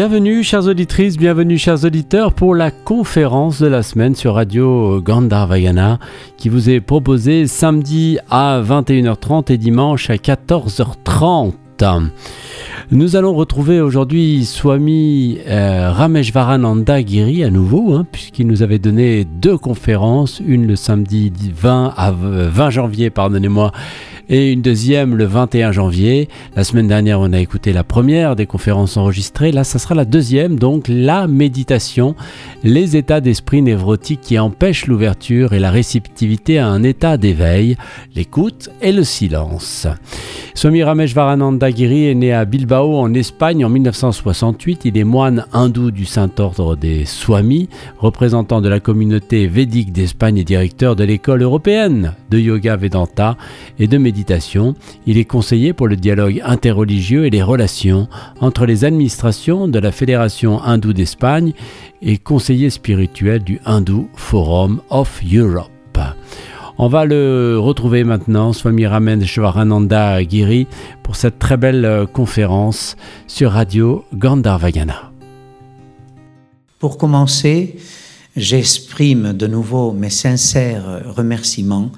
Bienvenue 0.00 0.42
chères 0.42 0.66
auditrices, 0.66 1.18
bienvenue 1.18 1.58
chers 1.58 1.84
auditeurs 1.84 2.32
pour 2.32 2.54
la 2.54 2.70
conférence 2.70 3.60
de 3.60 3.66
la 3.66 3.82
semaine 3.82 4.14
sur 4.14 4.36
Radio 4.36 5.02
Gandharvayana 5.02 5.98
qui 6.38 6.48
vous 6.48 6.70
est 6.70 6.80
proposée 6.80 7.46
samedi 7.46 8.18
à 8.30 8.62
21h30 8.62 9.52
et 9.52 9.58
dimanche 9.58 10.08
à 10.08 10.14
14h30. 10.14 11.52
Nous 12.90 13.16
allons 13.16 13.34
retrouver 13.34 13.80
aujourd'hui 13.80 14.44
Swami 14.44 15.38
euh, 15.46 15.90
Rameshvarananda 15.92 17.04
Giri 17.04 17.44
à 17.44 17.50
nouveau, 17.50 17.94
hein, 17.94 18.06
puisqu'il 18.10 18.46
nous 18.46 18.62
avait 18.62 18.78
donné 18.78 19.24
deux 19.24 19.56
conférences, 19.56 20.40
une 20.44 20.66
le 20.66 20.76
samedi 20.76 21.32
20, 21.54 21.94
à 21.96 22.10
20 22.10 22.70
janvier, 22.70 23.10
pardonnez-moi, 23.10 23.72
et 24.30 24.52
une 24.52 24.62
deuxième 24.62 25.16
le 25.16 25.24
21 25.24 25.72
janvier. 25.72 26.28
La 26.54 26.62
semaine 26.62 26.86
dernière, 26.86 27.20
on 27.20 27.32
a 27.32 27.40
écouté 27.40 27.72
la 27.72 27.82
première 27.82 28.36
des 28.36 28.46
conférences 28.46 28.96
enregistrées. 28.96 29.50
Là, 29.50 29.64
ça 29.64 29.80
sera 29.80 29.96
la 29.96 30.04
deuxième, 30.04 30.58
donc 30.58 30.86
la 30.88 31.26
méditation, 31.26 32.14
les 32.62 32.96
états 32.96 33.20
d'esprit 33.20 33.60
névrotiques 33.60 34.20
qui 34.20 34.38
empêchent 34.38 34.86
l'ouverture 34.86 35.52
et 35.52 35.58
la 35.58 35.72
réceptivité 35.72 36.58
à 36.58 36.68
un 36.68 36.84
état 36.84 37.16
d'éveil, 37.16 37.76
l'écoute 38.14 38.70
et 38.80 38.92
le 38.92 39.02
silence. 39.02 39.88
Swami 40.54 40.82
Ramesh 40.82 41.14
Varananda 41.14 41.70
Giri 41.70 42.06
est 42.06 42.14
né 42.14 42.32
à 42.32 42.44
Bilbao 42.44 42.98
en 42.98 43.12
Espagne 43.14 43.64
en 43.64 43.68
1968. 43.68 44.84
Il 44.84 44.98
est 44.98 45.04
moine 45.04 45.46
hindou 45.52 45.90
du 45.90 46.04
Saint-Ordre 46.04 46.76
des 46.76 47.04
Swamis, 47.04 47.68
représentant 47.98 48.60
de 48.60 48.68
la 48.68 48.78
communauté 48.78 49.48
védique 49.48 49.92
d'Espagne 49.92 50.38
et 50.38 50.44
directeur 50.44 50.94
de 50.94 51.04
l'école 51.04 51.42
européenne 51.42 52.14
de 52.30 52.38
yoga 52.38 52.76
Vedanta 52.76 53.36
et 53.78 53.86
de 53.86 53.98
méditation 53.98 54.19
il 55.06 55.18
est 55.18 55.24
conseiller 55.24 55.72
pour 55.72 55.88
le 55.88 55.96
dialogue 55.96 56.40
interreligieux 56.44 57.26
et 57.26 57.30
les 57.30 57.42
relations 57.42 58.08
entre 58.40 58.66
les 58.66 58.84
administrations 58.84 59.68
de 59.68 59.78
la 59.78 59.92
Fédération 59.92 60.62
hindoue 60.62 60.92
d'Espagne 60.92 61.52
et 62.02 62.18
conseiller 62.18 62.70
spirituel 62.70 63.42
du 63.42 63.60
Hindu 63.64 64.06
Forum 64.14 64.80
of 64.90 65.20
Europe. 65.32 65.70
On 66.78 66.88
va 66.88 67.04
le 67.04 67.58
retrouver 67.58 68.04
maintenant, 68.04 68.54
Swami 68.54 68.86
Ramen 68.86 69.22
Shvarananda 69.22 70.22
Giri, 70.22 70.66
pour 71.02 71.14
cette 71.14 71.38
très 71.38 71.58
belle 71.58 71.84
euh, 71.84 72.06
conférence 72.06 72.96
sur 73.26 73.52
Radio 73.52 74.04
Gandharvagana. 74.14 75.12
Pour 76.78 76.96
commencer, 76.96 77.76
j'exprime 78.34 79.34
de 79.34 79.46
nouveau 79.46 79.92
mes 79.92 80.08
sincères 80.08 81.02
remerciements 81.04 81.90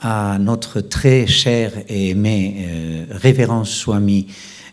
à 0.00 0.38
notre 0.38 0.80
très 0.80 1.26
cher 1.26 1.72
et 1.88 2.10
aimé 2.10 2.66
euh, 2.68 3.04
révérend 3.10 3.64
Swami 3.64 4.28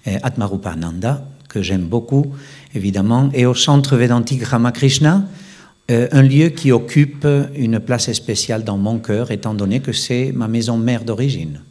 euh, 0.08 0.18
Atmarupananda, 0.22 1.26
que 1.50 1.62
j'aime 1.62 1.86
beaucoup, 1.86 2.34
évidemment, 2.76 3.30
et 3.34 3.46
au 3.46 3.56
centre 3.56 3.96
védantique 3.96 4.44
Ramakrishna, 4.44 5.24
euh, 5.92 6.08
un 6.12 6.22
lieu 6.22 6.50
qui 6.50 6.72
occupe 6.72 7.28
une 7.56 7.80
place 7.80 8.12
spéciale 8.14 8.64
dans 8.64 8.78
mon 8.78 9.00
cœur, 9.00 9.32
étant 9.32 9.54
donné 9.54 9.80
que 9.80 9.94
c'est 9.94 10.32
ma 10.32 10.48
maison 10.48 10.78
mère 10.78 11.04
d'origine. 11.04 11.62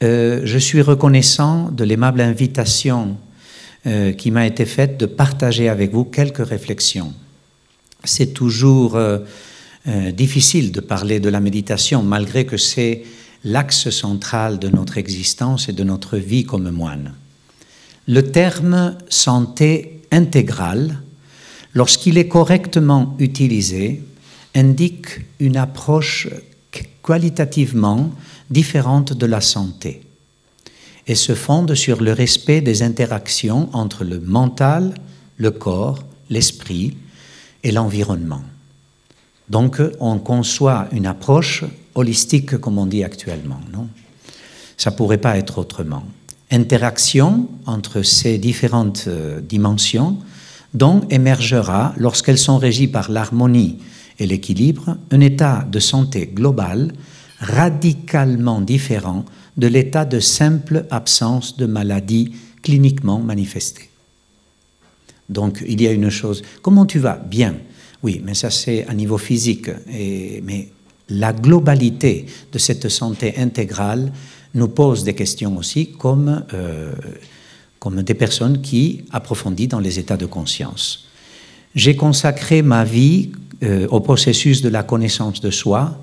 je 0.00 0.58
suis 0.58 0.82
reconnaissant 0.82 1.70
de 1.70 1.84
l'aimable 1.84 2.20
invitation 2.20 3.16
qui 4.18 4.30
m'a 4.32 4.46
été 4.46 4.64
faite 4.66 4.98
de 4.98 5.06
partager 5.06 5.68
avec 5.68 5.92
vous 5.92 6.04
quelques 6.04 6.44
réflexions. 6.44 7.12
C'est 8.02 8.34
toujours 8.34 8.98
euh, 9.88 10.12
difficile 10.12 10.70
de 10.70 10.80
parler 10.80 11.20
de 11.20 11.28
la 11.28 11.40
méditation, 11.40 12.02
malgré 12.02 12.46
que 12.46 12.56
c'est 12.56 13.02
l'axe 13.44 13.90
central 13.90 14.58
de 14.58 14.68
notre 14.68 14.98
existence 14.98 15.68
et 15.68 15.72
de 15.72 15.82
notre 15.82 16.18
vie 16.18 16.44
comme 16.44 16.70
moine. 16.70 17.14
Le 18.06 18.30
terme 18.30 18.96
santé 19.08 20.02
intégrale, 20.12 21.00
lorsqu'il 21.74 22.18
est 22.18 22.28
correctement 22.28 23.16
utilisé, 23.18 24.02
indique 24.54 25.20
une 25.40 25.56
approche 25.56 26.28
qualitativement 27.02 28.12
différente 28.50 29.12
de 29.12 29.26
la 29.26 29.40
santé 29.40 30.02
et 31.06 31.14
se 31.14 31.34
fonde 31.34 31.74
sur 31.74 32.00
le 32.00 32.12
respect 32.12 32.60
des 32.60 32.82
interactions 32.82 33.68
entre 33.72 34.04
le 34.04 34.20
mental, 34.20 34.94
le 35.36 35.50
corps, 35.50 36.04
l'esprit 36.30 36.96
et 37.64 37.72
l'environnement. 37.72 38.42
Donc, 39.52 39.82
on 40.00 40.18
conçoit 40.18 40.88
une 40.92 41.04
approche 41.04 41.62
holistique, 41.94 42.56
comme 42.56 42.78
on 42.78 42.86
dit 42.86 43.04
actuellement. 43.04 43.60
Non? 43.70 43.86
Ça 44.78 44.90
ne 44.90 44.96
pourrait 44.96 45.18
pas 45.18 45.36
être 45.36 45.58
autrement. 45.58 46.04
Interaction 46.50 47.50
entre 47.66 48.00
ces 48.00 48.38
différentes 48.38 49.04
euh, 49.08 49.42
dimensions 49.42 50.16
dont 50.72 51.02
émergera, 51.10 51.92
lorsqu'elles 51.98 52.38
sont 52.38 52.56
régies 52.56 52.88
par 52.88 53.10
l'harmonie 53.10 53.76
et 54.18 54.26
l'équilibre, 54.26 54.96
un 55.10 55.20
état 55.20 55.66
de 55.70 55.80
santé 55.80 56.30
global 56.32 56.90
radicalement 57.38 58.62
différent 58.62 59.26
de 59.58 59.66
l'état 59.66 60.06
de 60.06 60.18
simple 60.18 60.86
absence 60.90 61.58
de 61.58 61.66
maladie 61.66 62.32
cliniquement 62.62 63.18
manifestée. 63.18 63.90
Donc 65.28 65.62
il 65.68 65.82
y 65.82 65.86
a 65.86 65.92
une 65.92 66.08
chose, 66.08 66.42
comment 66.62 66.86
tu 66.86 67.00
vas? 67.00 67.16
Bien. 67.16 67.54
Oui, 68.02 68.20
mais 68.24 68.34
ça 68.34 68.50
c'est 68.50 68.86
à 68.86 68.94
niveau 68.94 69.18
physique. 69.18 69.70
mais 69.88 70.68
la 71.08 71.32
globalité 71.32 72.26
de 72.52 72.58
cette 72.58 72.88
santé 72.88 73.34
intégrale 73.36 74.12
nous 74.54 74.68
pose 74.68 75.04
des 75.04 75.14
questions 75.14 75.56
aussi 75.56 75.92
comme, 75.92 76.44
euh, 76.54 76.92
comme 77.78 78.02
des 78.02 78.14
personnes 78.14 78.60
qui 78.60 79.04
approfondissent 79.10 79.68
dans 79.68 79.80
les 79.80 79.98
états 79.98 80.16
de 80.16 80.26
conscience. 80.26 81.08
J'ai 81.74 81.96
consacré 81.96 82.62
ma 82.62 82.84
vie 82.84 83.30
euh, 83.62 83.86
au 83.88 84.00
processus 84.00 84.62
de 84.62 84.68
la 84.68 84.82
connaissance 84.82 85.40
de 85.40 85.50
soi 85.50 85.98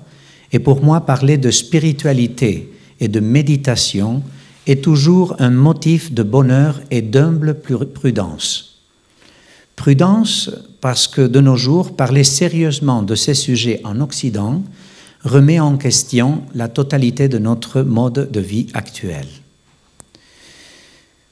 et 0.52 0.58
pour 0.58 0.82
moi 0.82 1.00
parler 1.02 1.38
de 1.38 1.50
spiritualité 1.50 2.72
et 2.98 3.08
de 3.08 3.20
méditation 3.20 4.22
est 4.66 4.82
toujours 4.82 5.36
un 5.38 5.50
motif 5.50 6.12
de 6.12 6.22
bonheur 6.22 6.80
et 6.90 7.02
d'humble 7.02 7.60
prudence. 7.60 8.69
Prudence 9.80 10.50
parce 10.82 11.08
que 11.08 11.22
de 11.22 11.40
nos 11.40 11.56
jours, 11.56 11.96
parler 11.96 12.22
sérieusement 12.22 13.02
de 13.02 13.14
ces 13.14 13.32
sujets 13.32 13.80
en 13.82 14.02
Occident 14.02 14.62
remet 15.24 15.58
en 15.58 15.78
question 15.78 16.42
la 16.54 16.68
totalité 16.68 17.28
de 17.28 17.38
notre 17.38 17.80
mode 17.80 18.30
de 18.30 18.40
vie 18.40 18.66
actuel. 18.74 19.26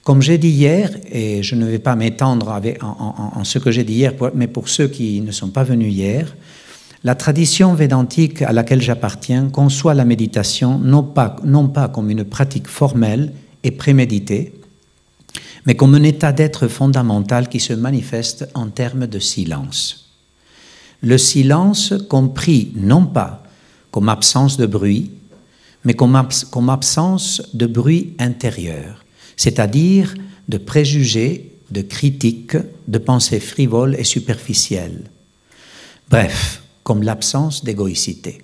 Comme 0.03 0.23
j'ai 0.23 0.39
dit 0.39 0.49
hier, 0.49 0.91
et 1.13 1.43
je 1.43 1.57
ne 1.57 1.67
vais 1.67 1.79
pas 1.79 1.95
m'étendre 1.95 2.59
en, 2.81 3.45
ce 3.45 3.59
que 3.59 3.71
j'ai 3.71 3.85
dit 3.85 3.93
hier, 3.93 4.15
mais 4.35 4.47
pour 4.47 4.71
ceux 4.71 4.89
qui 4.89 5.21
ne 5.21 5.31
sont 5.31 5.51
pas 5.51 5.63
venus 5.63 5.93
hier, 5.93 6.35
la 7.05 7.15
tradition 7.15 7.75
védantique 7.75 8.41
à 8.41 8.53
laquelle 8.53 8.81
j'appartiens 8.81 9.51
conçoit 9.51 9.93
la 9.93 10.07
méditation 10.07 10.79
non 10.79 11.03
pas 11.03 11.89
comme 11.89 12.09
une 12.09 12.25
pratique 12.25 12.67
formelle 12.67 13.31
et 13.63 13.73
préméditée, 13.73 14.58
mais 15.67 15.75
comme 15.75 15.95
un 15.95 16.03
état 16.03 16.33
d'être 16.33 16.69
fondamental 16.69 17.49
qui 17.49 17.61
se 17.61 17.73
manifeste 17.73 18.49
en 18.55 18.69
termes 18.69 19.07
de 19.07 19.19
silence. 19.19 20.09
Le 21.03 21.19
silence 21.19 21.95
compris 22.09 22.73
non 22.75 23.05
pas 23.07 23.45
comme 23.91 24.09
absence 24.09 24.57
de 24.57 24.67
bruit, 24.67 25.11
mais 25.85 25.95
comme, 25.95 26.17
absence 26.17 27.43
de 27.55 27.67
bruit 27.67 28.15
intérieur, 28.19 29.05
c'est-à-dire 29.37 30.15
de 30.49 30.59
préjugés, 30.59 31.53
de 31.71 31.83
critiques, 31.83 32.57
de 32.89 32.99
pensées 32.99 33.41
frivoles 33.41 33.97
et 33.99 34.05
superficielles. 34.05 35.03
Bref, 36.11 36.63
comme 36.83 37.03
l'absence 37.03 37.65
d'égoïcité. 37.65 38.43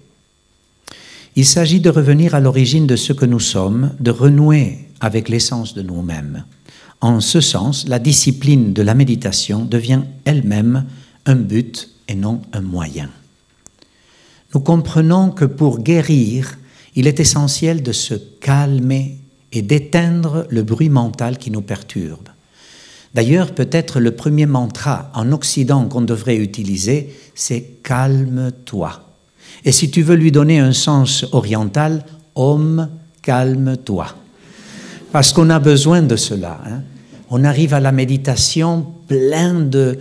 Il 1.37 1.47
s'agit 1.47 1.81
de 1.81 1.91
revenir 1.91 2.35
à 2.35 2.41
l'origine 2.41 2.87
de 2.87 2.97
ce 2.97 3.13
que 3.13 3.25
nous 3.25 3.41
sommes, 3.41 3.93
de 3.99 4.11
renouer 4.11 4.89
avec 5.01 5.29
l'essence 5.29 5.75
de 5.75 5.83
nous-mêmes. 5.83 6.45
En 7.01 7.21
ce 7.21 7.41
sens, 7.41 7.87
la 7.89 7.99
discipline 7.99 8.73
de 8.73 8.83
la 8.83 8.95
méditation 8.95 9.65
devient 9.65 10.03
elle-même 10.25 10.85
un 11.27 11.37
but 11.37 11.91
et 12.09 12.15
non 12.15 12.43
un 12.53 12.61
moyen. 12.61 13.11
Nous 14.55 14.61
comprenons 14.61 15.31
que 15.31 15.45
pour 15.45 15.81
guérir, 15.81 16.59
il 16.95 17.07
est 17.07 17.21
essentiel 17.21 17.83
de 17.83 17.93
se 17.93 18.15
calmer 18.15 19.19
et 19.53 19.63
d'éteindre 19.63 20.47
le 20.49 20.63
bruit 20.63 20.89
mental 20.89 21.39
qui 21.39 21.51
nous 21.51 21.63
perturbe. 21.63 22.29
D'ailleurs, 23.15 23.55
peut-être 23.55 24.01
le 24.01 24.11
premier 24.11 24.47
mantra 24.47 25.11
en 25.15 25.31
Occident 25.33 25.87
qu'on 25.87 26.03
devrait 26.03 26.37
utiliser, 26.37 27.15
c'est 27.35 27.81
calme-toi. 27.83 29.05
Et 29.65 29.73
si 29.73 29.91
tu 29.91 30.03
veux 30.03 30.17
lui 30.17 30.33
donner 30.33 30.59
un 30.59 30.73
sens 30.73 31.25
oriental, 31.33 32.05
homme, 32.35 32.89
calme-toi. 33.23 34.15
Parce 35.15 35.33
qu'on 35.33 35.49
a 35.51 35.61
besoin 35.61 36.03
de 36.03 36.17
cela. 36.17 36.61
Hein. 36.67 36.83
On 37.31 37.45
arrive 37.45 37.73
à 37.73 37.79
la 37.79 37.93
méditation 37.93 38.85
plein 39.07 39.55
de, 39.61 39.97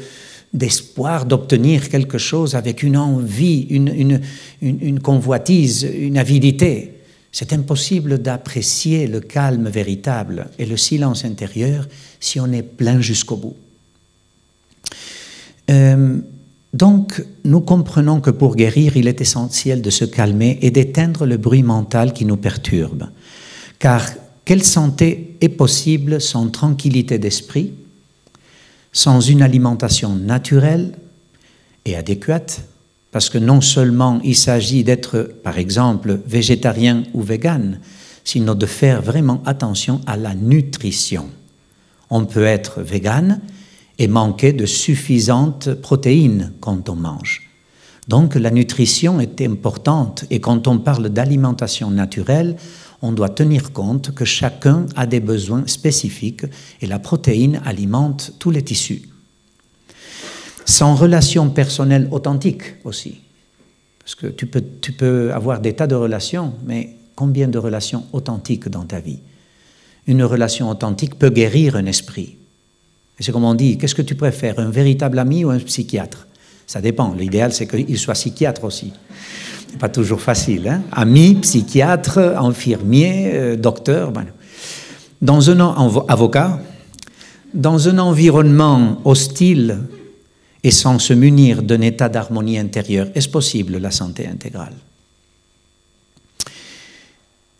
d'espoir 0.55 1.27
d'obtenir 1.27 1.89
quelque 1.89 2.17
chose 2.17 2.55
avec 2.55 2.81
une 2.81 2.97
envie, 2.97 3.67
une, 3.69 4.21
une, 4.63 4.99
convoitise, 4.99 5.83
une 5.83 6.17
avidité. 6.17 6.95
C'est 7.31 7.53
impossible 7.53 8.23
d'apprécier 8.23 9.05
le 9.05 9.19
calme 9.19 9.69
véritable 9.69 10.47
et 10.57 10.65
le 10.65 10.77
silence 10.77 11.25
intérieur 11.25 11.87
si 12.19 12.39
on 12.39 12.51
est 12.51 12.63
plein 12.63 12.99
jusqu'au 12.99 13.35
bout. 13.35 13.55
Donc, 16.73 17.23
nous 17.45 17.61
comprenons 17.61 18.19
que 18.19 18.31
pour 18.31 18.55
guérir, 18.55 18.97
il 18.97 19.07
est 19.07 19.21
essentiel 19.21 19.83
de 19.83 19.91
se 19.91 20.05
calmer 20.05 20.57
et 20.63 20.71
d'éteindre 20.71 21.27
le 21.27 21.37
bruit 21.37 21.61
mental 21.61 22.13
qui 22.13 22.25
nous 22.25 22.37
perturbe. 22.37 23.09
Car 23.77 24.01
quelle 24.45 24.63
santé 24.63 25.37
est 25.41 25.49
possible 25.49 26.19
sans 26.19 26.49
tranquillité 26.49 27.17
d'esprit, 27.17 27.73
sans 28.91 29.21
une 29.21 29.41
alimentation 29.41 30.15
naturelle 30.15 30.93
et 31.85 31.95
adéquate? 31.95 32.61
Parce 33.11 33.29
que 33.29 33.37
non 33.37 33.61
seulement 33.61 34.19
il 34.23 34.35
s'agit 34.35 34.83
d'être, 34.83 35.33
par 35.43 35.57
exemple, 35.57 36.19
végétarien 36.25 37.03
ou 37.13 37.21
vegan, 37.21 37.79
sinon 38.23 38.55
de 38.55 38.65
faire 38.65 39.01
vraiment 39.01 39.41
attention 39.45 40.01
à 40.07 40.17
la 40.17 40.33
nutrition. 40.33 41.29
On 42.09 42.25
peut 42.25 42.45
être 42.45 42.81
vegan 42.81 43.39
et 43.99 44.07
manquer 44.07 44.51
de 44.53 44.65
suffisantes 44.65 45.73
protéines 45.73 46.53
quand 46.59 46.89
on 46.89 46.95
mange. 46.95 47.49
Donc 48.07 48.35
la 48.35 48.51
nutrition 48.51 49.19
est 49.19 49.41
importante 49.41 50.25
et 50.29 50.41
quand 50.41 50.67
on 50.67 50.79
parle 50.79 51.09
d'alimentation 51.09 51.89
naturelle, 51.89 52.57
on 53.03 53.11
doit 53.11 53.29
tenir 53.29 53.73
compte 53.73 54.15
que 54.15 54.23
chacun 54.23 54.85
a 54.95 55.05
des 55.05 55.19
besoins 55.19 55.67
spécifiques 55.67 56.45
et 56.81 56.87
la 56.87 56.99
protéine 56.99 57.61
alimente 57.65 58.31
tous 58.39 58.49
les 58.49 58.63
tissus. 58.63 59.03
Sans 60.65 60.95
relation 60.95 61.49
personnelle 61.49 62.07
authentique 62.11 62.63
aussi, 62.85 63.19
parce 63.99 64.15
que 64.15 64.27
tu 64.27 64.47
peux, 64.47 64.63
tu 64.81 64.93
peux 64.93 65.33
avoir 65.33 65.59
des 65.59 65.73
tas 65.73 65.85
de 65.85 65.95
relations, 65.95 66.53
mais 66.65 66.95
combien 67.13 67.49
de 67.49 67.57
relations 67.57 68.05
authentiques 68.13 68.69
dans 68.69 68.85
ta 68.85 69.01
vie? 69.01 69.19
Une 70.07 70.23
relation 70.23 70.69
authentique 70.69 71.19
peut 71.19 71.29
guérir 71.29 71.75
un 71.75 71.85
esprit. 71.85 72.37
Et 73.19 73.23
c'est 73.23 73.33
comme 73.33 73.43
on 73.43 73.53
dit, 73.53 73.77
qu'est-ce 73.77 73.95
que 73.95 74.01
tu 74.01 74.15
préfères, 74.15 74.59
un 74.59 74.69
véritable 74.69 75.19
ami 75.19 75.43
ou 75.43 75.49
un 75.49 75.59
psychiatre? 75.59 76.25
Ça 76.65 76.79
dépend. 76.79 77.13
L'idéal, 77.13 77.51
c'est 77.51 77.67
qu'il 77.67 77.97
soit 77.97 78.13
psychiatre 78.13 78.63
aussi. 78.63 78.93
Pas 79.79 79.89
toujours 79.89 80.21
facile. 80.21 80.67
Hein 80.67 80.83
ami, 80.91 81.35
psychiatre, 81.35 82.17
infirmier, 82.17 83.31
euh, 83.33 83.55
docteur. 83.55 84.11
Dans 85.21 85.49
un 85.49 85.59
avocat, 86.07 86.59
dans 87.53 87.87
un 87.87 87.99
environnement 87.99 88.99
hostile 89.05 89.79
et 90.63 90.71
sans 90.71 90.99
se 90.99 91.13
munir 91.13 91.61
d'un 91.61 91.81
état 91.81 92.09
d'harmonie 92.09 92.57
intérieure, 92.57 93.07
est-ce 93.15 93.29
possible 93.29 93.77
la 93.77 93.91
santé 93.91 94.27
intégrale? 94.27 94.73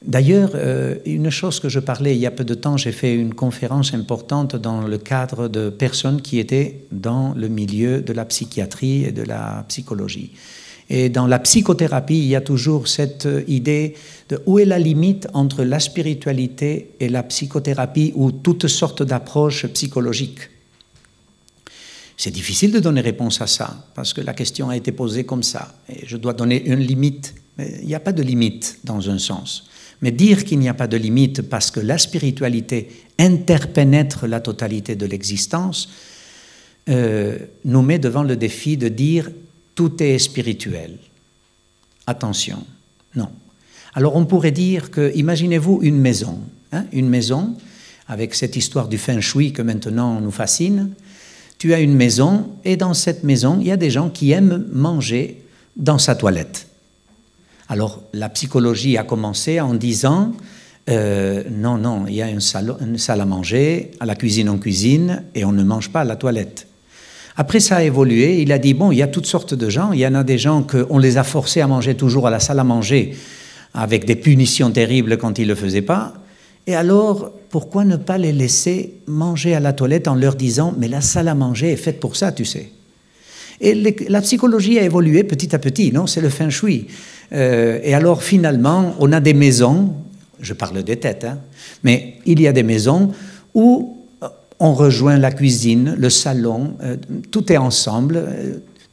D'ailleurs, 0.05 0.51
euh, 0.55 0.95
une 1.05 1.29
chose 1.29 1.61
que 1.61 1.69
je 1.69 1.79
parlais 1.79 2.13
il 2.13 2.19
y 2.19 2.25
a 2.25 2.31
peu 2.31 2.43
de 2.43 2.53
temps, 2.55 2.75
j'ai 2.75 2.91
fait 2.91 3.15
une 3.15 3.33
conférence 3.33 3.93
importante 3.93 4.57
dans 4.57 4.81
le 4.81 4.97
cadre 4.97 5.47
de 5.47 5.69
personnes 5.69 6.21
qui 6.21 6.39
étaient 6.39 6.81
dans 6.91 7.33
le 7.35 7.47
milieu 7.47 8.01
de 8.01 8.11
la 8.11 8.25
psychiatrie 8.25 9.05
et 9.05 9.11
de 9.13 9.23
la 9.23 9.63
psychologie. 9.69 10.31
Et 10.89 11.09
dans 11.09 11.27
la 11.27 11.39
psychothérapie, 11.39 12.17
il 12.17 12.27
y 12.27 12.35
a 12.35 12.41
toujours 12.41 12.87
cette 12.87 13.27
idée 13.47 13.95
de 14.29 14.41
où 14.45 14.59
est 14.59 14.65
la 14.65 14.79
limite 14.79 15.27
entre 15.33 15.63
la 15.63 15.79
spiritualité 15.79 16.91
et 16.99 17.09
la 17.09 17.23
psychothérapie 17.23 18.11
ou 18.15 18.31
toutes 18.31 18.67
sortes 18.67 19.03
d'approches 19.03 19.65
psychologiques. 19.67 20.49
C'est 22.17 22.31
difficile 22.31 22.71
de 22.71 22.79
donner 22.79 23.01
réponse 23.01 23.41
à 23.41 23.47
ça, 23.47 23.85
parce 23.95 24.13
que 24.13 24.21
la 24.21 24.33
question 24.33 24.69
a 24.69 24.77
été 24.77 24.91
posée 24.91 25.23
comme 25.23 25.43
ça. 25.43 25.73
Et 25.89 26.05
je 26.05 26.17
dois 26.17 26.33
donner 26.33 26.63
une 26.65 26.79
limite. 26.79 27.33
Il 27.57 27.87
n'y 27.87 27.95
a 27.95 27.99
pas 27.99 28.13
de 28.13 28.21
limite 28.21 28.79
dans 28.83 29.09
un 29.09 29.17
sens. 29.17 29.67
Mais 30.01 30.11
dire 30.11 30.43
qu'il 30.45 30.59
n'y 30.59 30.69
a 30.69 30.73
pas 30.73 30.87
de 30.87 30.97
limite 30.97 31.41
parce 31.41 31.71
que 31.71 31.79
la 31.79 31.97
spiritualité 31.97 32.89
interpénètre 33.19 34.27
la 34.27 34.39
totalité 34.39 34.95
de 34.95 35.05
l'existence, 35.05 35.89
euh, 36.89 37.37
nous 37.63 37.81
met 37.81 37.99
devant 37.99 38.23
le 38.23 38.35
défi 38.35 38.75
de 38.75 38.89
dire 38.89 39.31
tout 39.75 40.01
est 40.01 40.17
spirituel. 40.19 40.97
Attention, 42.07 42.63
non. 43.15 43.29
Alors 43.93 44.15
on 44.15 44.25
pourrait 44.25 44.51
dire 44.51 44.91
que, 44.91 45.15
imaginez-vous 45.15 45.79
une 45.81 45.99
maison, 45.99 46.39
hein, 46.71 46.85
une 46.91 47.09
maison, 47.09 47.55
avec 48.07 48.35
cette 48.35 48.55
histoire 48.55 48.87
du 48.87 48.97
feng 48.97 49.21
shui 49.21 49.53
que 49.53 49.61
maintenant 49.61 50.19
nous 50.19 50.31
fascine, 50.31 50.89
tu 51.57 51.73
as 51.73 51.79
une 51.79 51.95
maison 51.95 52.49
et 52.65 52.75
dans 52.75 52.93
cette 52.93 53.23
maison, 53.23 53.59
il 53.61 53.67
y 53.67 53.71
a 53.71 53.77
des 53.77 53.89
gens 53.89 54.09
qui 54.09 54.31
aiment 54.31 54.67
manger 54.71 55.41
dans 55.77 55.97
sa 55.97 56.15
toilette. 56.15 56.67
Alors 57.69 58.03
la 58.13 58.29
psychologie 58.29 58.97
a 58.97 59.03
commencé 59.03 59.61
en 59.61 59.73
disant 59.73 60.33
euh, 60.89 61.43
non, 61.49 61.77
non, 61.77 62.05
il 62.07 62.15
y 62.15 62.21
a 62.21 62.29
une 62.29 62.41
salle, 62.41 62.75
à 63.21 63.25
manger, 63.25 63.91
à 63.99 64.05
la 64.05 64.15
cuisine 64.15 64.49
en 64.49 64.57
cuisine, 64.57 65.23
et 65.33 65.45
on 65.45 65.53
ne 65.53 65.63
mange 65.63 65.89
pas 65.89 66.01
à 66.01 66.03
la 66.03 66.17
toilette. 66.17 66.67
Après, 67.35 67.59
ça 67.59 67.77
a 67.77 67.83
évolué. 67.83 68.41
Il 68.41 68.51
a 68.51 68.59
dit 68.59 68.73
bon, 68.73 68.91
il 68.91 68.97
y 68.97 69.01
a 69.01 69.07
toutes 69.07 69.25
sortes 69.25 69.53
de 69.53 69.69
gens. 69.69 69.91
Il 69.91 69.99
y 69.99 70.07
en 70.07 70.15
a 70.15 70.23
des 70.23 70.37
gens 70.37 70.63
qu'on 70.63 70.97
les 70.97 71.17
a 71.17 71.23
forcés 71.23 71.61
à 71.61 71.67
manger 71.67 71.95
toujours 71.95 72.27
à 72.27 72.29
la 72.29 72.39
salle 72.39 72.59
à 72.59 72.63
manger, 72.63 73.15
avec 73.73 74.05
des 74.05 74.15
punitions 74.15 74.71
terribles 74.71 75.17
quand 75.17 75.39
ils 75.39 75.43
ne 75.43 75.49
le 75.49 75.55
faisaient 75.55 75.81
pas. 75.81 76.13
Et 76.65 76.75
alors, 76.75 77.31
pourquoi 77.49 77.83
ne 77.83 77.97
pas 77.97 78.17
les 78.17 78.31
laisser 78.31 78.93
manger 79.07 79.53
à 79.53 79.59
la 79.59 79.73
toilette 79.73 80.07
en 80.07 80.15
leur 80.15 80.35
disant 80.35 80.73
mais 80.77 80.87
la 80.87 81.01
salle 81.01 81.27
à 81.27 81.35
manger 81.35 81.71
est 81.71 81.77
faite 81.77 81.99
pour 81.99 82.15
ça, 82.15 82.31
tu 82.31 82.45
sais 82.45 82.71
Et 83.59 83.75
la 84.07 84.21
psychologie 84.21 84.79
a 84.79 84.83
évolué 84.83 85.23
petit 85.23 85.53
à 85.53 85.59
petit, 85.59 85.91
non 85.91 86.07
C'est 86.07 86.21
le 86.21 86.29
feng 86.29 86.49
shui. 86.49 86.87
Euh, 87.33 87.79
et 87.83 87.93
alors 87.93 88.23
finalement, 88.23 88.95
on 88.99 89.11
a 89.11 89.19
des 89.19 89.33
maisons, 89.33 89.93
je 90.39 90.53
parle 90.53 90.83
des 90.83 90.97
têtes, 90.97 91.25
hein, 91.25 91.39
mais 91.83 92.15
il 92.25 92.39
y 92.39 92.47
a 92.47 92.53
des 92.53 92.63
maisons 92.63 93.11
où 93.53 94.02
on 94.63 94.73
rejoint 94.73 95.17
la 95.17 95.33
cuisine, 95.33 95.93
le 95.97 96.09
salon, 96.09 96.77
euh, 96.81 96.95
tout 97.31 97.51
est 97.51 97.57
ensemble. 97.57 98.23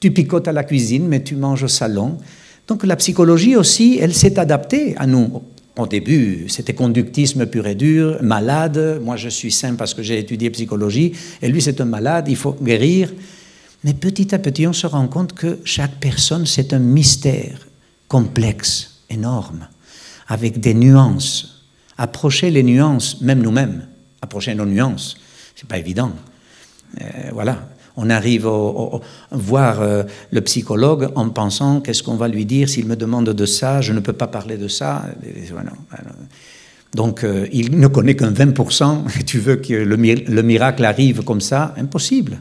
Tu 0.00 0.10
picotes 0.10 0.48
à 0.48 0.52
la 0.52 0.64
cuisine, 0.64 1.06
mais 1.06 1.22
tu 1.22 1.36
manges 1.36 1.62
au 1.62 1.68
salon. 1.68 2.18
Donc 2.66 2.84
la 2.84 2.96
psychologie 2.96 3.54
aussi, 3.54 3.96
elle 4.00 4.12
s'est 4.12 4.36
adaptée 4.40 4.96
à 4.96 5.06
nous. 5.06 5.42
Au 5.78 5.86
début, 5.86 6.46
c'était 6.48 6.74
conductisme 6.74 7.46
pur 7.46 7.68
et 7.68 7.76
dur, 7.76 8.18
malade. 8.20 9.00
Moi, 9.00 9.14
je 9.14 9.28
suis 9.28 9.52
sain 9.52 9.76
parce 9.76 9.94
que 9.94 10.02
j'ai 10.02 10.18
étudié 10.18 10.50
psychologie. 10.50 11.12
Et 11.40 11.48
lui, 11.48 11.62
c'est 11.62 11.80
un 11.80 11.84
malade, 11.84 12.26
il 12.28 12.36
faut 12.36 12.56
guérir. 12.60 13.12
Mais 13.84 13.94
petit 13.94 14.34
à 14.34 14.40
petit, 14.40 14.66
on 14.66 14.72
se 14.72 14.88
rend 14.88 15.06
compte 15.06 15.34
que 15.34 15.60
chaque 15.64 16.00
personne, 16.00 16.46
c'est 16.46 16.72
un 16.72 16.80
mystère 16.80 17.68
complexe, 18.08 19.02
énorme, 19.08 19.68
avec 20.26 20.58
des 20.58 20.74
nuances. 20.74 21.62
Approcher 21.96 22.50
les 22.50 22.64
nuances, 22.64 23.20
même 23.20 23.40
nous-mêmes, 23.40 23.86
approcher 24.20 24.56
nos 24.56 24.66
nuances, 24.66 25.16
c'est 25.60 25.68
pas 25.68 25.76
évident. 25.76 26.12
Euh, 27.00 27.04
voilà, 27.34 27.68
on 27.96 28.08
arrive 28.08 28.46
à 28.46 29.00
voir 29.30 29.82
euh, 29.82 30.04
le 30.30 30.40
psychologue 30.40 31.10
en 31.16 31.28
pensant 31.28 31.82
qu'est-ce 31.82 32.02
qu'on 32.02 32.16
va 32.16 32.28
lui 32.28 32.46
dire 32.46 32.66
s'il 32.66 32.86
me 32.86 32.96
demande 32.96 33.28
de 33.28 33.46
ça, 33.46 33.82
je 33.82 33.92
ne 33.92 34.00
peux 34.00 34.14
pas 34.14 34.26
parler 34.26 34.56
de 34.56 34.68
ça. 34.68 35.04
Donc 36.94 37.24
euh, 37.24 37.46
il 37.52 37.78
ne 37.78 37.88
connaît 37.88 38.16
qu'un 38.16 38.32
20%, 38.32 39.24
tu 39.26 39.38
veux 39.38 39.56
que 39.56 39.74
le 39.74 40.42
miracle 40.42 40.84
arrive 40.84 41.24
comme 41.24 41.42
ça, 41.42 41.74
impossible. 41.76 42.38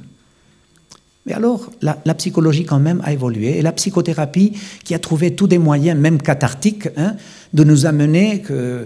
Mais 1.26 1.34
alors, 1.34 1.70
la, 1.82 2.14
psychologie 2.16 2.64
quand 2.64 2.80
même 2.80 3.02
a 3.04 3.12
évolué, 3.12 3.60
et 3.60 3.62
la 3.62 3.74
psychothérapie 3.74 4.54
qui 4.86 4.96
a 4.96 5.00
trouvé 5.00 5.36
tous 5.36 5.48
des 5.48 5.58
moyens, 5.58 6.00
même 6.00 6.22
cathartiques, 6.22 6.88
hein, 6.96 7.18
de 7.54 7.64
nous 7.66 7.86
amener 7.86 8.42
que 8.42 8.86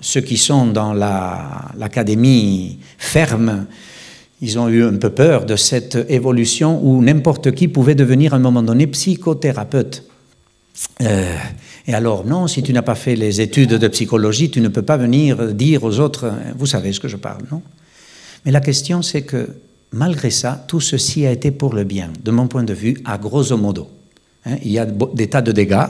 ceux 0.00 0.20
qui 0.20 0.36
sont 0.36 0.66
dans 0.66 0.92
l'académie 0.92 2.78
ferme, 2.98 3.66
ils 4.40 4.58
ont 4.58 4.68
eu 4.68 4.84
un 4.84 4.96
peu 4.96 5.10
peur 5.10 5.46
de 5.46 5.56
cette 5.56 5.96
évolution 6.08 6.80
où 6.82 7.02
n'importe 7.02 7.52
qui 7.52 7.68
pouvait 7.68 7.94
devenir 7.94 8.34
à 8.34 8.36
un 8.36 8.40
moment 8.40 8.62
donné 8.62 8.86
psychothérapeute. 8.86 10.04
Euh, 11.02 11.36
et 11.86 11.94
alors, 11.94 12.24
non, 12.24 12.46
si 12.46 12.62
tu 12.62 12.72
n'as 12.72 12.82
pas 12.82 12.94
fait 12.94 13.16
les 13.16 13.40
études 13.40 13.74
de 13.74 13.88
psychologie, 13.88 14.50
tu 14.50 14.60
ne 14.60 14.68
peux 14.68 14.82
pas 14.82 14.96
venir 14.96 15.54
dire 15.54 15.84
aux 15.84 16.00
autres, 16.00 16.32
vous 16.58 16.66
savez 16.66 16.92
ce 16.92 17.00
que 17.00 17.08
je 17.08 17.16
parle, 17.16 17.42
non? 17.50 17.62
Mais 18.44 18.52
la 18.52 18.60
question, 18.60 19.00
c'est 19.02 19.22
que 19.22 19.48
malgré 19.92 20.30
ça, 20.30 20.64
tout 20.68 20.80
ceci 20.80 21.26
a 21.26 21.30
été 21.30 21.50
pour 21.50 21.74
le 21.74 21.84
bien, 21.84 22.10
de 22.22 22.30
mon 22.30 22.46
point 22.46 22.64
de 22.64 22.74
vue, 22.74 23.00
à 23.04 23.16
grosso 23.16 23.56
modo. 23.56 23.88
Hein, 24.44 24.56
il 24.62 24.72
y 24.72 24.78
a 24.78 24.86
des 24.86 25.28
tas 25.28 25.42
de 25.42 25.52
dégâts. 25.52 25.86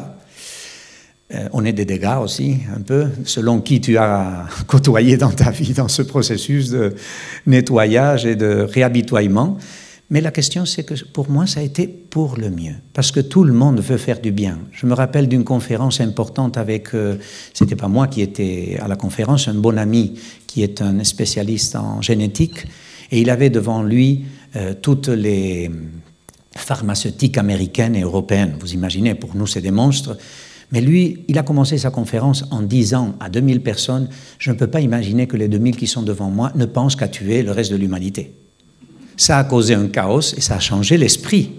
Euh, 1.34 1.48
on 1.52 1.64
est 1.64 1.72
des 1.72 1.84
dégâts 1.84 2.18
aussi, 2.22 2.58
un 2.74 2.80
peu, 2.80 3.06
selon 3.24 3.60
qui 3.60 3.80
tu 3.80 3.96
as 3.96 4.46
côtoyé 4.66 5.16
dans 5.16 5.30
ta 5.30 5.50
vie, 5.50 5.72
dans 5.72 5.88
ce 5.88 6.02
processus 6.02 6.70
de 6.70 6.94
nettoyage 7.46 8.26
et 8.26 8.36
de 8.36 8.66
réhabitoiement. 8.70 9.58
Mais 10.10 10.20
la 10.20 10.30
question, 10.30 10.66
c'est 10.66 10.84
que 10.84 10.94
pour 11.12 11.30
moi, 11.30 11.46
ça 11.46 11.60
a 11.60 11.62
été 11.62 11.86
pour 11.86 12.36
le 12.36 12.50
mieux, 12.50 12.74
parce 12.92 13.10
que 13.10 13.20
tout 13.20 13.42
le 13.42 13.52
monde 13.52 13.80
veut 13.80 13.96
faire 13.96 14.20
du 14.20 14.32
bien. 14.32 14.58
Je 14.70 14.86
me 14.86 14.92
rappelle 14.92 15.28
d'une 15.28 15.44
conférence 15.44 16.00
importante 16.00 16.56
avec, 16.56 16.94
euh, 16.94 17.16
c'était 17.54 17.76
pas 17.76 17.88
moi 17.88 18.06
qui 18.06 18.20
étais 18.20 18.78
à 18.80 18.86
la 18.86 18.96
conférence, 18.96 19.48
un 19.48 19.54
bon 19.54 19.78
ami 19.78 20.18
qui 20.46 20.62
est 20.62 20.82
un 20.82 21.02
spécialiste 21.04 21.74
en 21.74 22.02
génétique, 22.02 22.66
et 23.10 23.20
il 23.20 23.30
avait 23.30 23.50
devant 23.50 23.82
lui 23.82 24.26
euh, 24.56 24.74
toutes 24.80 25.08
les 25.08 25.70
pharmaceutiques 26.54 27.38
américaines 27.38 27.96
et 27.96 28.02
européennes. 28.02 28.56
Vous 28.60 28.74
imaginez, 28.74 29.14
pour 29.14 29.34
nous, 29.34 29.46
c'est 29.46 29.60
des 29.60 29.70
monstres. 29.70 30.16
Mais 30.74 30.80
lui, 30.80 31.22
il 31.28 31.38
a 31.38 31.44
commencé 31.44 31.78
sa 31.78 31.92
conférence 31.92 32.46
en 32.50 32.60
disant 32.60 33.14
à 33.20 33.28
2000 33.28 33.60
personnes, 33.60 34.08
je 34.40 34.50
ne 34.50 34.56
peux 34.56 34.66
pas 34.66 34.80
imaginer 34.80 35.28
que 35.28 35.36
les 35.36 35.46
2000 35.46 35.76
qui 35.76 35.86
sont 35.86 36.02
devant 36.02 36.30
moi 36.30 36.50
ne 36.56 36.66
pensent 36.66 36.96
qu'à 36.96 37.06
tuer 37.06 37.44
le 37.44 37.52
reste 37.52 37.70
de 37.70 37.76
l'humanité. 37.76 38.34
Ça 39.16 39.38
a 39.38 39.44
causé 39.44 39.74
un 39.74 39.86
chaos 39.86 40.34
et 40.36 40.40
ça 40.40 40.56
a 40.56 40.58
changé 40.58 40.96
l'esprit. 40.96 41.52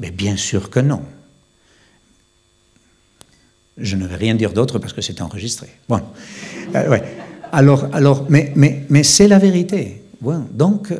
Mais 0.00 0.10
bien 0.10 0.36
sûr 0.36 0.70
que 0.70 0.80
non. 0.80 1.02
Je 3.78 3.94
ne 3.94 4.08
vais 4.08 4.16
rien 4.16 4.34
dire 4.34 4.52
d'autre 4.52 4.80
parce 4.80 4.92
que 4.92 5.02
c'est 5.02 5.20
enregistré. 5.20 5.68
Bon. 5.88 6.00
Euh, 6.74 6.98
alors, 7.52 7.86
alors, 7.92 8.26
mais, 8.28 9.04
c'est 9.04 9.28
la 9.28 9.38
vérité. 9.38 10.02
Donc, 10.50 10.92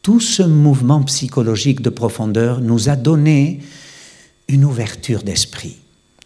tout 0.00 0.20
ce 0.20 0.42
mouvement 0.42 1.02
psychologique 1.02 1.82
de 1.82 1.90
profondeur 1.90 2.62
nous 2.62 2.88
a 2.88 2.96
donné 2.96 3.60
une 4.48 4.64
ouverture 4.64 5.22
d'esprit. 5.22 5.76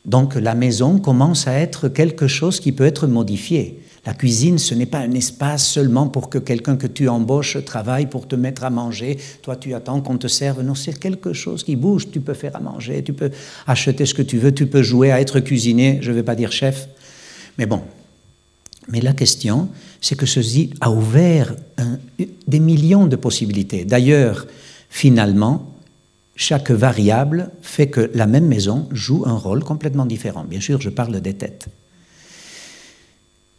Donc 0.05 0.35
la 0.35 0.55
maison 0.55 0.99
commence 0.99 1.49
à 1.49 1.55
être 1.55 1.89
quelque 1.89 2.27
chose 2.27 2.61
qui 2.61 2.73
peut 2.73 2.85
être 2.85 3.07
modifié. 3.07 3.81
La 4.07 4.13
cuisine, 4.13 4.59
ce 4.59 4.75
n'est 4.75 4.85
pas 4.85 4.99
un 4.99 5.13
espace 5.13 5.67
seulement 5.67 6.09
pour 6.09 6.29
que 6.29 6.37
quelqu'un 6.37 6.77
que 6.77 6.87
tu 6.87 7.09
embauches 7.09 7.65
travaille 7.65 8.05
pour 8.07 8.29
te 8.29 8.37
mettre 8.37 8.65
à 8.65 8.71
manger. 8.71 9.17
Toi, 9.41 9.57
tu 9.57 9.73
attends 9.73 10.03
qu'on 10.03 10.19
te 10.19 10.27
serve. 10.27 10.61
Non, 10.61 10.75
c'est 10.75 10.99
quelque 10.99 11.33
chose 11.33 11.65
qui 11.65 11.75
bouge. 11.75 12.11
Tu 12.11 12.21
peux 12.21 12.35
faire 12.35 12.55
à 12.55 12.61
manger, 12.61 13.03
tu 13.03 13.15
peux 13.15 13.31
acheter 13.67 14.05
ce 14.05 14.13
que 14.13 14.21
tu 14.21 14.37
veux, 14.37 14.53
tu 14.53 14.67
peux 14.67 14.83
jouer 14.83 15.11
à 15.11 15.23
être 15.23 15.41
cuisinier. 15.41 15.99
Je 16.03 16.11
ne 16.11 16.17
vais 16.17 16.23
pas 16.23 16.35
dire 16.35 16.53
chef. 16.53 16.87
Mais 17.57 17.65
bon. 17.65 17.81
Mais 18.89 19.01
la 19.01 19.15
question, 19.15 19.71
c'est 20.03 20.17
que 20.17 20.27
ceci 20.27 20.75
a 20.83 20.91
ouvert 20.91 21.55
des 22.47 22.61
millions 22.61 23.07
de 23.07 23.17
possibilités. 23.17 23.87
D'ailleurs, 23.87 24.47
finalement, 24.91 25.74
chaque 26.37 26.71
variable 26.71 27.51
fait 27.63 27.89
que 27.89 28.11
la 28.15 28.27
même 28.27 28.47
maison 28.47 28.89
joue 28.91 29.25
un 29.27 29.37
rôle 29.37 29.63
complètement 29.63 30.07
différent. 30.07 30.45
Bien 30.45 30.61
sûr, 30.61 30.81
je 30.81 30.91
parle 30.91 31.21
des 31.21 31.35
têtes. 31.35 31.69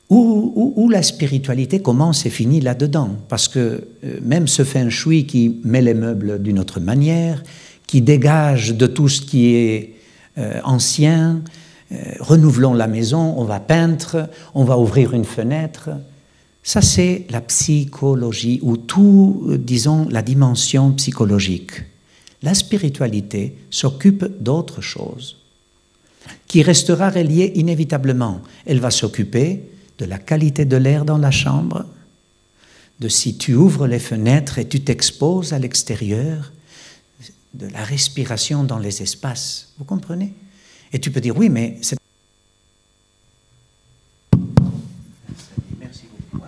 Où, 0.09 0.89
la 0.91 1.01
spiritualité 1.01 1.81
commence 1.81 2.25
et 2.27 2.29
finit 2.29 2.61
là-dedans? 2.61 3.09
Parce 3.27 3.47
que 3.47 3.59
euh, 4.03 4.19
même 4.21 4.47
ce 4.47 4.63
feng 4.63 4.89
shui 4.89 5.25
qui 5.25 5.59
met 5.63 5.81
les 5.81 5.95
meubles 5.95 6.41
d'une 6.41 6.59
autre 6.59 6.79
manière, 6.79 7.41
qui 7.87 8.01
dégage 8.01 8.75
de 8.75 8.85
tout 8.85 9.09
ce 9.09 9.21
qui 9.21 9.55
est 9.55 9.95
euh, 10.37 10.59
ancien, 10.63 11.41
euh, 11.91 11.95
renouvelons 12.19 12.75
la 12.75 12.87
maison, 12.87 13.33
on 13.37 13.45
va 13.45 13.59
peindre, 13.59 14.29
on 14.53 14.63
va 14.63 14.77
ouvrir 14.77 15.13
une 15.13 15.25
fenêtre. 15.25 15.89
Ça, 16.61 16.81
c'est 16.81 17.25
la 17.31 17.41
psychologie, 17.41 18.59
ou 18.61 18.77
tout, 18.77 19.49
disons, 19.57 20.07
la 20.11 20.21
dimension 20.21 20.91
psychologique. 20.91 21.81
La 22.43 22.53
spiritualité 22.53 23.57
s'occupe 23.69 24.25
d'autre 24.39 24.81
chose, 24.81 25.37
qui 26.47 26.61
restera 26.61 27.09
reliée 27.09 27.51
inévitablement. 27.55 28.41
Elle 28.65 28.79
va 28.79 28.91
s'occuper 28.91 29.63
de 29.97 30.05
la 30.05 30.17
qualité 30.17 30.65
de 30.65 30.77
l'air 30.77 31.05
dans 31.05 31.17
la 31.17 31.31
chambre, 31.31 31.85
de 32.99 33.07
si 33.09 33.37
tu 33.37 33.55
ouvres 33.55 33.87
les 33.87 33.99
fenêtres 33.99 34.59
et 34.59 34.67
tu 34.67 34.81
t'exposes 34.81 35.53
à 35.53 35.59
l'extérieur, 35.59 36.51
de 37.53 37.67
la 37.67 37.83
respiration 37.83 38.63
dans 38.63 38.79
les 38.79 39.01
espaces. 39.01 39.73
Vous 39.77 39.85
comprenez? 39.85 40.33
Et 40.91 40.99
tu 40.99 41.11
peux 41.11 41.21
dire, 41.21 41.37
oui, 41.37 41.49
mais 41.49 41.77
c'est... 41.81 41.97
Merci 45.79 46.03
beaucoup. 46.31 46.45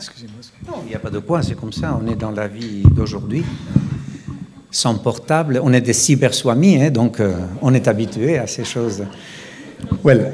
Non, 0.67 0.83
il 0.85 0.89
n'y 0.89 0.95
a 0.95 0.99
pas 0.99 1.09
de 1.09 1.19
quoi, 1.19 1.41
c'est 1.41 1.55
comme 1.55 1.71
ça, 1.71 1.97
on 2.01 2.07
est 2.07 2.15
dans 2.15 2.31
la 2.31 2.47
vie 2.47 2.83
d'aujourd'hui. 2.83 3.43
Sans 4.77 4.93
portable, 4.93 5.59
on 5.63 5.73
est 5.73 5.81
des 5.81 5.91
cyberswamis, 5.91 6.79
hein, 6.79 6.91
donc 6.91 7.19
euh, 7.19 7.33
on 7.63 7.73
est 7.73 7.87
habitué 7.87 8.37
à 8.37 8.45
ces 8.45 8.63
choses. 8.63 9.05
Well, 10.03 10.33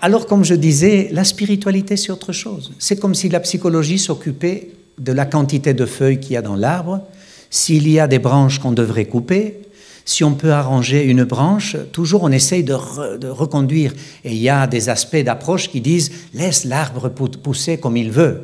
alors, 0.00 0.26
comme 0.26 0.44
je 0.44 0.56
disais, 0.56 1.10
la 1.12 1.22
spiritualité, 1.22 1.96
c'est 1.96 2.10
autre 2.10 2.32
chose. 2.32 2.72
C'est 2.80 2.98
comme 2.98 3.14
si 3.14 3.28
la 3.28 3.38
psychologie 3.38 4.00
s'occupait 4.00 4.70
de 4.98 5.12
la 5.12 5.26
quantité 5.26 5.74
de 5.74 5.86
feuilles 5.86 6.18
qu'il 6.18 6.32
y 6.32 6.36
a 6.36 6.42
dans 6.42 6.56
l'arbre, 6.56 7.02
s'il 7.50 7.88
y 7.88 8.00
a 8.00 8.08
des 8.08 8.18
branches 8.18 8.58
qu'on 8.58 8.72
devrait 8.72 9.04
couper, 9.04 9.60
si 10.04 10.24
on 10.24 10.34
peut 10.34 10.50
arranger 10.50 11.04
une 11.04 11.22
branche, 11.22 11.76
toujours 11.92 12.24
on 12.24 12.32
essaye 12.32 12.64
de, 12.64 12.74
reconduire. 12.74 13.92
Et 14.24 14.32
il 14.32 14.38
y 14.38 14.48
a 14.48 14.66
des 14.66 14.88
aspects 14.88 15.22
d'approche 15.22 15.70
qui 15.70 15.80
disent 15.80 16.10
laisse 16.34 16.64
l'arbre 16.64 17.10
pousser 17.10 17.78
comme 17.78 17.96
il 17.96 18.10
veut. 18.10 18.40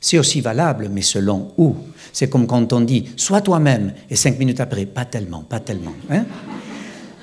C'est 0.00 0.18
aussi 0.18 0.40
valable, 0.40 0.88
mais 0.90 1.02
selon 1.02 1.52
où? 1.58 1.76
C'est 2.12 2.30
comme 2.30 2.46
quand 2.46 2.72
on 2.72 2.80
dit 2.80 3.10
sois 3.16 3.42
toi-même, 3.42 3.92
et 4.08 4.16
cinq 4.16 4.38
minutes 4.38 4.60
après, 4.60 4.86
pas 4.86 5.04
tellement, 5.04 5.42
pas 5.42 5.60
tellement. 5.60 5.94
Hein? 6.08 6.24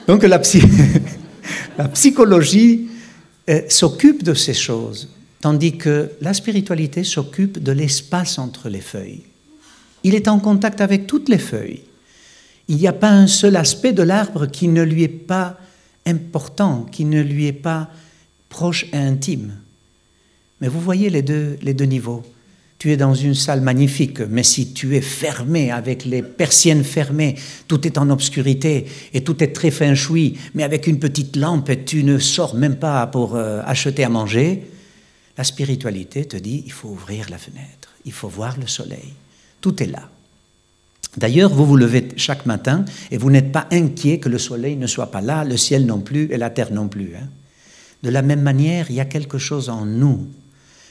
Donc 0.08 0.24
la, 1.78 1.88
psychologie 1.90 2.88
euh, 3.50 3.62
s'occupe 3.68 4.22
de 4.24 4.36
ces 4.36 4.54
choses, 4.54 5.10
tandis 5.42 5.78
que 5.78 6.12
la 6.22 6.36
spiritualité 6.36 7.04
s'occupe 7.04 7.62
de 7.62 7.72
l'espace 7.72 8.38
entre 8.38 8.70
les 8.70 8.82
feuilles. 8.82 9.24
Il 10.04 10.14
est 10.14 10.28
en 10.28 10.40
contact 10.40 10.80
avec 10.80 11.08
toutes 11.08 11.30
les 11.30 11.40
feuilles. 11.40 11.82
Il 12.68 12.78
n'y 12.78 12.88
a 12.88 12.94
pas 12.94 13.10
un 13.10 13.28
seul 13.28 13.56
aspect 13.56 13.92
de 13.92 14.04
l'arbre 14.04 14.46
qui 14.46 14.68
ne 14.68 14.84
lui 14.84 15.04
est 15.04 15.08
pas 15.08 15.58
important, 16.06 16.86
qui 16.92 17.06
ne 17.06 17.22
lui 17.22 17.48
est 17.48 17.54
pas 17.54 17.90
proche 18.50 18.86
et 18.94 18.98
intime. 18.98 19.54
Mais 20.62 20.68
vous 20.68 20.80
voyez 20.80 21.10
les 21.10 21.22
deux 21.22 21.86
niveaux. 21.86 22.24
Tu 22.80 22.92
es 22.92 22.98
dans 22.98 23.16
une 23.16 23.34
salle 23.34 23.62
magnifique, 23.62 24.20
mais 24.20 24.44
si 24.44 24.74
tu 24.74 24.96
es 24.96 25.02
fermé 25.02 25.72
avec 25.72 26.06
les 26.06 26.22
persiennes 26.22 26.84
fermées, 26.84 27.36
tout 27.68 27.88
est 27.88 27.98
en 27.98 28.10
obscurité 28.12 28.86
et 29.14 29.24
tout 29.24 29.44
est 29.44 29.54
très 29.54 29.72
fin 29.72 29.96
choui, 29.96 30.38
mais 30.54 30.64
avec 30.64 30.86
une 30.86 31.00
petite 31.00 31.36
lampe 31.36 31.72
tu 31.86 32.04
ne 32.04 32.20
sors 32.20 32.54
même 32.54 32.76
pas 32.76 33.08
pour 33.08 33.36
euh, 33.36 33.62
acheter 33.66 34.04
à 34.04 34.10
manger, 34.10 34.64
la 35.38 35.44
spiritualité 35.44 36.26
te 36.26 36.38
dit 36.38 36.64
il 36.66 36.72
faut 36.72 36.90
ouvrir 36.90 37.30
la 37.32 37.38
fenêtre, 37.40 37.96
il 38.06 38.12
faut 38.12 38.30
voir 38.30 38.58
le 38.60 38.68
soleil. 38.68 39.14
Tout 39.60 39.82
est 39.82 39.88
là. 39.88 40.10
D'ailleurs, 41.18 41.52
vous 41.52 41.66
vous 41.66 41.78
levez 41.78 42.10
chaque 42.16 42.46
matin 42.46 42.86
et 43.10 43.18
vous 43.18 43.32
n'êtes 43.32 43.52
pas 43.52 43.68
inquiet 43.72 44.20
que 44.20 44.30
le 44.30 44.38
soleil 44.38 44.76
ne 44.76 44.86
soit 44.86 45.10
pas 45.10 45.22
là, 45.22 45.44
le 45.44 45.58
ciel 45.58 45.86
non 45.86 46.00
plus 46.00 46.32
et 46.32 46.38
la 46.38 46.52
terre 46.52 46.72
non 46.72 46.88
plus. 46.88 47.16
Hein. 47.16 47.28
De 48.04 48.12
la 48.12 48.22
même 48.22 48.42
manière, 48.42 48.88
il 48.90 48.96
y 48.96 49.00
a 49.00 49.06
quelque 49.06 49.40
chose 49.40 49.70
en 49.70 49.86
nous 49.86 50.28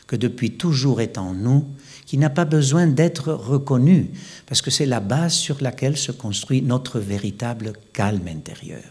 que 0.07 0.17
depuis 0.17 0.53
toujours 0.53 1.01
est 1.01 1.19
en 1.19 1.35
nous, 1.35 1.65
qui 2.07 2.19
n'a 2.19 2.31
pas 2.31 2.45
besoin 2.45 2.87
d'être 2.87 3.33
reconnu, 3.33 4.11
parce 4.47 4.63
que 4.63 4.71
c'est 4.71 4.87
la 4.87 5.01
base 5.01 5.33
sur 5.33 5.61
laquelle 5.61 5.97
se 5.97 6.13
construit 6.13 6.63
notre 6.63 7.01
véritable 7.01 7.73
calme 7.93 8.29
intérieur. 8.29 8.85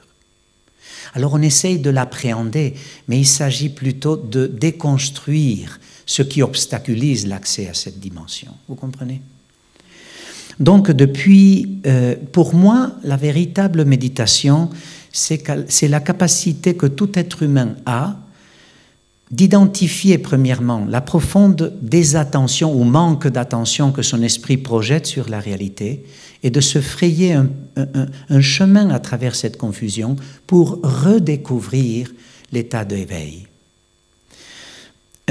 Alors 1.13 1.33
on 1.33 1.41
essaye 1.41 1.79
de 1.79 1.89
l'appréhender, 1.89 2.73
mais 3.07 3.19
il 3.19 3.25
s'agit 3.25 3.69
plutôt 3.69 4.17
de 4.17 4.47
déconstruire 4.47 5.79
ce 6.05 6.23
qui 6.23 6.41
obstaculise 6.41 7.25
l'accès 7.25 7.69
à 7.69 7.73
cette 7.73 7.99
dimension. 7.99 8.51
Vous 8.67 8.75
comprenez? 8.75 9.21
Donc 10.59 10.91
depuis, 10.91 11.79
euh, 11.85 12.15
pour 12.31 12.53
moi, 12.53 12.93
la 13.03 13.17
véritable 13.17 13.85
méditation, 13.85 14.69
c'est 15.11 15.87
la 15.87 15.99
capacité 15.99 16.75
que 16.75 16.85
tout 16.85 17.17
être 17.17 17.43
humain 17.43 17.75
a 17.85 18.17
d'identifier 19.31 20.17
premièrement 20.17 20.85
la 20.87 21.01
profonde 21.01 21.73
désattention 21.81 22.73
ou 22.73 22.83
manque 22.83 23.27
d'attention 23.27 23.91
que 23.91 24.01
son 24.01 24.21
esprit 24.21 24.57
projette 24.57 25.07
sur 25.07 25.29
la 25.29 25.39
réalité 25.39 26.05
et 26.43 26.51
de 26.51 26.61
se 26.61 26.79
frayer 26.79 27.33
un, 27.33 28.41
chemin 28.41 28.91
à 28.91 28.99
travers 28.99 29.35
cette 29.35 29.57
confusion 29.57 30.15
pour 30.45 30.79
redécouvrir 30.83 32.11
l'état 32.51 32.85
d'éveil. 32.85 33.47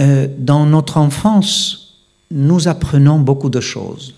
Euh, 0.01 0.27
dans 0.39 0.67
notre 0.67 0.97
enfance, 0.97 1.99
nous 2.33 2.67
apprenons 2.67 3.21
beaucoup 3.21 3.51
de 3.51 3.61
choses, 3.61 4.15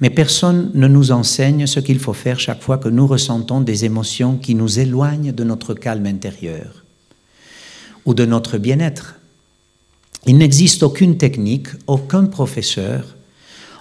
mais 0.00 0.10
personne 0.10 0.70
ne 0.74 0.86
nous 0.86 1.10
enseigne 1.10 1.66
ce 1.66 1.80
qu'il 1.80 1.98
faut 1.98 2.12
faire 2.12 2.38
chaque 2.38 2.62
fois 2.62 2.78
que 2.78 2.88
nous 2.88 3.08
ressentons 3.08 3.60
des 3.60 3.84
émotions 3.84 4.36
qui 4.36 4.54
nous 4.54 4.78
éloignent 4.78 5.32
de 5.32 5.42
notre 5.42 5.74
calme 5.74 6.06
intérieur 6.06 6.79
ou 8.04 8.14
de 8.14 8.24
notre 8.24 8.58
bien-être. 8.58 9.16
Il 10.26 10.38
n'existe 10.38 10.82
aucune 10.82 11.16
technique, 11.16 11.68
aucun 11.86 12.26
professeur, 12.26 13.16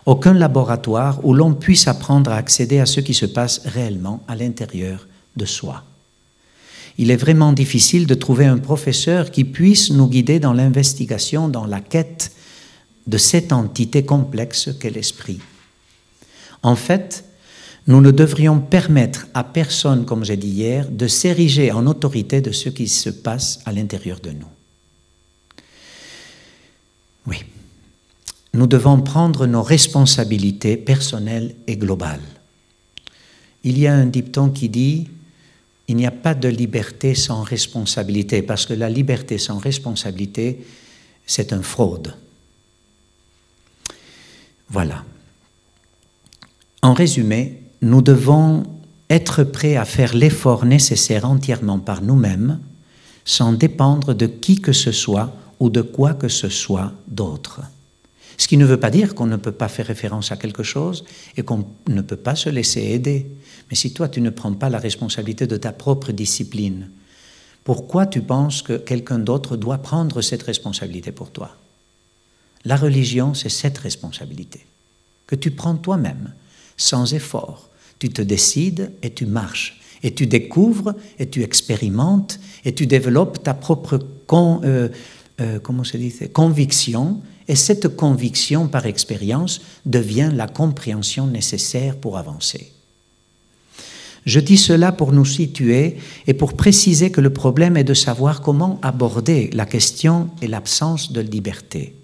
aucun 0.06 0.34
laboratoire 0.34 1.24
où 1.26 1.34
l'on 1.34 1.54
puisse 1.54 1.88
apprendre 1.88 2.32
à 2.32 2.36
accéder 2.36 2.80
à 2.80 2.86
ce 2.86 3.00
qui 3.00 3.14
se 3.14 3.26
passe 3.26 3.62
réellement 3.66 4.24
à 4.28 4.36
l'intérieur 4.36 5.08
de 5.36 5.46
soi. 5.46 5.84
Il 6.98 7.12
est 7.12 7.18
vraiment 7.18 7.54
difficile 7.54 8.08
de 8.08 8.14
trouver 8.14 8.46
un 8.46 8.58
professeur 8.58 9.32
qui 9.32 9.46
puisse 9.46 9.92
nous 9.92 10.08
guider 10.08 10.40
dans 10.40 10.54
l'investigation, 10.54 11.48
dans 11.48 11.66
la 11.66 11.80
quête 11.80 12.32
de 13.08 13.18
cette 13.18 13.54
entité 13.54 14.04
complexe 14.04 14.70
qu'est 14.80 14.90
l'esprit. 14.90 15.40
En 16.62 16.76
fait, 16.76 17.24
nous 17.88 18.02
ne 18.02 18.12
devrions 18.12 18.60
permettre 18.60 19.28
à 19.34 19.44
personne, 19.44 20.06
comme 20.06 20.24
j'ai 20.24 20.38
dit 20.38 20.50
hier, 20.50 20.90
de 20.90 21.08
s'ériger 21.08 21.72
en 21.72 21.88
autorité 21.88 22.42
de 22.42 22.52
ce 22.52 22.70
qui 22.70 22.88
se 22.88 23.10
passe 23.10 23.60
à 23.66 23.72
l'intérieur 23.72 24.20
de 24.20 24.32
nous. 24.32 24.48
Oui, 27.28 27.38
nous 28.54 28.68
devons 28.68 29.02
prendre 29.02 29.46
nos 29.46 29.64
responsabilités 29.64 30.78
personnelles 30.78 31.56
et 31.68 31.78
globales. 31.78 32.22
Il 33.64 33.78
y 33.78 33.88
a 33.88 33.94
un 33.94 34.06
dicton 34.06 34.50
qui 34.50 34.70
dit 34.70 35.08
il 35.90 35.96
n'y 35.96 36.06
a 36.06 36.12
pas 36.12 36.36
de 36.36 36.48
liberté 36.48 37.16
sans 37.16 37.42
responsabilité, 37.42 38.44
parce 38.44 38.68
que 38.68 38.76
la 38.76 38.92
liberté 38.92 39.40
sans 39.40 39.58
responsabilité, 39.58 40.64
c'est 41.26 41.52
un 41.52 41.64
fraude. 41.64 42.14
Voilà. 44.70 45.04
En 46.84 46.94
résumé, 46.94 47.64
nous 47.82 48.02
devons 48.02 48.64
être 49.10 49.44
prêt 49.44 49.76
à 49.76 49.86
faire 49.86 50.14
l'effort 50.14 50.66
nécessaire 50.66 51.26
entièrement 51.26 51.80
par 51.80 52.02
nous-mêmes, 52.02 52.60
sans 53.26 53.54
dépendre 53.54 54.14
de 54.14 54.26
qui 54.26 54.62
que 54.62 54.74
ce 54.74 54.92
soit 54.92 55.34
ou 55.60 55.70
de 55.70 55.82
quoi 55.82 56.14
que 56.14 56.28
ce 56.28 56.50
soit 56.50 56.92
d'autre. 57.08 57.62
Ce 58.38 58.48
qui 58.48 58.58
ne 58.58 58.66
veut 58.66 58.80
pas 58.80 58.92
dire 58.92 59.16
qu'on 59.16 59.26
ne 59.26 59.36
peut 59.36 59.52
pas 59.52 59.68
faire 59.68 59.88
référence 59.88 60.32
à 60.32 60.38
quelque 60.38 60.64
chose 60.64 61.04
et 61.36 61.44
qu'on 61.44 61.66
ne 61.88 62.02
peut 62.02 62.16
pas 62.16 62.36
se 62.36 62.50
laisser 62.50 62.82
aider. 62.82 63.30
Mais 63.70 63.76
si 63.76 63.94
toi, 63.94 64.08
tu 64.08 64.22
ne 64.22 64.30
prends 64.30 64.54
pas 64.54 64.70
la 64.70 64.80
responsabilité 64.80 65.46
de 65.46 65.58
ta 65.58 65.74
propre 65.74 66.12
discipline, 66.12 66.90
pourquoi 67.64 68.06
tu 68.06 68.22
penses 68.22 68.62
que 68.62 68.78
quelqu'un 68.78 69.20
d'autre 69.20 69.58
doit 69.58 69.80
prendre 69.80 70.22
cette 70.22 70.44
responsabilité 70.44 71.12
pour 71.12 71.32
toi? 71.32 71.56
La 72.66 72.76
religion, 72.76 73.34
c'est 73.34 73.50
cette 73.50 73.78
responsabilité 73.78 74.66
que 75.28 75.36
tu 75.36 75.52
prends 75.52 75.76
toi-même, 75.76 76.34
sans 76.78 77.14
effort. 77.14 77.69
Tu 78.00 78.10
te 78.10 78.22
décides 78.22 78.92
et 79.04 79.12
tu 79.12 79.26
marches, 79.26 79.80
et 80.04 80.14
tu 80.14 80.26
découvres, 80.26 80.96
et 81.20 81.30
tu 81.30 81.44
expérimentes, 81.44 82.40
et 82.66 82.74
tu 82.74 82.88
développes 82.88 83.44
ta 83.44 83.54
propre 83.54 84.00
euh, 84.34 84.90
euh, 85.42 85.60
comment 85.60 85.84
se 85.84 85.98
dit, 85.98 86.14
conviction 86.34 87.22
et 87.50 87.56
cette 87.56 87.96
conviction 87.96 88.68
par 88.68 88.86
expérience 88.86 89.62
devient 89.86 90.32
la 90.34 90.48
compréhension 90.48 91.26
nécessaire 91.26 91.98
pour 91.98 92.18
avancer. 92.18 92.72
Je 94.26 94.40
dis 94.40 94.58
cela 94.58 94.92
pour 94.92 95.12
nous 95.12 95.26
situer 95.26 95.98
et 96.28 96.34
pour 96.36 96.54
préciser 96.54 97.10
que 97.10 97.22
le 97.22 97.32
problème 97.32 97.76
est 97.76 97.84
de 97.84 97.96
savoir 97.96 98.42
comment 98.42 98.80
aborder 98.84 99.50
la 99.54 99.66
question 99.66 100.30
et 100.42 100.48
l'absence 100.48 101.12
de 101.12 101.22
liberté. 101.22 101.96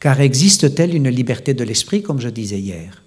Car 0.00 0.20
existe-t-elle 0.20 0.94
une 0.94 1.08
liberté 1.08 1.54
de 1.54 1.64
l'esprit, 1.64 2.02
comme 2.02 2.20
je 2.20 2.28
disais 2.28 2.58
hier? 2.58 3.02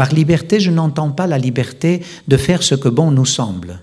Par 0.00 0.14
liberté, 0.14 0.60
je 0.60 0.70
n'entends 0.70 1.10
pas 1.10 1.26
la 1.26 1.36
liberté 1.36 2.00
de 2.26 2.38
faire 2.38 2.62
ce 2.62 2.74
que 2.74 2.88
bon 2.88 3.10
nous 3.10 3.26
semble, 3.26 3.80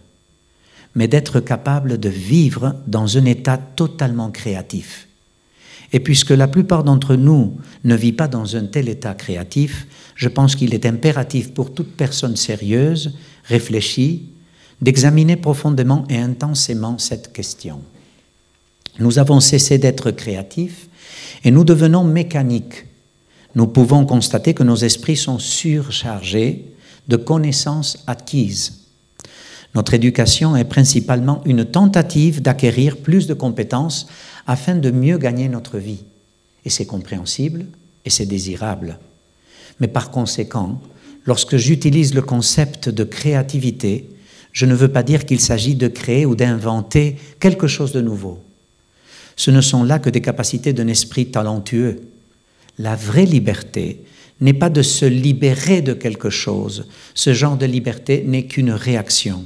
mais 0.95 1.07
d'être 1.07 1.39
capable 1.39 1.99
de 1.99 2.09
vivre 2.09 2.73
dans 2.87 3.19
un 3.19 3.25
état 3.25 3.59
totalement 3.59 4.31
créatif 4.31 5.07
et 5.93 5.99
puisque 5.99 6.31
la 6.31 6.47
plupart 6.47 6.83
d'entre 6.83 7.13
nous 7.13 7.55
ne 7.83 7.95
vit 7.95 8.13
pas 8.13 8.27
dans 8.27 8.55
un 8.55 8.65
tel 8.65 8.89
état 8.89 9.13
créatif, 9.13 9.85
je 10.15 10.27
pense 10.27 10.55
qu'il 10.55 10.73
est 10.73 10.87
impératif 10.87 11.53
pour 11.53 11.71
toute 11.71 11.95
personne 11.95 12.35
sérieuse, 12.35 13.13
réfléchie, 13.43 14.23
d'examiner 14.81 15.35
profondément 15.35 16.03
et 16.09 16.17
intensément 16.17 16.97
cette 16.97 17.31
question. 17.31 17.79
Nous 18.97 19.19
avons 19.19 19.39
cessé 19.39 19.77
d'être 19.77 20.09
créatifs 20.09 20.87
et 21.43 21.51
nous 21.51 21.63
devenons 21.63 22.03
mécaniques. 22.03 22.86
Nous 23.57 23.65
pouvons 23.65 24.05
constater 24.05 24.53
que 24.53 24.61
nos 24.61 24.75
esprits 24.75 25.17
sont 25.17 25.39
surchargés 25.39 26.65
de 27.07 27.15
connaissances 27.15 28.03
acquises. 28.05 28.83
Notre 29.73 29.95
éducation 29.95 30.55
est 30.55 30.63
principalement 30.63 31.41
une 31.43 31.65
tentative 31.65 32.43
d'acquérir 32.43 32.97
plus 32.97 33.25
de 33.25 33.33
compétences 33.33 34.05
afin 34.45 34.75
de 34.75 34.91
mieux 34.91 35.17
gagner 35.17 35.49
notre 35.49 35.79
vie. 35.79 36.03
Et 36.65 36.69
c'est 36.69 36.85
compréhensible 36.85 37.65
et 38.05 38.11
c'est 38.11 38.27
désirable. 38.27 38.99
Mais 39.79 39.87
par 39.87 40.11
conséquent, 40.11 40.79
lorsque 41.25 41.57
j'utilise 41.57 42.13
le 42.13 42.21
concept 42.21 42.89
de 42.89 43.03
créativité, 43.03 44.07
je 44.51 44.67
ne 44.67 44.75
veux 44.75 44.91
pas 44.91 45.01
dire 45.01 45.25
qu'il 45.25 45.39
s'agit 45.39 45.73
de 45.73 45.87
créer 45.87 46.27
ou 46.27 46.35
d'inventer 46.35 47.15
quelque 47.39 47.65
chose 47.65 47.91
de 47.91 48.01
nouveau. 48.01 48.39
Ce 49.35 49.49
ne 49.49 49.61
sont 49.61 49.83
là 49.83 49.97
que 49.97 50.11
des 50.11 50.21
capacités 50.21 50.73
d'un 50.73 50.87
esprit 50.87 51.31
talentueux. 51.31 52.01
La 52.77 52.95
vraie 52.95 53.25
liberté 53.25 54.03
n'est 54.39 54.53
pas 54.53 54.69
de 54.69 54.81
se 54.81 55.05
libérer 55.05 55.81
de 55.81 55.93
quelque 55.93 56.29
chose. 56.29 56.85
Ce 57.13 57.33
genre 57.33 57.57
de 57.57 57.65
liberté 57.65 58.23
n'est 58.25 58.45
qu'une 58.45 58.71
réaction. 58.71 59.45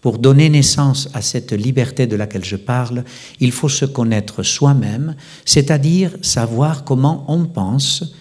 Pour 0.00 0.18
donner 0.18 0.50
naissance 0.50 1.08
à 1.14 1.22
cette 1.22 1.52
liberté 1.52 2.06
de 2.06 2.16
laquelle 2.16 2.44
je 2.44 2.56
parle, 2.56 3.04
il 3.40 3.52
faut 3.52 3.70
se 3.70 3.86
connaître 3.86 4.42
soi-même, 4.42 5.16
c'est-à-dire 5.46 6.16
savoir 6.20 6.84
comment 6.84 7.24
on 7.28 7.46
pense, 7.46 8.14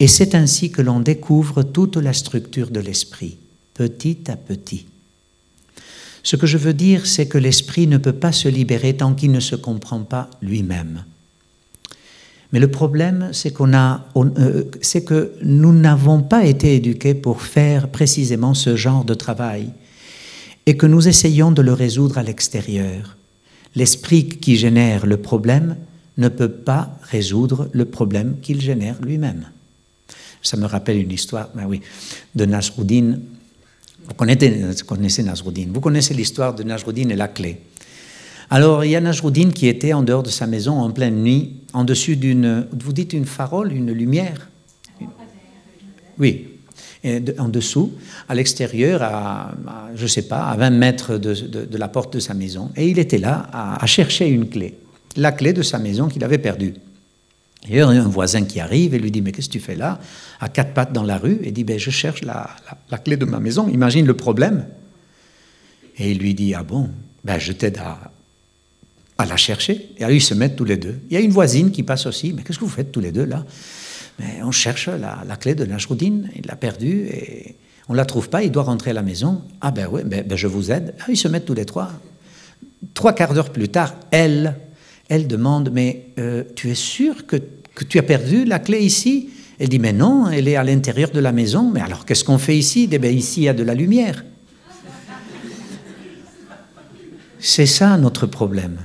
et 0.00 0.08
c'est 0.08 0.34
ainsi 0.34 0.72
que 0.72 0.82
l'on 0.82 0.98
découvre 0.98 1.62
toute 1.62 1.96
la 1.96 2.12
structure 2.12 2.70
de 2.70 2.80
l'esprit, 2.80 3.38
petit 3.72 4.28
à 4.28 4.36
petit. 4.36 4.86
Ce 6.24 6.34
que 6.34 6.46
je 6.46 6.58
veux 6.58 6.74
dire, 6.74 7.06
c'est 7.06 7.26
que 7.26 7.38
l'esprit 7.38 7.86
ne 7.86 7.98
peut 7.98 8.12
pas 8.12 8.32
se 8.32 8.48
libérer 8.48 8.96
tant 8.96 9.14
qu'il 9.14 9.30
ne 9.30 9.40
se 9.40 9.54
comprend 9.54 10.02
pas 10.02 10.28
lui-même. 10.40 11.04
Mais 12.52 12.60
le 12.60 12.70
problème, 12.70 13.30
c'est 13.32 13.50
qu'on 13.52 13.72
a, 13.72 14.04
euh, 14.16 14.64
c'est 14.82 15.04
que 15.04 15.32
nous 15.42 15.72
n'avons 15.72 16.22
pas 16.22 16.44
été 16.44 16.76
éduqués 16.76 17.14
pour 17.14 17.40
faire 17.40 17.88
précisément 17.88 18.52
ce 18.52 18.76
genre 18.76 19.04
de 19.04 19.14
travail 19.14 19.70
et 20.66 20.76
que 20.76 20.86
nous 20.86 21.08
essayons 21.08 21.50
de 21.50 21.62
le 21.62 21.72
résoudre 21.72 22.18
à 22.18 22.22
l'extérieur. 22.22 23.16
L'esprit 23.74 24.28
qui 24.28 24.56
génère 24.56 25.06
le 25.06 25.16
problème 25.16 25.76
ne 26.18 26.28
peut 26.28 26.50
pas 26.50 26.98
résoudre 27.10 27.70
le 27.72 27.86
problème 27.86 28.36
qu'il 28.42 28.60
génère 28.60 29.00
lui-même. 29.00 29.46
Ça 30.42 30.58
me 30.58 30.66
rappelle 30.66 30.98
une 30.98 31.10
histoire, 31.10 31.48
ben 31.54 31.64
oui, 31.66 31.80
de 32.34 32.44
Nasruddin. 32.44 33.18
Vous 34.04 34.14
connaissez, 34.14 34.84
connaissez 34.86 35.22
Nasruddin. 35.22 35.68
Vous 35.72 35.80
connaissez 35.80 36.12
l'histoire 36.12 36.54
de 36.54 36.64
Nasruddin 36.64 37.08
et 37.08 37.16
la 37.16 37.28
clé. 37.28 37.60
Alors, 38.54 38.84
il 38.84 38.90
y 38.90 38.96
a 38.96 39.00
Nasruddin 39.00 39.48
qui 39.48 39.66
était 39.66 39.94
en 39.94 40.02
dehors 40.02 40.22
de 40.22 40.28
sa 40.28 40.46
maison 40.46 40.78
en 40.78 40.90
pleine 40.90 41.22
nuit, 41.22 41.54
en 41.72 41.84
dessus 41.84 42.16
d'une, 42.16 42.66
vous 42.78 42.92
dites 42.92 43.14
une 43.14 43.24
farole, 43.24 43.72
une 43.72 43.92
lumière? 43.92 44.50
Oui, 46.18 46.48
en 47.38 47.48
dessous, 47.48 47.94
à 48.28 48.34
l'extérieur, 48.34 49.02
à, 49.02 49.54
je 49.94 50.06
sais 50.06 50.28
pas, 50.28 50.50
à 50.50 50.56
20 50.58 50.68
mètres 50.68 51.16
de, 51.16 51.78
la 51.78 51.88
porte 51.88 52.12
de 52.12 52.20
sa 52.20 52.34
maison. 52.34 52.70
Et 52.76 52.90
il 52.90 52.98
était 52.98 53.16
là 53.16 53.48
à, 53.80 53.86
chercher 53.86 54.28
une 54.28 54.46
clé, 54.50 54.74
la 55.16 55.32
clé 55.32 55.54
de 55.54 55.62
sa 55.62 55.78
maison 55.78 56.08
qu'il 56.08 56.22
avait 56.22 56.36
perdue. 56.36 56.74
Et 57.70 57.70
il 57.70 57.76
y 57.76 57.80
a 57.80 57.88
un 57.88 58.02
voisin 58.02 58.44
qui 58.44 58.60
arrive 58.60 58.92
et 58.92 58.98
lui 58.98 59.10
dit 59.10 59.22
Mais 59.22 59.32
qu'est-ce 59.32 59.48
que 59.48 59.54
tu 59.54 59.60
fais 59.60 59.76
là? 59.76 59.98
À 60.40 60.50
quatre 60.50 60.74
pattes 60.74 60.92
dans 60.92 61.04
la 61.04 61.16
rue 61.16 61.40
Et 61.42 61.52
dit 61.52 61.64
ben, 61.64 61.78
Je 61.78 61.90
cherche 61.90 62.20
la, 62.20 62.50
clé 63.02 63.16
de 63.16 63.24
ma 63.24 63.40
maison. 63.40 63.66
Imagine 63.68 64.04
le 64.04 64.14
problème. 64.14 64.66
Et 65.96 66.10
il 66.10 66.18
lui 66.18 66.34
dit 66.34 66.52
Ah 66.52 66.64
bon? 66.64 66.90
Ben, 67.24 67.38
Je 67.38 67.52
t'aide 67.52 67.78
à, 67.78 68.10
à 69.22 69.26
la 69.26 69.36
chercher. 69.36 69.90
Et 69.96 70.04
alors 70.04 70.14
ils 70.14 70.20
se 70.20 70.34
mettent 70.34 70.56
tous 70.56 70.64
les 70.64 70.76
deux. 70.76 70.98
Il 71.08 71.14
y 71.14 71.16
a 71.16 71.20
une 71.20 71.30
voisine 71.30 71.70
qui 71.70 71.82
passe 71.82 72.06
aussi 72.06 72.32
Mais 72.32 72.42
qu'est-ce 72.42 72.58
que 72.58 72.64
vous 72.64 72.70
faites 72.70 72.92
tous 72.92 73.00
les 73.00 73.12
deux 73.12 73.24
là? 73.24 73.44
Mais 74.18 74.42
on 74.42 74.50
cherche 74.50 74.88
la, 74.88 75.36
clé 75.36 75.54
de 75.54 75.64
Najroudine, 75.64 76.30
il 76.36 76.46
l'a 76.46 76.56
perdue 76.56 77.06
et 77.06 77.56
on 77.88 77.94
la 77.94 78.04
trouve 78.04 78.28
pas, 78.28 78.42
il 78.42 78.50
doit 78.50 78.62
rentrer 78.62 78.90
à 78.90 78.94
la 78.94 79.02
maison. 79.02 79.42
Ah 79.60 79.70
ben 79.70 79.88
oui, 79.90 80.02
ben, 80.04 80.22
ben 80.26 80.36
je 80.36 80.46
vous 80.46 80.70
aide. 80.70 80.94
Ah, 81.00 81.04
ils 81.08 81.16
se 81.16 81.28
mettent 81.28 81.46
tous 81.46 81.54
les 81.54 81.64
trois. 81.64 81.90
Trois 82.94 83.14
quarts 83.14 83.32
d'heure 83.32 83.50
plus 83.50 83.68
tard, 83.68 83.94
elle, 84.10 84.56
elle 85.08 85.26
demande, 85.26 85.70
mais 85.72 86.08
euh, 86.18 86.44
tu 86.54 86.70
es 86.70 86.74
sûr 86.74 87.26
que, 87.26 87.36
que, 87.74 87.84
tu 87.84 87.98
as 87.98 88.02
perdu 88.02 88.44
la 88.44 88.58
clé 88.58 88.80
ici? 88.80 89.30
Elle 89.58 89.68
dit, 89.68 89.78
mais 89.78 89.92
non, 89.92 90.28
elle 90.28 90.48
est 90.48 90.56
à 90.56 90.64
l'intérieur 90.64 91.10
de 91.10 91.20
la 91.20 91.32
maison. 91.32 91.70
Mais 91.72 91.80
alors 91.80 92.04
qu'est-ce 92.04 92.24
qu'on 92.24 92.38
fait 92.38 92.56
ici? 92.56 92.88
Eh 92.90 92.98
bien, 92.98 93.10
Ici, 93.10 93.42
il 93.42 93.44
y 93.44 93.48
a 93.48 93.54
de 93.54 93.62
la 93.62 93.74
lumière. 93.74 94.24
C'est 97.38 97.66
ça 97.66 97.96
notre 97.96 98.26
problème. 98.26 98.78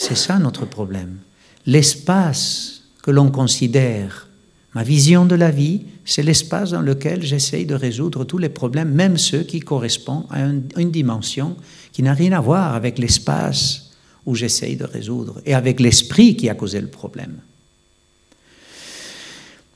C'est 0.00 0.16
ça 0.16 0.38
notre 0.38 0.64
problème. 0.64 1.18
L'espace 1.66 2.84
que 3.02 3.10
l'on 3.10 3.30
considère 3.30 4.28
Ma 4.74 4.82
vision 4.82 5.26
de 5.26 5.34
la 5.34 5.50
vie, 5.50 5.82
c'est 6.04 6.22
l'espace 6.22 6.70
dans 6.70 6.80
lequel 6.80 7.22
j'essaye 7.22 7.66
de 7.66 7.74
résoudre 7.74 8.24
tous 8.24 8.38
les 8.38 8.48
problèmes, 8.48 8.92
même 8.92 9.18
ceux 9.18 9.42
qui 9.42 9.60
correspondent 9.60 10.26
à 10.30 10.46
une 10.80 10.90
dimension 10.90 11.56
qui 11.92 12.04
n'a 12.04 12.14
rien 12.14 12.32
à 12.32 12.40
voir 12.40 12.74
avec 12.74 12.98
l'espace 12.98 13.90
où 14.24 14.36
j'essaye 14.36 14.76
de 14.76 14.84
résoudre 14.84 15.42
et 15.44 15.54
avec 15.54 15.80
l'esprit 15.80 16.36
qui 16.36 16.48
a 16.48 16.54
causé 16.54 16.80
le 16.80 16.86
problème. 16.86 17.38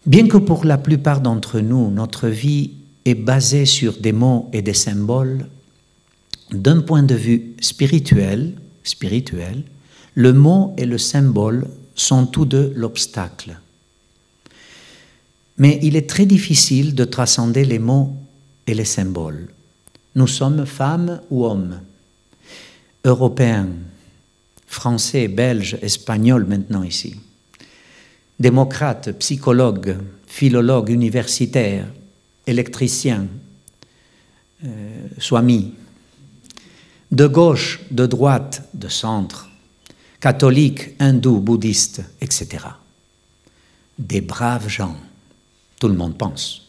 Bien 0.06 0.26
que 0.28 0.38
pour 0.38 0.64
la 0.64 0.78
plupart 0.78 1.20
d'entre 1.20 1.60
nous, 1.60 1.90
notre 1.90 2.28
vie 2.28 2.70
est 3.04 3.16
basée 3.16 3.66
sur 3.66 3.98
des 3.98 4.12
mots 4.12 4.48
et 4.54 4.62
des 4.62 4.74
symboles, 4.74 5.48
d'un 6.50 6.80
point 6.80 7.02
de 7.02 7.14
vue 7.14 7.56
spirituel, 7.60 8.54
spirituel, 8.84 9.64
le 10.14 10.32
mot 10.32 10.74
et 10.78 10.86
le 10.86 10.98
symbole 10.98 11.68
sont 11.94 12.26
tous 12.26 12.44
deux 12.44 12.72
l'obstacle. 12.76 13.58
Mais 15.58 15.78
il 15.82 15.96
est 15.96 16.08
très 16.08 16.26
difficile 16.26 16.94
de 16.94 17.04
transcender 17.04 17.64
les 17.64 17.78
mots 17.78 18.14
et 18.66 18.74
les 18.74 18.84
symboles. 18.84 19.48
Nous 20.14 20.26
sommes 20.26 20.66
femmes 20.66 21.20
ou 21.30 21.44
hommes, 21.44 21.80
européens, 23.04 23.68
français, 24.66 25.28
belges, 25.28 25.78
espagnols 25.82 26.46
maintenant 26.46 26.82
ici, 26.82 27.16
démocrates, 28.38 29.12
psychologues, 29.18 29.96
philologues 30.26 30.90
universitaires, 30.90 31.86
électriciens, 32.46 33.26
euh, 34.64 35.08
swamis, 35.18 35.74
de 37.12 37.26
gauche, 37.26 37.80
de 37.90 38.06
droite, 38.06 38.68
de 38.74 38.88
centre, 38.88 39.48
catholiques, 40.24 40.94
hindous, 41.00 41.38
bouddhistes, 41.38 42.00
etc. 42.22 42.64
Des 43.98 44.22
braves 44.22 44.70
gens 44.70 44.96
tout 45.78 45.88
le 45.88 45.96
monde 45.96 46.16
pense. 46.16 46.62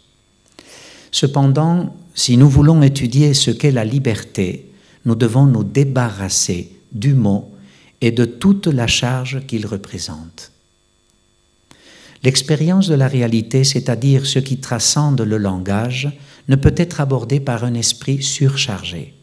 Cependant, 1.10 1.96
si 2.14 2.36
nous 2.36 2.50
voulons 2.50 2.84
étudier 2.84 3.34
ce 3.34 3.52
qu'est 3.52 3.72
la 3.72 3.86
liberté, 3.86 4.70
nous 5.06 5.16
devons 5.16 5.46
nous 5.46 5.64
débarrasser 5.64 6.70
du 6.92 7.14
mot 7.14 7.50
et 8.02 8.12
de 8.12 8.26
toute 8.26 8.68
la 8.68 8.88
charge 8.88 9.48
qu'il 9.48 9.66
représente. 9.66 10.52
L'expérience 12.24 12.90
de 12.90 12.96
la 12.96 13.08
réalité, 13.08 13.64
c'est-à-dire 13.64 14.26
ce 14.26 14.40
qui 14.40 14.58
transcende 14.58 15.22
le 15.22 15.38
langage, 15.38 16.12
ne 16.50 16.58
peut 16.58 16.76
être 16.76 17.00
abordée 17.00 17.40
par 17.40 17.64
un 17.64 17.76
esprit 17.76 18.22
surchargé. 18.22 19.14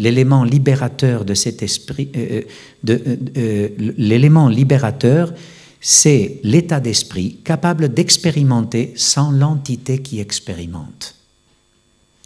L'élément 0.00 0.44
libérateur 0.44 1.26
de 1.26 1.34
cet 1.34 1.62
esprit, 1.62 2.08
euh, 2.16 2.40
euh, 2.88 3.16
euh, 3.36 3.68
l'élément 3.98 4.48
libérateur, 4.48 5.34
c'est 5.78 6.40
l'état 6.42 6.80
d'esprit 6.80 7.36
capable 7.44 7.92
d'expérimenter 7.92 8.94
sans 8.96 9.30
l'entité 9.30 10.00
qui 10.00 10.18
expérimente. 10.18 11.16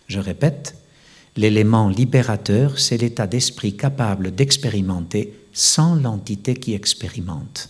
Je 0.06 0.20
répète, 0.20 0.76
l'élément 1.36 1.88
libérateur, 1.88 2.78
c'est 2.78 2.96
l'état 2.96 3.26
d'esprit 3.26 3.76
capable 3.76 4.32
d'expérimenter 4.32 5.34
sans 5.52 5.96
l'entité 5.96 6.54
qui 6.54 6.74
expérimente. 6.74 7.66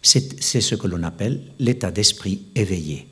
C'est 0.00 0.60
ce 0.60 0.76
que 0.76 0.86
l'on 0.86 1.02
appelle 1.02 1.40
l'état 1.58 1.90
d'esprit 1.90 2.42
éveillé. 2.54 3.08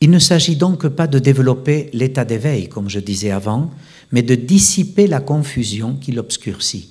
Il 0.00 0.10
ne 0.10 0.18
s'agit 0.18 0.56
donc 0.56 0.86
pas 0.88 1.06
de 1.06 1.18
développer 1.18 1.90
l'état 1.92 2.24
d'éveil, 2.24 2.68
comme 2.68 2.90
je 2.90 3.00
disais 3.00 3.30
avant, 3.30 3.70
mais 4.12 4.22
de 4.22 4.34
dissiper 4.34 5.06
la 5.06 5.20
confusion 5.20 5.96
qui 5.96 6.12
l'obscurcit. 6.12 6.90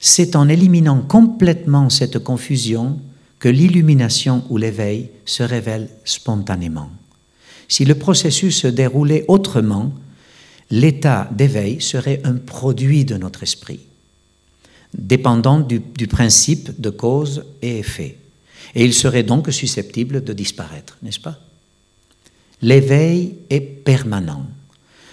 C'est 0.00 0.36
en 0.36 0.48
éliminant 0.48 1.00
complètement 1.00 1.90
cette 1.90 2.18
confusion 2.18 3.00
que 3.38 3.48
l'illumination 3.48 4.44
ou 4.48 4.56
l'éveil 4.56 5.10
se 5.24 5.42
révèle 5.42 5.88
spontanément. 6.04 6.90
Si 7.68 7.84
le 7.84 7.94
processus 7.94 8.60
se 8.60 8.66
déroulait 8.66 9.24
autrement, 9.28 9.92
l'état 10.70 11.28
d'éveil 11.32 11.80
serait 11.80 12.20
un 12.24 12.34
produit 12.34 13.04
de 13.04 13.16
notre 13.16 13.42
esprit, 13.42 13.80
dépendant 14.96 15.60
du, 15.60 15.80
principe 16.08 16.80
de 16.80 16.90
cause 16.90 17.44
et 17.62 17.78
effet. 17.78 18.16
Et 18.74 18.84
il 18.84 18.94
serait 18.94 19.22
donc 19.22 19.50
susceptible 19.52 20.22
de 20.22 20.32
disparaître, 20.32 20.98
n'est-ce 21.02 21.20
pas? 21.20 21.38
L'éveil 22.62 23.36
est 23.50 23.60
permanent, 23.60 24.46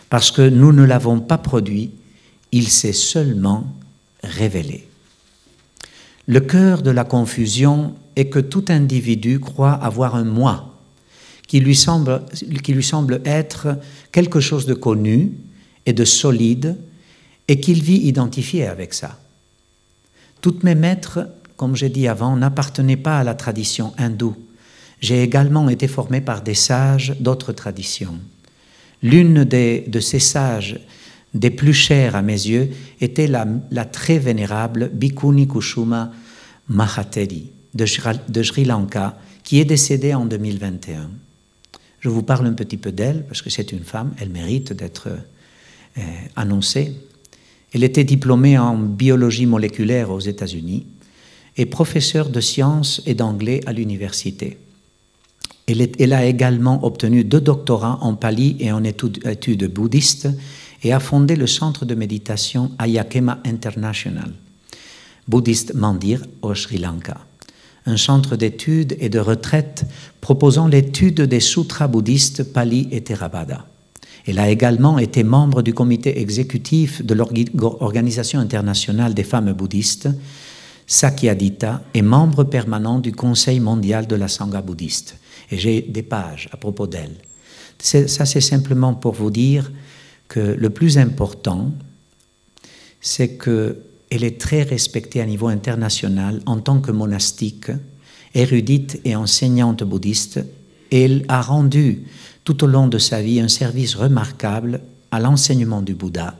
parce 0.09 0.31
que 0.31 0.47
nous 0.47 0.71
ne 0.71 0.83
l'avons 0.83 1.19
pas 1.19 1.37
produit, 1.37 1.91
il 2.51 2.69
s'est 2.69 2.93
seulement 2.93 3.67
révélé. 4.23 4.87
Le 6.27 6.39
cœur 6.39 6.81
de 6.81 6.89
la 6.89 7.03
confusion 7.03 7.93
est 8.15 8.29
que 8.29 8.39
tout 8.39 8.65
individu 8.69 9.39
croit 9.39 9.73
avoir 9.73 10.15
un 10.15 10.23
moi 10.23 10.75
qui 11.47 11.59
lui 11.59 11.75
semble, 11.75 12.23
qui 12.63 12.73
lui 12.73 12.83
semble 12.83 13.21
être 13.25 13.77
quelque 14.11 14.39
chose 14.39 14.65
de 14.65 14.73
connu 14.73 15.33
et 15.85 15.93
de 15.93 16.05
solide 16.05 16.77
et 17.47 17.59
qu'il 17.59 17.83
vit 17.83 18.07
identifié 18.07 18.65
avec 18.65 18.93
ça. 18.93 19.19
Toutes 20.41 20.63
mes 20.63 20.75
maîtres, 20.75 21.27
comme 21.57 21.75
j'ai 21.75 21.89
dit 21.89 22.07
avant, 22.07 22.35
n'appartenaient 22.35 22.97
pas 22.97 23.19
à 23.19 23.23
la 23.23 23.35
tradition 23.35 23.93
hindoue. 23.97 24.35
J'ai 25.01 25.21
également 25.21 25.69
été 25.69 25.87
formé 25.87 26.21
par 26.21 26.41
des 26.41 26.53
sages 26.53 27.15
d'autres 27.19 27.53
traditions. 27.53 28.19
L'une 29.03 29.43
de 29.43 29.99
ces 29.99 30.19
sages 30.19 30.79
des 31.35 31.49
plus 31.49 31.73
chères 31.73 32.15
à 32.15 32.21
mes 32.21 32.33
yeux 32.33 32.69
était 33.01 33.27
la, 33.27 33.45
très 33.85 34.17
vénérable 34.17 34.89
Bhikkhuni 34.93 35.47
Kushuma 35.47 36.11
Mahateri 36.69 37.51
de, 37.75 37.85
Sri 38.43 38.63
Lanka, 38.63 39.19
qui 39.43 39.59
est 39.59 39.65
décédée 39.65 40.13
en 40.13 40.25
2021. 40.25 41.09
Je 41.99 42.09
vous 42.09 42.23
parle 42.23 42.47
un 42.47 42.53
petit 42.53 42.77
peu 42.77 42.91
d'elle 42.91 43.25
parce 43.25 43.41
que 43.41 43.49
c'est 43.49 43.73
une 43.73 43.83
femme, 43.83 44.13
elle 44.19 44.29
mérite 44.29 44.71
d'être 44.71 45.09
euh, 45.97 46.01
annoncée. 46.35 46.93
Elle 47.73 47.83
était 47.83 48.05
diplômée 48.05 48.57
en 48.57 48.77
biologie 48.77 49.45
moléculaire 49.45 50.11
aux 50.11 50.21
États-Unis 50.21 50.85
et 51.57 51.65
professeure 51.65 52.29
de 52.29 52.39
sciences 52.39 53.01
et 53.05 53.13
d'anglais 53.13 53.59
à 53.65 53.73
l'université. 53.73 54.57
Elle, 55.67 56.13
a 56.13 56.25
également 56.25 56.85
obtenu 56.85 57.23
deux 57.23 57.41
doctorats 57.41 57.97
en 58.01 58.15
Pali 58.15 58.55
et 58.59 58.71
en 58.71 58.83
études, 58.83 59.73
bouddhistes 59.73 60.29
et 60.83 60.93
a 60.93 60.99
fondé 60.99 61.35
le 61.35 61.47
centre 61.47 61.85
de 61.85 61.95
méditation 61.95 62.71
Ayakema 62.77 63.39
International, 63.45 64.31
bouddhiste 65.27 65.73
Mandir 65.73 66.23
au 66.41 66.53
Sri 66.53 66.77
Lanka 66.77 67.17
un 67.85 67.97
centre 67.97 68.35
d'études 68.35 68.97
et 68.99 69.09
de 69.09 69.19
retraite 69.19 69.85
proposant 70.21 70.67
l'étude 70.67 71.21
des 71.21 71.39
sutras 71.39 71.87
bouddhistes 71.87 72.51
Pali 72.51 72.87
et 72.91 73.01
Theravada. 73.01 73.65
Elle 74.27 74.39
a 74.39 74.49
également 74.49 74.97
été 74.97 75.23
membre 75.23 75.61
du 75.61 75.73
comité 75.73 76.19
exécutif 76.19 77.05
de 77.05 77.13
l'Organisation 77.13 78.39
internationale 78.39 79.13
des 79.13 79.23
femmes 79.23 79.53
bouddhistes, 79.53 80.09
Sakyadita, 80.87 81.83
et 81.93 82.01
membre 82.01 82.43
permanent 82.43 82.99
du 82.99 83.11
Conseil 83.11 83.59
mondial 83.59 84.07
de 84.07 84.15
la 84.15 84.27
Sangha 84.27 84.61
bouddhiste. 84.61 85.17
Et 85.51 85.57
j'ai 85.57 85.81
des 85.81 86.03
pages 86.03 86.49
à 86.51 86.57
propos 86.57 86.87
d'elle. 86.87 87.15
Ça, 87.79 88.25
c'est 88.25 88.41
simplement 88.41 88.93
pour 88.93 89.13
vous 89.13 89.31
dire 89.31 89.71
que 90.27 90.39
le 90.39 90.69
plus 90.69 90.97
important, 90.97 91.71
c'est 93.01 93.29
que 93.29 93.79
elle 94.09 94.23
est 94.23 94.39
très 94.39 94.63
respectée 94.63 95.19
à 95.19 95.25
niveau 95.25 95.47
international 95.47 96.41
en 96.45 96.59
tant 96.59 96.79
que 96.79 96.91
monastique, 96.91 97.71
érudite 98.33 98.99
et 99.03 99.15
enseignante 99.15 99.83
bouddhiste, 99.83 100.39
elle 100.91 101.25
a 101.27 101.41
rendu 101.41 102.03
tout 102.43 102.63
au 102.63 102.67
long 102.67 102.87
de 102.87 102.97
sa 102.97 103.21
vie 103.21 103.39
un 103.39 103.47
service 103.47 103.95
remarquable 103.95 104.81
à 105.11 105.19
l'enseignement 105.19 105.81
du 105.81 105.95
Bouddha 105.95 106.35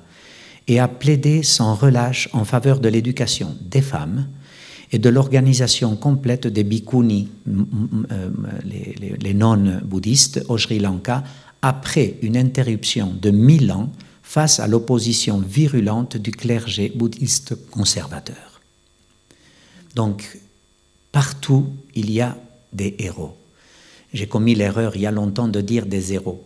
et 0.67 0.79
a 0.79 0.87
plaidé 0.87 1.43
sans 1.43 1.75
relâche 1.75 2.29
en 2.33 2.45
faveur 2.45 2.79
de 2.79 2.89
l'éducation 2.89 3.55
des 3.61 3.81
femmes 3.81 4.27
et 4.91 4.99
de 4.99 5.09
l'organisation 5.09 5.95
complète 5.95 6.47
des 6.47 6.63
bhikkhunis, 6.63 7.27
euh, 7.47 8.29
les, 8.63 9.15
les 9.19 9.33
nonnes 9.33 9.81
bouddhistes 9.83 10.43
au 10.47 10.57
Sri 10.57 10.79
Lanka, 10.79 11.23
après 11.61 12.15
une 12.21 12.37
interruption 12.37 13.13
de 13.19 13.31
mille 13.31 13.71
ans 13.71 13.91
face 14.21 14.59
à 14.59 14.67
l'opposition 14.67 15.39
virulente 15.39 16.17
du 16.17 16.31
clergé 16.31 16.91
bouddhiste 16.93 17.55
conservateur. 17.71 18.61
Donc, 19.95 20.39
partout, 21.11 21.67
il 21.95 22.11
y 22.11 22.21
a 22.21 22.37
des 22.73 22.95
héros. 22.99 23.35
J'ai 24.13 24.27
commis 24.27 24.55
l'erreur 24.55 24.95
il 24.95 25.01
y 25.01 25.05
a 25.05 25.11
longtemps 25.11 25.47
de 25.47 25.61
dire 25.61 25.85
des 25.85 26.13
héros. 26.13 26.43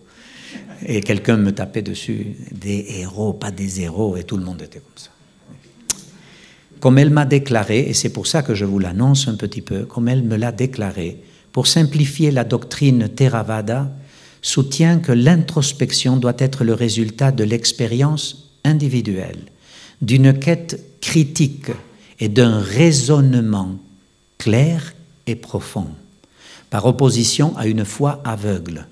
Et 0.86 1.02
quelqu'un 1.02 1.38
me 1.38 1.52
tapait 1.52 1.82
dessus, 1.82 2.36
des 2.52 2.86
héros, 2.99 3.34
pas 3.34 3.52
des 3.52 3.82
héros, 3.82 4.15
et 4.17 4.23
tout 4.23 4.38
le 4.38 4.43
monde 4.43 4.62
était 4.62 4.80
comme 4.80 4.97
ça. 4.97 5.10
Comme 6.80 6.98
elle 6.98 7.10
m'a 7.10 7.26
déclaré, 7.26 7.80
et 7.89 7.94
c'est 7.94 8.13
pour 8.13 8.28
ça 8.28 8.42
que 8.42 8.56
je 8.56 8.65
vous 8.65 8.80
l'annonce 8.80 9.28
un 9.28 9.36
petit 9.36 9.62
peu, 9.62 9.86
comme 9.86 10.08
elle 10.08 10.24
me 10.24 10.38
l'a 10.38 10.52
déclaré, 10.52 11.22
pour 11.52 11.68
simplifier 11.68 12.32
la 12.32 12.44
doctrine 12.44 13.10
Theravada, 13.10 13.92
soutient 14.42 15.00
que 15.00 15.12
l'introspection 15.12 16.15
doit 16.15 16.36
être 16.38 16.63
le 16.63 16.74
résultat 16.74 17.32
de 17.32 17.44
l'expérience 17.44 18.52
individuelle, 18.63 19.39
d'une 20.02 20.38
quête 20.38 21.02
critique 21.02 21.72
et 22.20 22.30
d'un 22.30 22.60
raisonnement 22.60 23.76
clair 24.38 24.94
et 25.28 25.36
profond, 25.36 25.88
par 26.70 26.86
opposition 26.86 27.58
à 27.58 27.68
une 27.68 27.84
foi 27.84 28.22
aveugle. 28.24 28.88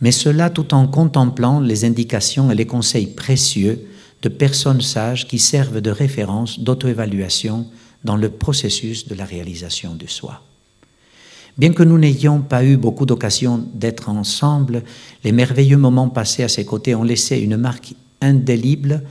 Mais 0.00 0.12
cela 0.12 0.48
tout 0.48 0.72
en 0.72 0.86
contemplant 0.86 1.60
les 1.60 1.84
indications 1.84 2.50
et 2.50 2.54
les 2.54 2.66
conseils 2.66 3.08
précieux 3.08 3.86
de 4.24 4.30
personnes 4.30 4.80
sages 4.80 5.28
qui 5.28 5.38
servent 5.38 5.82
de 5.82 5.90
référence 5.90 6.58
d'auto-évaluation 6.58 7.66
dans 8.04 8.16
le 8.16 8.30
processus 8.30 9.06
de 9.06 9.14
la 9.14 9.26
réalisation 9.26 9.94
du 9.94 10.08
soi. 10.08 10.40
Bien 11.58 11.74
que 11.74 11.82
nous 11.82 11.98
n'ayons 11.98 12.40
pas 12.40 12.64
eu 12.64 12.78
beaucoup 12.78 13.04
d'occasions 13.04 13.62
d'être 13.74 14.08
ensemble, 14.08 14.82
les 15.24 15.32
merveilleux 15.32 15.76
moments 15.76 16.08
passés 16.08 16.42
à 16.42 16.48
ses 16.48 16.64
côtés 16.64 16.94
ont 16.94 17.04
laissé 17.04 17.38
une 17.38 17.58
marque 17.58 17.94
indélébile 18.22 19.02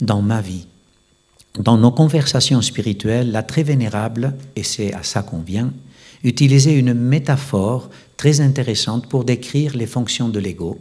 dans 0.00 0.22
ma 0.22 0.40
vie. 0.40 0.66
Dans 1.58 1.76
nos 1.76 1.90
conversations 1.90 2.62
spirituelles, 2.62 3.32
la 3.32 3.42
très 3.42 3.64
vénérable, 3.64 4.34
et 4.54 4.62
c'est 4.62 4.94
à 4.94 5.02
ça 5.02 5.22
qu'on 5.22 5.40
vient, 5.40 5.72
utilisait 6.22 6.78
une 6.78 6.94
métaphore 6.94 7.90
très 8.16 8.40
intéressante 8.40 9.08
pour 9.08 9.24
décrire 9.24 9.76
les 9.76 9.86
fonctions 9.86 10.28
de 10.28 10.38
l'ego. 10.38 10.78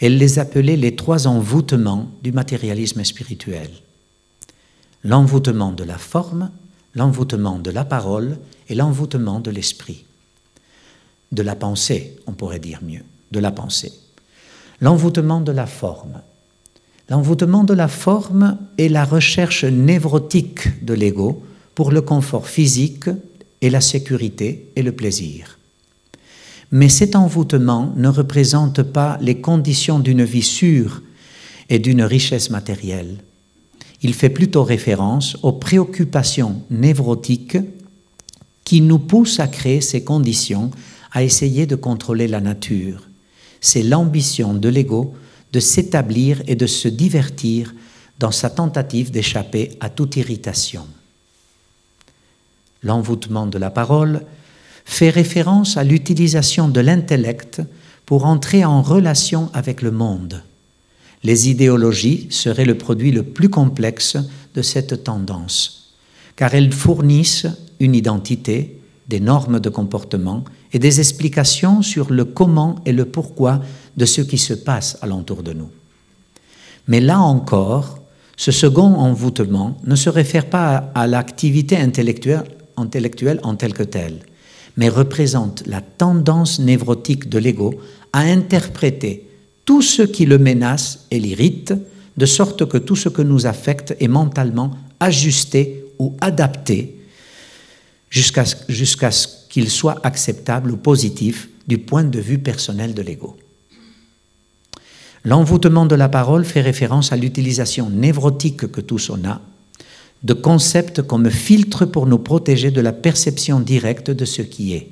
Elle 0.00 0.18
les 0.18 0.38
appelait 0.38 0.76
les 0.76 0.94
trois 0.96 1.26
envoûtements 1.26 2.08
du 2.22 2.32
matérialisme 2.32 3.04
spirituel. 3.04 3.70
L'envoûtement 5.04 5.72
de 5.72 5.84
la 5.84 5.98
forme, 5.98 6.50
l'envoûtement 6.94 7.58
de 7.58 7.70
la 7.70 7.84
parole 7.84 8.38
et 8.68 8.74
l'envoûtement 8.74 9.40
de 9.40 9.50
l'esprit 9.50 10.04
de 11.32 11.42
la 11.42 11.54
pensée, 11.54 12.16
on 12.26 12.32
pourrait 12.32 12.58
dire 12.58 12.80
mieux, 12.82 13.02
de 13.32 13.38
la 13.38 13.50
pensée. 13.50 13.92
L'envoûtement 14.80 15.40
de 15.40 15.52
la 15.52 15.66
forme. 15.66 16.20
L'envoûtement 17.08 17.64
de 17.64 17.74
la 17.74 17.88
forme 17.88 18.58
est 18.76 18.88
la 18.88 19.04
recherche 19.04 19.64
névrotique 19.64 20.84
de 20.84 20.94
l'ego 20.94 21.42
pour 21.74 21.90
le 21.90 22.02
confort 22.02 22.48
physique 22.48 23.08
et 23.60 23.70
la 23.70 23.80
sécurité 23.80 24.70
et 24.76 24.82
le 24.82 24.92
plaisir. 24.92 25.57
Mais 26.70 26.88
cet 26.88 27.16
envoûtement 27.16 27.92
ne 27.96 28.08
représente 28.08 28.82
pas 28.82 29.18
les 29.20 29.40
conditions 29.40 29.98
d'une 29.98 30.24
vie 30.24 30.42
sûre 30.42 31.02
et 31.68 31.78
d'une 31.78 32.02
richesse 32.02 32.50
matérielle. 32.50 33.16
Il 34.02 34.14
fait 34.14 34.30
plutôt 34.30 34.64
référence 34.64 35.36
aux 35.42 35.52
préoccupations 35.52 36.62
névrotiques 36.70 37.58
qui 38.64 38.80
nous 38.80 38.98
poussent 38.98 39.40
à 39.40 39.48
créer 39.48 39.80
ces 39.80 40.04
conditions, 40.04 40.70
à 41.12 41.24
essayer 41.24 41.66
de 41.66 41.74
contrôler 41.74 42.28
la 42.28 42.40
nature. 42.40 43.08
C'est 43.60 43.82
l'ambition 43.82 44.54
de 44.54 44.68
l'ego 44.68 45.14
de 45.52 45.60
s'établir 45.60 46.42
et 46.46 46.54
de 46.54 46.66
se 46.66 46.88
divertir 46.88 47.74
dans 48.18 48.30
sa 48.30 48.50
tentative 48.50 49.10
d'échapper 49.10 49.70
à 49.80 49.88
toute 49.88 50.16
irritation. 50.16 50.86
L'envoûtement 52.82 53.46
de 53.46 53.58
la 53.58 53.70
parole 53.70 54.22
fait 54.88 55.10
référence 55.10 55.76
à 55.76 55.84
l'utilisation 55.84 56.66
de 56.66 56.80
l'intellect 56.80 57.60
pour 58.06 58.24
entrer 58.24 58.64
en 58.64 58.80
relation 58.80 59.50
avec 59.52 59.82
le 59.82 59.90
monde. 59.90 60.42
Les 61.22 61.50
idéologies 61.50 62.26
seraient 62.30 62.64
le 62.64 62.78
produit 62.78 63.12
le 63.12 63.22
plus 63.22 63.50
complexe 63.50 64.16
de 64.54 64.62
cette 64.62 65.04
tendance, 65.04 65.92
car 66.36 66.54
elles 66.54 66.72
fournissent 66.72 67.46
une 67.80 67.94
identité, 67.94 68.80
des 69.08 69.20
normes 69.20 69.60
de 69.60 69.68
comportement 69.68 70.42
et 70.72 70.78
des 70.78 71.00
explications 71.00 71.82
sur 71.82 72.10
le 72.10 72.24
comment 72.24 72.76
et 72.86 72.92
le 72.92 73.04
pourquoi 73.04 73.60
de 73.96 74.06
ce 74.06 74.22
qui 74.22 74.38
se 74.38 74.54
passe 74.54 74.96
alentour 75.02 75.42
de 75.42 75.52
nous. 75.52 75.70
Mais 76.88 77.00
là 77.00 77.20
encore, 77.20 77.98
ce 78.38 78.52
second 78.52 78.94
envoûtement 78.94 79.76
ne 79.84 79.96
se 79.96 80.08
réfère 80.08 80.46
pas 80.46 80.90
à, 80.94 81.06
l'activité 81.06 81.76
intellectuelle, 81.76 82.44
intellectuelle 82.78 83.40
en 83.42 83.54
telle 83.54 83.74
que 83.74 83.82
telle, 83.82 84.20
mais 84.78 84.88
représente 84.88 85.66
la 85.66 85.80
tendance 85.82 86.60
névrotique 86.60 87.28
de 87.28 87.38
l'ego 87.38 87.74
à 88.12 88.20
interpréter 88.20 89.28
tout 89.64 89.82
ce 89.82 90.02
qui 90.02 90.24
le 90.24 90.38
menace 90.38 91.04
et 91.10 91.18
l'irrite, 91.18 91.74
de 92.16 92.26
sorte 92.26 92.66
que 92.66 92.78
tout 92.78 92.96
ce 92.96 93.08
que 93.08 93.20
nous 93.20 93.46
affecte 93.46 93.94
est 94.00 94.08
mentalement 94.08 94.70
ajusté 95.00 95.84
ou 95.98 96.16
adapté 96.20 96.96
jusqu'à 98.08 98.44
ce 98.46 99.26
qu'il 99.50 99.68
soit 99.68 100.00
acceptable 100.04 100.70
ou 100.70 100.76
positif 100.76 101.48
du 101.66 101.78
point 101.78 102.04
de 102.04 102.20
vue 102.20 102.38
personnel 102.38 102.94
de 102.94 103.02
l'ego. 103.02 103.36
L'envoûtement 105.24 105.86
de 105.86 105.96
la 105.96 106.08
parole 106.08 106.44
fait 106.44 106.62
référence 106.62 107.12
à 107.12 107.16
l'utilisation 107.16 107.90
névrotique 107.90 108.70
que 108.70 108.80
tous 108.80 109.10
on 109.10 109.28
a 109.28 109.40
de 110.22 110.34
concepts 110.34 111.02
comme 111.02 111.30
filtre 111.30 111.84
pour 111.84 112.06
nous 112.06 112.18
protéger 112.18 112.70
de 112.70 112.80
la 112.80 112.92
perception 112.92 113.60
directe 113.60 114.10
de 114.10 114.24
ce 114.24 114.42
qui 114.42 114.74
est, 114.74 114.88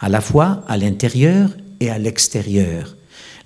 à 0.00 0.08
la 0.08 0.20
fois 0.20 0.62
à 0.68 0.76
l'intérieur 0.76 1.50
et 1.80 1.90
à 1.90 1.98
l'extérieur, 1.98 2.96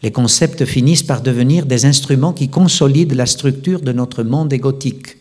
les 0.03 0.13
concepts 0.13 0.65
finissent 0.65 1.03
par 1.03 1.23
devenir 1.23 1.67
des 1.67 1.85
instruments 1.85 2.33
qui 2.33 2.49
consolident 2.49 3.17
la 3.17 3.27
structure 3.27 3.81
de 3.81 3.93
notre 3.93 4.23
monde 4.23 4.53
égotique. 4.53 5.17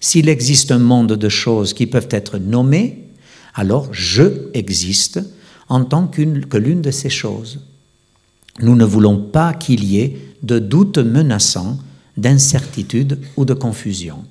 S'il 0.00 0.28
existe 0.28 0.72
un 0.72 0.80
monde 0.80 1.12
de 1.12 1.28
choses 1.28 1.74
qui 1.74 1.86
peuvent 1.86 2.08
être 2.10 2.38
nommées, 2.38 3.04
alors 3.54 3.88
je 3.92 4.48
existe 4.54 5.20
en 5.68 5.84
tant 5.84 6.08
que 6.08 6.22
l'une 6.58 6.82
de 6.82 6.90
ces 6.90 7.10
choses. 7.10 7.60
Nous 8.60 8.74
ne 8.74 8.84
voulons 8.84 9.18
pas 9.18 9.54
qu'il 9.54 9.84
y 9.84 10.00
ait 10.00 10.18
de 10.42 10.58
doutes 10.58 10.98
menaçants, 10.98 11.78
d'incertitude 12.16 13.18
ou 13.36 13.44
de 13.44 13.54
confusion. 13.54 14.24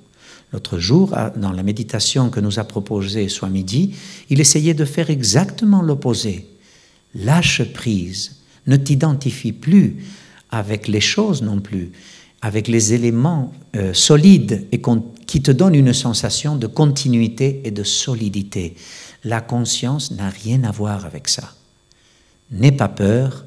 L'autre 0.52 0.78
jour, 0.78 1.14
dans 1.36 1.52
la 1.52 1.62
méditation 1.62 2.28
que 2.28 2.40
nous 2.40 2.58
a 2.58 2.64
proposée 2.64 3.28
Swamiji, 3.28 3.94
il 4.28 4.40
essayait 4.40 4.74
de 4.74 4.84
faire 4.84 5.08
exactement 5.08 5.80
l'opposé. 5.80 6.46
Lâche 7.14 7.62
prise, 7.72 8.36
ne 8.66 8.76
t'identifie 8.76 9.52
plus 9.52 10.04
avec 10.50 10.88
les 10.88 11.00
choses 11.00 11.42
non 11.42 11.60
plus, 11.60 11.92
avec 12.42 12.68
les 12.68 12.92
éléments 12.92 13.52
euh, 13.76 13.94
solides 13.94 14.66
et 14.72 14.82
qui 15.26 15.42
te 15.42 15.50
donnent 15.50 15.74
une 15.74 15.94
sensation 15.94 16.56
de 16.56 16.66
continuité 16.66 17.62
et 17.64 17.70
de 17.70 17.84
solidité. 17.84 18.76
La 19.24 19.40
conscience 19.40 20.10
n'a 20.10 20.28
rien 20.28 20.64
à 20.64 20.70
voir 20.70 21.06
avec 21.06 21.28
ça. 21.28 21.54
N'aie 22.50 22.72
pas 22.72 22.88
peur, 22.88 23.44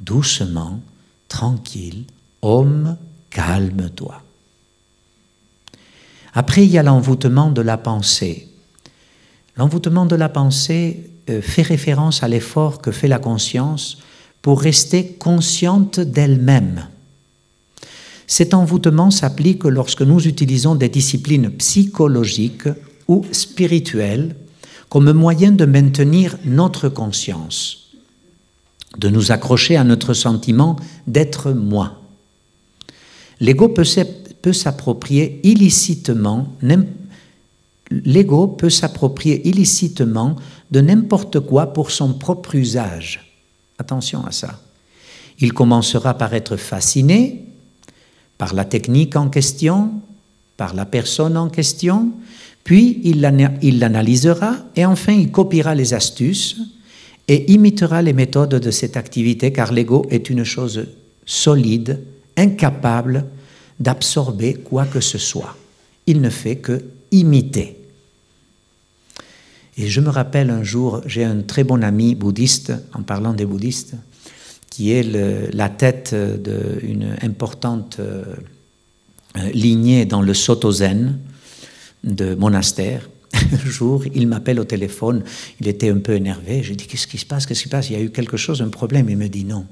doucement, 0.00 0.80
tranquille, 1.28 2.04
homme, 2.42 2.96
calme-toi. 3.30 4.22
Après, 6.34 6.64
il 6.64 6.70
y 6.70 6.78
a 6.78 6.82
l'envoûtement 6.82 7.50
de 7.50 7.60
la 7.60 7.76
pensée. 7.76 8.48
L'envoûtement 9.56 10.06
de 10.06 10.16
la 10.16 10.28
pensée 10.28 11.10
euh, 11.28 11.42
fait 11.42 11.62
référence 11.62 12.22
à 12.22 12.28
l'effort 12.28 12.80
que 12.80 12.90
fait 12.90 13.08
la 13.08 13.18
conscience 13.18 13.98
pour 14.40 14.60
rester 14.60 15.12
consciente 15.18 16.00
d'elle-même. 16.00 16.86
Cet 18.26 18.54
envoûtement 18.54 19.10
s'applique 19.10 19.64
lorsque 19.64 20.02
nous 20.02 20.26
utilisons 20.26 20.74
des 20.74 20.88
disciplines 20.88 21.50
psychologiques 21.50 22.68
ou 23.06 23.24
spirituelles 23.30 24.34
comme 24.88 25.12
moyen 25.12 25.52
de 25.52 25.64
maintenir 25.64 26.36
notre 26.44 26.88
conscience, 26.88 27.90
de 28.98 29.08
nous 29.08 29.32
accrocher 29.32 29.76
à 29.76 29.84
notre 29.84 30.14
sentiment 30.14 30.76
d'être 31.06 31.52
moi. 31.52 32.00
L'ego 33.40 33.68
peut 33.68 33.84
s'approprier 34.50 35.40
illicitement 35.44 36.48
l'ego 37.90 38.48
peut 38.48 38.70
s'approprier 38.70 39.46
illicitement 39.46 40.34
de 40.72 40.80
n'importe 40.80 41.38
quoi 41.38 41.72
pour 41.72 41.92
son 41.92 42.14
propre 42.14 42.56
usage. 42.56 43.32
Attention 43.78 44.26
à 44.26 44.32
ça. 44.32 44.60
Il 45.38 45.52
commencera 45.52 46.14
par 46.14 46.34
être 46.34 46.56
fasciné 46.56 47.44
par 48.38 48.54
la 48.54 48.64
technique 48.64 49.14
en 49.14 49.28
question, 49.28 49.92
par 50.56 50.74
la 50.74 50.84
personne 50.84 51.36
en 51.36 51.48
question, 51.48 52.10
puis 52.64 53.00
il 53.04 53.20
l'analysera 53.20 54.56
et 54.74 54.84
enfin 54.84 55.12
il 55.12 55.30
copiera 55.30 55.76
les 55.76 55.94
astuces 55.94 56.56
et 57.28 57.52
imitera 57.52 58.02
les 58.02 58.12
méthodes 58.12 58.56
de 58.56 58.70
cette 58.72 58.96
activité 58.96 59.52
car 59.52 59.72
l'ego 59.72 60.06
est 60.10 60.28
une 60.28 60.42
chose 60.42 60.86
solide, 61.24 62.00
incapable 62.36 63.26
d'absorber 63.80 64.54
quoi 64.54 64.86
que 64.86 65.00
ce 65.00 65.18
soit. 65.18 65.56
Il 66.06 66.20
ne 66.20 66.30
fait 66.30 66.56
que 66.56 66.82
imiter. 67.10 67.78
Et 69.76 69.88
je 69.88 70.00
me 70.00 70.10
rappelle 70.10 70.50
un 70.50 70.62
jour, 70.62 71.00
j'ai 71.06 71.24
un 71.24 71.42
très 71.42 71.64
bon 71.64 71.82
ami 71.82 72.14
bouddhiste, 72.14 72.72
en 72.92 73.02
parlant 73.02 73.32
des 73.32 73.46
bouddhistes, 73.46 73.94
qui 74.68 74.92
est 74.92 75.02
la 75.02 75.68
tête 75.68 76.14
d'une 76.14 77.16
importante 77.22 77.98
euh, 78.00 78.24
lignée 79.52 80.04
dans 80.04 80.22
le 80.22 80.34
Soto 80.34 80.70
Zen 80.72 81.18
de 82.04 82.34
monastère. 82.34 83.08
Un 83.52 83.56
jour, 83.66 84.04
il 84.14 84.26
m'appelle 84.26 84.60
au 84.60 84.64
téléphone, 84.64 85.22
il 85.60 85.68
était 85.68 85.90
un 85.90 85.98
peu 85.98 86.12
énervé. 86.12 86.62
Je 86.62 86.74
dis 86.74 86.86
Qu'est-ce 86.86 87.06
qui 87.06 87.18
se 87.18 87.26
passe? 87.26 87.46
Qu'est-ce 87.46 87.62
qui 87.62 87.68
se 87.68 87.70
passe? 87.70 87.90
Il 87.90 87.94
y 87.94 87.96
a 87.96 88.02
eu 88.02 88.10
quelque 88.10 88.36
chose, 88.36 88.62
un 88.62 88.68
problème. 88.68 89.08
Il 89.08 89.16
me 89.16 89.28
dit 89.28 89.44
Non. 89.44 89.66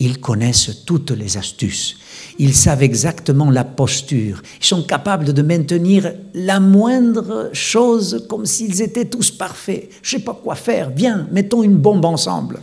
Ils 0.00 0.18
connaissent 0.18 0.84
toutes 0.84 1.12
les 1.12 1.36
astuces. 1.36 1.96
Ils 2.38 2.54
savent 2.54 2.82
exactement 2.82 3.50
la 3.50 3.64
posture. 3.64 4.42
Ils 4.60 4.66
sont 4.66 4.82
capables 4.82 5.32
de 5.32 5.42
maintenir 5.42 6.12
la 6.34 6.58
moindre 6.58 7.50
chose 7.52 8.26
comme 8.28 8.44
s'ils 8.44 8.82
étaient 8.82 9.04
tous 9.04 9.30
parfaits. 9.30 9.88
Je 10.02 10.16
ne 10.16 10.20
sais 10.20 10.24
pas 10.24 10.34
quoi 10.34 10.56
faire. 10.56 10.90
Viens, 10.90 11.28
mettons 11.30 11.62
une 11.62 11.76
bombe 11.76 12.04
ensemble. 12.04 12.60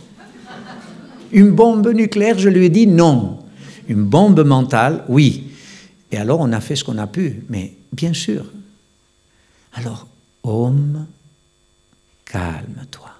Une 1.32 1.50
bombe 1.50 1.88
nucléaire, 1.88 2.38
je 2.38 2.50
lui 2.50 2.66
ai 2.66 2.68
dit 2.68 2.86
non. 2.86 3.38
Une 3.88 4.04
bombe 4.04 4.44
mentale, 4.44 5.04
oui. 5.08 5.44
Et 6.10 6.18
alors 6.18 6.40
on 6.40 6.52
a 6.52 6.60
fait 6.60 6.76
ce 6.76 6.84
qu'on 6.84 6.98
a 6.98 7.06
pu, 7.06 7.42
mais 7.48 7.72
bien 7.92 8.12
sûr. 8.12 8.44
Alors, 9.74 10.06
homme, 10.42 11.06
calme-toi. 12.24 13.10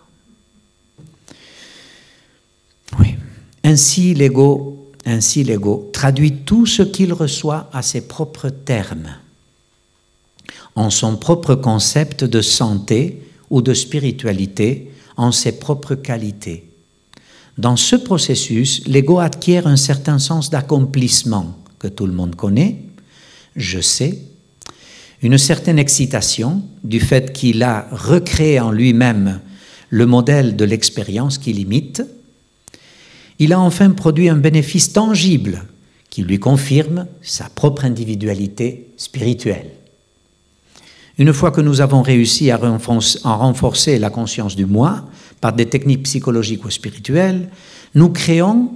Ainsi 3.65 4.13
l'ego, 4.15 4.91
ainsi 5.07 5.45
l'ego 5.45 5.91
traduit 5.93 6.39
tout 6.45 6.67
ce 6.67 6.83
qu'il 6.83 7.13
reçoit 7.13 7.71
à 7.73 7.83
ses 7.83 8.03
propres 8.03 8.49
termes, 8.49 9.15
en 10.75 10.91
son 10.91 11.17
propre 11.17 11.55
concept 11.55 12.25
de 12.25 12.43
santé 12.43 13.23
ou 13.51 13.63
de 13.63 13.73
spiritualité, 13.73 14.93
en 15.17 15.31
ses 15.31 15.53
propres 15.53 15.95
qualités. 15.95 16.69
Dans 17.59 17.77
ce 17.77 17.97
processus, 17.97 18.83
l'ego 18.87 19.21
acquiert 19.21 19.67
un 19.67 19.77
certain 19.77 20.19
sens 20.19 20.51
d'accomplissement 20.51 21.57
que 21.79 21.89
tout 21.89 22.07
le 22.07 22.13
monde 22.13 22.35
connaît, 22.35 22.83
je 23.55 23.81
sais, 23.81 24.19
une 25.23 25.39
certaine 25.39 25.79
excitation 25.79 26.63
du 26.83 27.01
fait 27.01 27.33
qu'il 27.33 27.63
a 27.63 27.87
recréé 27.93 28.59
en 28.61 28.73
lui-même 28.73 29.41
le 29.89 30.07
modèle 30.07 30.57
de 30.57 30.65
l'expérience 30.65 31.39
qu'il 31.39 31.59
imite, 31.59 32.03
il 33.39 33.53
a 33.53 33.61
enfin 33.61 33.91
produit 33.91 34.29
un 34.29 34.37
bénéfice 34.37 34.93
tangible 34.93 35.65
qui 36.11 36.23
lui 36.23 36.39
confirme 36.39 37.07
sa 37.23 37.49
propre 37.49 37.85
individualité 37.85 38.89
spirituelle. 38.97 39.71
Une 41.19 41.33
fois 41.33 41.51
que 41.51 41.61
nous 41.61 41.81
avons 41.81 42.03
réussi 42.03 42.51
à 42.51 42.57
renforcer 42.57 43.99
la 43.99 44.11
conscience 44.11 44.57
du 44.57 44.67
moi 44.67 45.05
par 45.41 45.53
des 45.53 45.67
techniques 45.67 46.05
psychologiques 46.05 46.65
ou 46.65 46.71
spirituelles, 46.71 47.49
nous 47.95 48.09
créons 48.09 48.73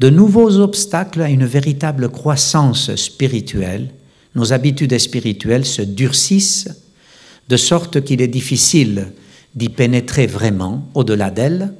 de 0.00 0.10
nouveaux 0.10 0.58
obstacles 0.58 1.22
à 1.22 1.28
une 1.28 1.44
véritable 1.44 2.08
croissance 2.08 2.94
spirituelle. 2.96 3.90
Nos 4.34 4.52
habitudes 4.52 4.98
spirituelles 4.98 5.64
se 5.64 5.82
durcissent 5.82 6.68
de 7.48 7.56
sorte 7.56 8.02
qu'il 8.02 8.20
est 8.20 8.28
difficile 8.28 9.12
d'y 9.54 9.68
pénétrer 9.68 10.26
vraiment 10.26 10.88
au-delà 10.94 11.30
d'elles. 11.30 11.72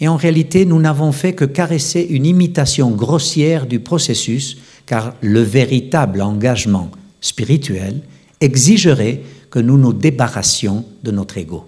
Et 0.00 0.08
en 0.08 0.16
réalité, 0.16 0.66
nous 0.66 0.80
n'avons 0.80 1.12
fait 1.12 1.34
que 1.34 1.44
caresser 1.44 2.02
une 2.02 2.26
imitation 2.26 2.90
grossière 2.90 3.66
du 3.66 3.80
processus, 3.80 4.58
car 4.86 5.14
le 5.22 5.40
véritable 5.40 6.20
engagement 6.20 6.90
spirituel 7.20 8.00
exigerait 8.40 9.22
que 9.50 9.60
nous 9.60 9.78
nous 9.78 9.92
débarrassions 9.92 10.84
de 11.02 11.10
notre 11.10 11.38
ego. 11.38 11.66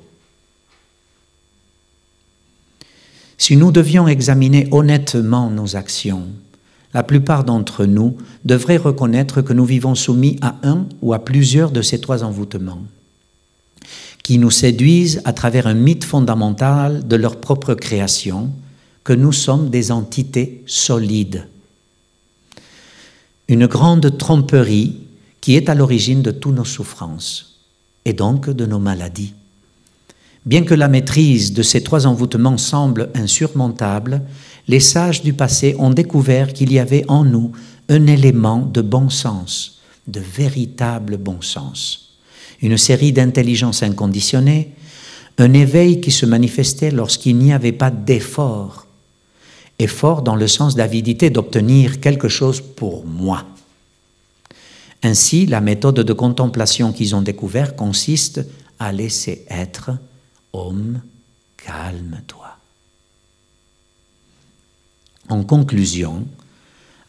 Si 3.38 3.56
nous 3.56 3.70
devions 3.70 4.08
examiner 4.08 4.66
honnêtement 4.72 5.50
nos 5.50 5.76
actions, 5.76 6.26
la 6.96 7.02
plupart 7.02 7.44
d'entre 7.44 7.84
nous 7.84 8.16
devraient 8.46 8.78
reconnaître 8.78 9.42
que 9.42 9.52
nous 9.52 9.66
vivons 9.66 9.94
soumis 9.94 10.38
à 10.40 10.56
un 10.62 10.86
ou 11.02 11.12
à 11.12 11.18
plusieurs 11.18 11.70
de 11.70 11.82
ces 11.82 12.00
trois 12.00 12.24
envoûtements, 12.24 12.80
qui 14.22 14.38
nous 14.38 14.50
séduisent 14.50 15.20
à 15.26 15.34
travers 15.34 15.66
un 15.66 15.74
mythe 15.74 16.04
fondamental 16.04 17.06
de 17.06 17.16
leur 17.16 17.36
propre 17.36 17.74
création, 17.74 18.50
que 19.04 19.12
nous 19.12 19.32
sommes 19.32 19.68
des 19.68 19.92
entités 19.92 20.64
solides. 20.64 21.46
Une 23.48 23.66
grande 23.66 24.16
tromperie 24.16 24.96
qui 25.42 25.54
est 25.54 25.68
à 25.68 25.74
l'origine 25.74 26.22
de 26.22 26.30
toutes 26.30 26.54
nos 26.54 26.64
souffrances 26.64 27.60
et 28.06 28.14
donc 28.14 28.48
de 28.48 28.64
nos 28.64 28.78
maladies. 28.78 29.34
Bien 30.46 30.62
que 30.62 30.74
la 30.74 30.88
maîtrise 30.88 31.52
de 31.52 31.62
ces 31.62 31.82
trois 31.82 32.06
envoûtements 32.06 32.56
semble 32.56 33.10
insurmontable, 33.14 34.22
les 34.68 34.80
sages 34.80 35.22
du 35.22 35.32
passé 35.32 35.76
ont 35.78 35.90
découvert 35.90 36.52
qu'il 36.52 36.72
y 36.72 36.78
avait 36.78 37.04
en 37.08 37.24
nous 37.24 37.52
un 37.88 38.06
élément 38.06 38.60
de 38.60 38.82
bon 38.82 39.10
sens, 39.10 39.80
de 40.06 40.20
véritable 40.20 41.16
bon 41.16 41.40
sens, 41.40 42.16
une 42.62 42.76
série 42.76 43.12
d'intelligence 43.12 43.82
inconditionnée, 43.82 44.72
un 45.38 45.52
éveil 45.52 46.00
qui 46.00 46.10
se 46.10 46.26
manifestait 46.26 46.90
lorsqu'il 46.90 47.36
n'y 47.36 47.52
avait 47.52 47.72
pas 47.72 47.90
d'effort, 47.90 48.86
effort 49.78 50.22
dans 50.22 50.36
le 50.36 50.48
sens 50.48 50.74
d'avidité 50.74 51.30
d'obtenir 51.30 52.00
quelque 52.00 52.28
chose 52.28 52.60
pour 52.60 53.04
moi. 53.06 53.44
Ainsi, 55.02 55.46
la 55.46 55.60
méthode 55.60 56.00
de 56.00 56.12
contemplation 56.12 56.92
qu'ils 56.92 57.14
ont 57.14 57.22
découvert 57.22 57.76
consiste 57.76 58.44
à 58.78 58.92
laisser 58.92 59.44
être 59.48 59.90
Homme, 60.52 61.02
calme-toi. 61.58 62.55
En 65.28 65.42
conclusion, 65.42 66.26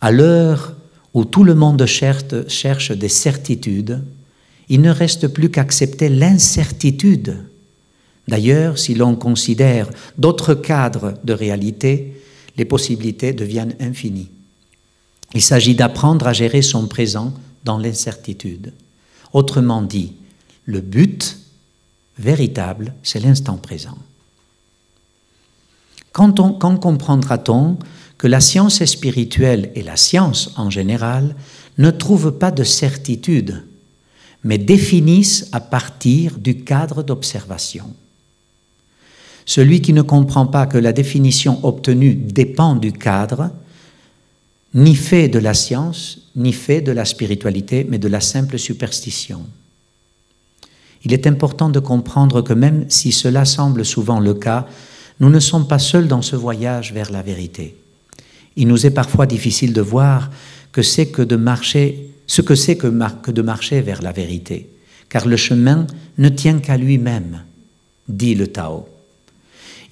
à 0.01 0.11
l'heure 0.11 0.73
où 1.13 1.25
tout 1.25 1.43
le 1.43 1.55
monde 1.55 1.85
cherche, 1.85 2.91
des 2.91 3.09
certitudes, 3.09 4.03
il 4.69 4.81
ne 4.81 4.91
reste 4.91 5.27
plus 5.27 5.49
qu'accepter 5.49 6.09
l'incertitude. 6.09 7.37
D'ailleurs, 8.27 8.77
si 8.77 8.93
l'on 8.93 9.15
considère 9.15 9.89
d'autres 10.17 10.53
cadres 10.53 11.13
de 11.23 11.33
réalité, 11.33 12.21
les 12.57 12.65
possibilités 12.65 13.33
deviennent 13.33 13.75
infinies. 13.79 14.29
Il 15.33 15.41
s'agit 15.41 15.75
d'apprendre 15.75 16.27
à 16.27 16.33
gérer 16.33 16.61
son 16.61 16.87
présent 16.87 17.33
dans 17.63 17.77
l'incertitude. 17.77 18.73
Autrement 19.33 19.81
dit, 19.81 20.13
le 20.65 20.81
but 20.81 21.37
véritable, 22.17 22.93
c'est 23.03 23.19
l'instant 23.19 23.57
présent. 23.57 23.97
Quand, 26.11 26.33
quand 26.59 26.77
comprendra-t-on 26.77 27.77
que 28.17 28.27
la 28.27 28.39
science 28.39 28.83
spirituelle 28.83 29.71
et 29.75 29.83
la 29.83 29.95
science 29.95 30.51
en 30.57 30.69
général 30.69 31.35
ne 31.77 31.91
trouvent 31.91 32.31
pas 32.31 32.51
de 32.51 32.63
certitude, 32.63 33.63
mais 34.43 34.57
définissent 34.57 35.47
à 35.51 35.59
partir 35.59 36.37
du 36.37 36.63
cadre 36.63 37.03
d'observation 37.03 37.93
Celui 39.45 39.81
qui 39.81 39.93
ne 39.93 40.01
comprend 40.01 40.47
pas 40.47 40.65
que 40.65 40.77
la 40.77 40.93
définition 40.93 41.63
obtenue 41.63 42.15
dépend 42.15 42.75
du 42.75 42.91
cadre, 42.91 43.51
ni 44.73 44.95
fait 44.95 45.27
de 45.29 45.39
la 45.39 45.53
science, 45.53 46.19
ni 46.35 46.53
fait 46.53 46.81
de 46.81 46.91
la 46.91 47.05
spiritualité, 47.05 47.85
mais 47.87 47.97
de 47.97 48.07
la 48.07 48.21
simple 48.21 48.59
superstition. 48.59 49.45
Il 51.03 51.13
est 51.13 51.27
important 51.27 51.69
de 51.69 51.79
comprendre 51.79 52.41
que 52.41 52.53
même 52.53 52.85
si 52.89 53.11
cela 53.11 53.45
semble 53.45 53.85
souvent 53.85 54.19
le 54.19 54.33
cas, 54.33 54.67
nous 55.19 55.29
ne 55.29 55.39
sommes 55.39 55.67
pas 55.67 55.79
seuls 55.79 56.07
dans 56.07 56.21
ce 56.21 56.35
voyage 56.35 56.93
vers 56.93 57.11
la 57.11 57.21
vérité. 57.21 57.75
Il 58.57 58.67
nous 58.67 58.85
est 58.85 58.91
parfois 58.91 59.25
difficile 59.25 59.71
de 59.71 59.79
voir 59.81 60.29
que 60.73 60.81
c'est 60.81 61.05
que 61.05 61.21
de 61.21 61.37
marcher, 61.37 62.11
ce 62.27 62.41
que 62.41 62.55
c'est 62.55 62.75
que, 62.75 62.91
que 63.21 63.31
de 63.31 63.41
marcher 63.41 63.79
vers 63.81 64.01
la 64.01 64.11
vérité, 64.11 64.69
car 65.07 65.25
le 65.25 65.37
chemin 65.37 65.87
ne 66.17 66.27
tient 66.27 66.59
qu'à 66.59 66.75
lui-même, 66.75 67.43
dit 68.09 68.35
le 68.35 68.47
Tao. 68.47 68.89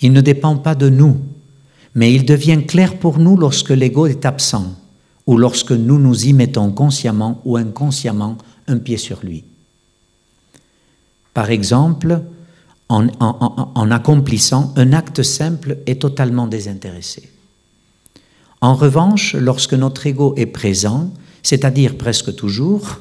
Il 0.01 0.11
ne 0.11 0.19
dépend 0.19 0.57
pas 0.57 0.75
de 0.75 0.89
nous, 0.89 1.17
mais 1.93 2.13
il 2.13 2.25
devient 2.25 2.65
clair 2.67 2.97
pour 2.97 3.19
nous 3.19 3.37
lorsque 3.37 3.69
l'ego 3.69 4.07
est 4.07 4.25
absent 4.25 4.75
ou 5.25 5.37
lorsque 5.37 5.71
nous 5.71 5.99
nous 5.99 6.25
y 6.25 6.33
mettons 6.33 6.71
consciemment 6.71 7.41
ou 7.45 7.55
inconsciemment 7.55 8.37
un 8.67 8.77
pied 8.77 8.97
sur 8.97 9.23
lui 9.23 9.45
par 11.35 11.51
exemple 11.51 12.21
en, 12.87 13.91
accomplissant 13.91 14.73
un 14.77 14.93
acte 14.93 15.21
simple 15.21 15.79
et 15.85 15.99
totalement 15.99 16.47
désintéressé. 16.47 17.29
En 18.65 18.73
revanche, 18.73 19.35
lorsque 19.35 19.75
notre 19.75 20.07
ego 20.07 20.33
est 20.37 20.47
présent, 20.47 21.13
c'est-à-dire 21.43 21.97
presque 21.97 22.35
toujours, 22.35 22.99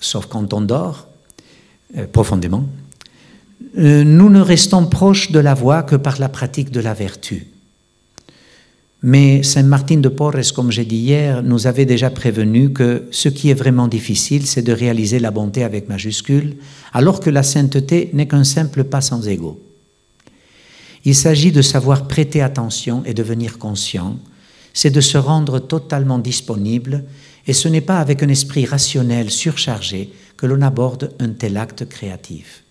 sauf 0.00 0.24
quand 0.24 0.54
on 0.54 0.62
dort 0.62 1.08
euh, 1.98 2.06
profondément, 2.06 2.64
euh, 3.76 4.02
nous 4.02 4.30
ne 4.30 4.40
restons 4.40 4.86
proches 4.86 5.30
de 5.30 5.40
la 5.40 5.52
voie 5.52 5.82
que 5.82 5.94
par 5.94 6.18
la 6.18 6.30
pratique 6.30 6.70
de 6.70 6.80
la 6.80 6.94
vertu. 6.94 7.48
Mais 9.02 9.42
Saint 9.42 9.62
Martin 9.62 9.98
de 9.98 10.08
Porres, 10.08 10.54
comme 10.54 10.72
j'ai 10.72 10.86
dit 10.86 10.96
hier, 10.96 11.42
nous 11.42 11.66
avait 11.66 11.84
déjà 11.84 12.08
prévenu 12.08 12.72
que 12.72 13.08
ce 13.10 13.28
qui 13.28 13.50
est 13.50 13.60
vraiment 13.62 13.88
difficile, 13.88 14.46
c'est 14.46 14.62
de 14.62 14.72
réaliser 14.72 15.18
la 15.18 15.32
bonté 15.32 15.64
avec 15.64 15.86
majuscule, 15.86 16.56
alors 16.94 17.20
que 17.20 17.28
la 17.28 17.42
sainteté 17.42 18.08
n'est 18.14 18.26
qu'un 18.26 18.44
simple 18.44 18.84
pas 18.84 19.02
sans 19.02 19.28
ego. 19.28 19.60
Il 21.04 21.14
s'agit 21.14 21.52
de 21.52 21.60
savoir 21.60 22.08
prêter 22.08 22.40
attention 22.40 23.02
et 23.04 23.12
devenir 23.12 23.58
conscient, 23.58 24.16
c'est 24.72 24.90
de 24.90 25.00
se 25.00 25.18
rendre 25.18 25.58
totalement 25.58 26.18
disponible, 26.18 27.04
et 27.46 27.52
ce 27.52 27.68
n'est 27.68 27.80
pas 27.80 27.98
avec 27.98 28.22
un 28.22 28.28
esprit 28.28 28.64
rationnel 28.64 29.30
surchargé 29.30 30.12
que 30.36 30.46
l'on 30.46 30.62
aborde 30.62 31.12
un 31.18 31.30
tel 31.30 31.56
acte 31.56 31.88
créatif. 31.88 32.64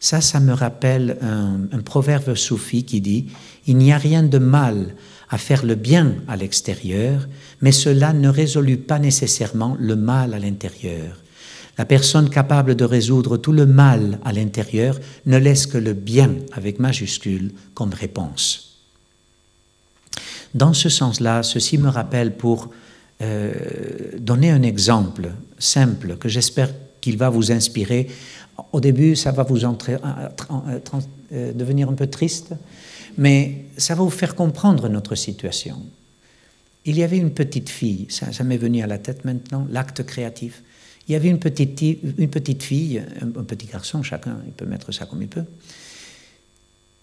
Ça, 0.00 0.20
ça 0.20 0.40
me 0.40 0.52
rappelle 0.52 1.16
un, 1.22 1.78
proverbe 1.78 2.34
soufi 2.34 2.84
qui 2.84 3.00
dit 3.00 3.26
Il 3.66 3.76
n'y 3.76 3.92
a 3.92 3.98
rien 3.98 4.24
de 4.24 4.38
mal 4.38 4.96
à 5.30 5.38
faire 5.38 5.64
le 5.64 5.76
bien 5.76 6.16
à 6.26 6.36
l'extérieur, 6.36 7.28
mais 7.60 7.70
cela 7.70 8.12
ne 8.12 8.28
résolut 8.28 8.78
pas 8.78 8.98
nécessairement 8.98 9.76
le 9.78 9.94
mal 9.94 10.34
à 10.34 10.40
l'intérieur. 10.40 11.22
La 11.78 11.84
personne 11.84 12.28
capable 12.28 12.74
de 12.74 12.84
résoudre 12.84 13.36
tout 13.36 13.52
le 13.52 13.64
mal 13.64 14.18
à 14.24 14.32
l'intérieur 14.32 14.98
ne 15.24 15.38
laisse 15.38 15.66
que 15.66 15.78
le 15.78 15.92
bien 15.92 16.34
avec 16.52 16.80
majuscule 16.80 17.52
comme 17.74 17.94
réponse. 17.94 18.71
Dans 20.54 20.74
ce 20.74 20.88
sens-là, 20.88 21.42
ceci 21.42 21.78
me 21.78 21.88
rappelle 21.88 22.36
pour 22.36 22.70
euh, 23.22 23.52
donner 24.18 24.50
un 24.50 24.62
exemple 24.62 25.30
simple 25.58 26.16
que 26.16 26.28
j'espère 26.28 26.70
qu'il 27.00 27.16
va 27.16 27.30
vous 27.30 27.52
inspirer. 27.52 28.08
Au 28.72 28.80
début, 28.80 29.16
ça 29.16 29.32
va 29.32 29.44
vous 29.44 29.64
euh, 29.64 29.68
euh, 31.32 31.52
devenir 31.52 31.88
un 31.88 31.94
peu 31.94 32.06
triste, 32.06 32.54
mais 33.16 33.66
ça 33.76 33.94
va 33.94 34.02
vous 34.02 34.10
faire 34.10 34.34
comprendre 34.34 34.88
notre 34.88 35.14
situation. 35.14 35.76
Il 36.84 36.98
y 36.98 37.02
avait 37.02 37.18
une 37.18 37.30
petite 37.30 37.68
fille, 37.68 38.06
ça, 38.08 38.42
m'est 38.42 38.56
venu 38.56 38.82
à 38.82 38.86
la 38.86 38.98
tête 38.98 39.24
maintenant, 39.24 39.66
l'acte 39.70 40.04
créatif. 40.04 40.62
Il 41.08 41.12
y 41.12 41.14
avait 41.14 41.28
une 41.28 41.38
petite, 41.38 41.78
fille, 42.62 43.02
un, 43.20 43.44
petit 43.44 43.66
garçon, 43.66 44.02
chacun, 44.02 44.38
il 44.46 44.52
peut 44.52 44.66
mettre 44.66 44.92
ça 44.92 45.06
comme 45.06 45.22
il 45.22 45.28
peut, 45.28 45.44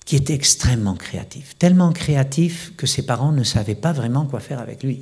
qui 0.10 0.16
était 0.16 0.34
extrêmement 0.34 0.96
créatif. 0.96 1.56
Tellement 1.60 1.92
créatif 1.92 2.74
que 2.76 2.88
ses 2.88 3.04
parents 3.04 3.32
ne 3.32 3.44
savaient 3.44 3.76
pas 3.76 3.94
vraiment 3.94 4.26
quoi 4.26 4.40
faire 4.40 4.58
avec 4.60 4.82
lui. 4.82 5.02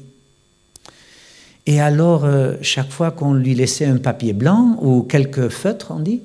Et 1.65 1.79
alors, 1.79 2.25
euh, 2.25 2.55
chaque 2.61 2.91
fois 2.91 3.11
qu'on 3.11 3.33
lui 3.33 3.55
laissait 3.55 3.85
un 3.85 3.99
papier 3.99 4.33
blanc 4.33 4.77
ou 4.81 5.03
quelques 5.03 5.47
feutres, 5.47 5.91
on 5.91 6.01
dit, 6.01 6.21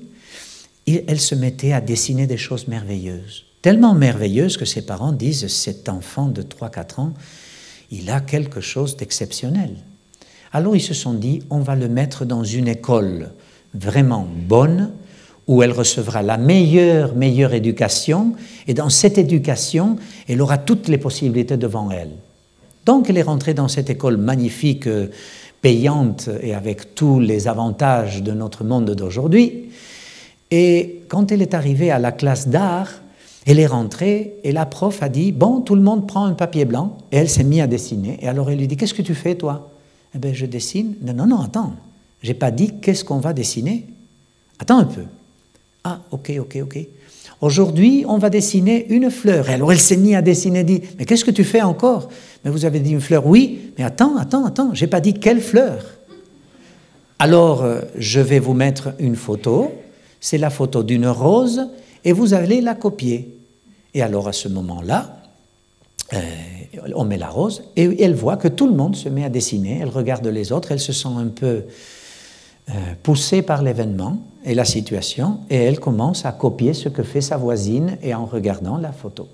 elle 0.88 1.20
se 1.20 1.36
mettait 1.36 1.72
à 1.72 1.80
dessiner 1.80 2.26
des 2.26 2.36
choses 2.36 2.66
merveilleuses 2.66 3.44
tellement 3.62 3.94
merveilleuse 3.94 4.56
que 4.56 4.64
ses 4.64 4.82
parents 4.82 5.12
disent 5.12 5.46
cet 5.46 5.88
enfant 5.88 6.26
de 6.26 6.42
3-4 6.42 7.00
ans, 7.00 7.14
il 7.90 8.10
a 8.10 8.20
quelque 8.20 8.60
chose 8.60 8.96
d'exceptionnel. 8.96 9.76
Alors 10.52 10.76
ils 10.76 10.82
se 10.82 10.94
sont 10.94 11.14
dit, 11.14 11.42
on 11.48 11.60
va 11.60 11.76
le 11.76 11.88
mettre 11.88 12.24
dans 12.24 12.44
une 12.44 12.68
école 12.68 13.30
vraiment 13.72 14.26
bonne, 14.28 14.90
où 15.52 15.62
elle 15.62 15.72
recevra 15.72 16.22
la 16.22 16.38
meilleure, 16.38 17.14
meilleure 17.14 17.52
éducation, 17.52 18.32
et 18.66 18.72
dans 18.72 18.88
cette 18.88 19.18
éducation, 19.18 19.98
elle 20.26 20.40
aura 20.40 20.56
toutes 20.56 20.88
les 20.88 20.96
possibilités 20.96 21.58
devant 21.58 21.90
elle. 21.90 22.12
Donc 22.86 23.10
elle 23.10 23.18
est 23.18 23.22
rentrée 23.22 23.52
dans 23.52 23.68
cette 23.68 23.90
école 23.90 24.16
magnifique, 24.16 24.86
euh, 24.86 25.08
payante 25.60 26.30
et 26.40 26.54
avec 26.54 26.94
tous 26.94 27.20
les 27.20 27.48
avantages 27.48 28.22
de 28.22 28.32
notre 28.32 28.64
monde 28.64 28.92
d'aujourd'hui. 28.92 29.66
Et 30.50 31.02
quand 31.08 31.30
elle 31.30 31.42
est 31.42 31.52
arrivée 31.52 31.90
à 31.90 31.98
la 31.98 32.12
classe 32.12 32.48
d'art, 32.48 33.02
elle 33.44 33.58
est 33.58 33.66
rentrée 33.66 34.34
et 34.44 34.52
la 34.52 34.64
prof 34.64 35.02
a 35.02 35.10
dit, 35.10 35.32
bon, 35.32 35.60
tout 35.60 35.74
le 35.74 35.82
monde 35.82 36.08
prend 36.08 36.24
un 36.24 36.32
papier 36.32 36.64
blanc, 36.64 36.96
et 37.12 37.18
elle 37.18 37.28
s'est 37.28 37.44
mise 37.44 37.60
à 37.60 37.66
dessiner. 37.66 38.18
Et 38.22 38.26
alors 38.26 38.50
elle 38.50 38.58
lui 38.58 38.68
dit, 38.68 38.78
qu'est-ce 38.78 38.94
que 38.94 39.02
tu 39.02 39.14
fais 39.14 39.34
toi? 39.34 39.70
Eh 40.14 40.18
bien, 40.18 40.32
je 40.32 40.46
dessine. 40.46 40.94
Non, 41.02 41.12
non, 41.12 41.26
non, 41.26 41.40
attends, 41.42 41.74
j'ai 42.22 42.34
pas 42.34 42.50
dit 42.50 42.72
qu'est-ce 42.80 43.04
qu'on 43.04 43.18
va 43.18 43.34
dessiner. 43.34 43.86
Attends 44.58 44.78
un 44.78 44.84
peu. 44.84 45.02
Ah, 45.84 46.00
ok, 46.10 46.32
ok, 46.40 46.58
ok. 46.62 46.78
Aujourd'hui, 47.40 48.04
on 48.06 48.18
va 48.18 48.30
dessiner 48.30 48.86
une 48.90 49.10
fleur. 49.10 49.50
Et 49.50 49.54
alors 49.54 49.72
elle 49.72 49.80
s'est 49.80 49.96
mise 49.96 50.14
à 50.14 50.22
dessiner, 50.22 50.62
dit, 50.62 50.80
mais 50.98 51.04
qu'est-ce 51.04 51.24
que 51.24 51.30
tu 51.32 51.42
fais 51.42 51.60
encore? 51.62 52.08
Mais 52.44 52.50
vous 52.50 52.64
avez 52.64 52.78
dit 52.78 52.92
une 52.92 53.00
fleur, 53.00 53.26
oui, 53.26 53.72
mais 53.76 53.84
attends, 53.84 54.16
attends, 54.16 54.44
attends, 54.44 54.74
j'ai 54.74 54.86
pas 54.86 55.00
dit 55.00 55.14
quelle 55.14 55.40
fleur. 55.40 55.84
Alors, 57.18 57.62
euh, 57.62 57.80
je 57.96 58.20
vais 58.20 58.38
vous 58.38 58.54
mettre 58.54 58.94
une 58.98 59.16
photo. 59.16 59.72
C'est 60.20 60.38
la 60.38 60.50
photo 60.50 60.82
d'une 60.82 61.06
rose 61.06 61.68
et 62.04 62.12
vous 62.12 62.34
allez 62.34 62.60
la 62.60 62.74
copier. 62.74 63.36
Et 63.94 64.02
alors, 64.02 64.28
à 64.28 64.32
ce 64.32 64.48
moment-là, 64.48 65.18
euh, 66.12 66.18
on 66.94 67.04
met 67.04 67.18
la 67.18 67.28
rose 67.28 67.64
et 67.76 68.02
elle 68.02 68.14
voit 68.14 68.36
que 68.36 68.48
tout 68.48 68.66
le 68.66 68.74
monde 68.74 68.96
se 68.96 69.08
met 69.08 69.24
à 69.24 69.28
dessiner. 69.28 69.78
Elle 69.82 69.88
regarde 69.88 70.26
les 70.26 70.52
autres, 70.52 70.72
elle 70.72 70.80
se 70.80 70.92
sent 70.92 71.08
un 71.16 71.28
peu 71.28 71.62
poussée 73.02 73.42
par 73.42 73.62
l'événement 73.62 74.22
et 74.44 74.54
la 74.54 74.64
situation, 74.64 75.40
et 75.50 75.56
elle 75.56 75.80
commence 75.80 76.24
à 76.24 76.32
copier 76.32 76.74
ce 76.74 76.88
que 76.88 77.02
fait 77.02 77.20
sa 77.20 77.36
voisine 77.36 77.96
et 78.02 78.14
en 78.14 78.26
regardant 78.26 78.76
la 78.76 78.92
photo. 78.92 79.28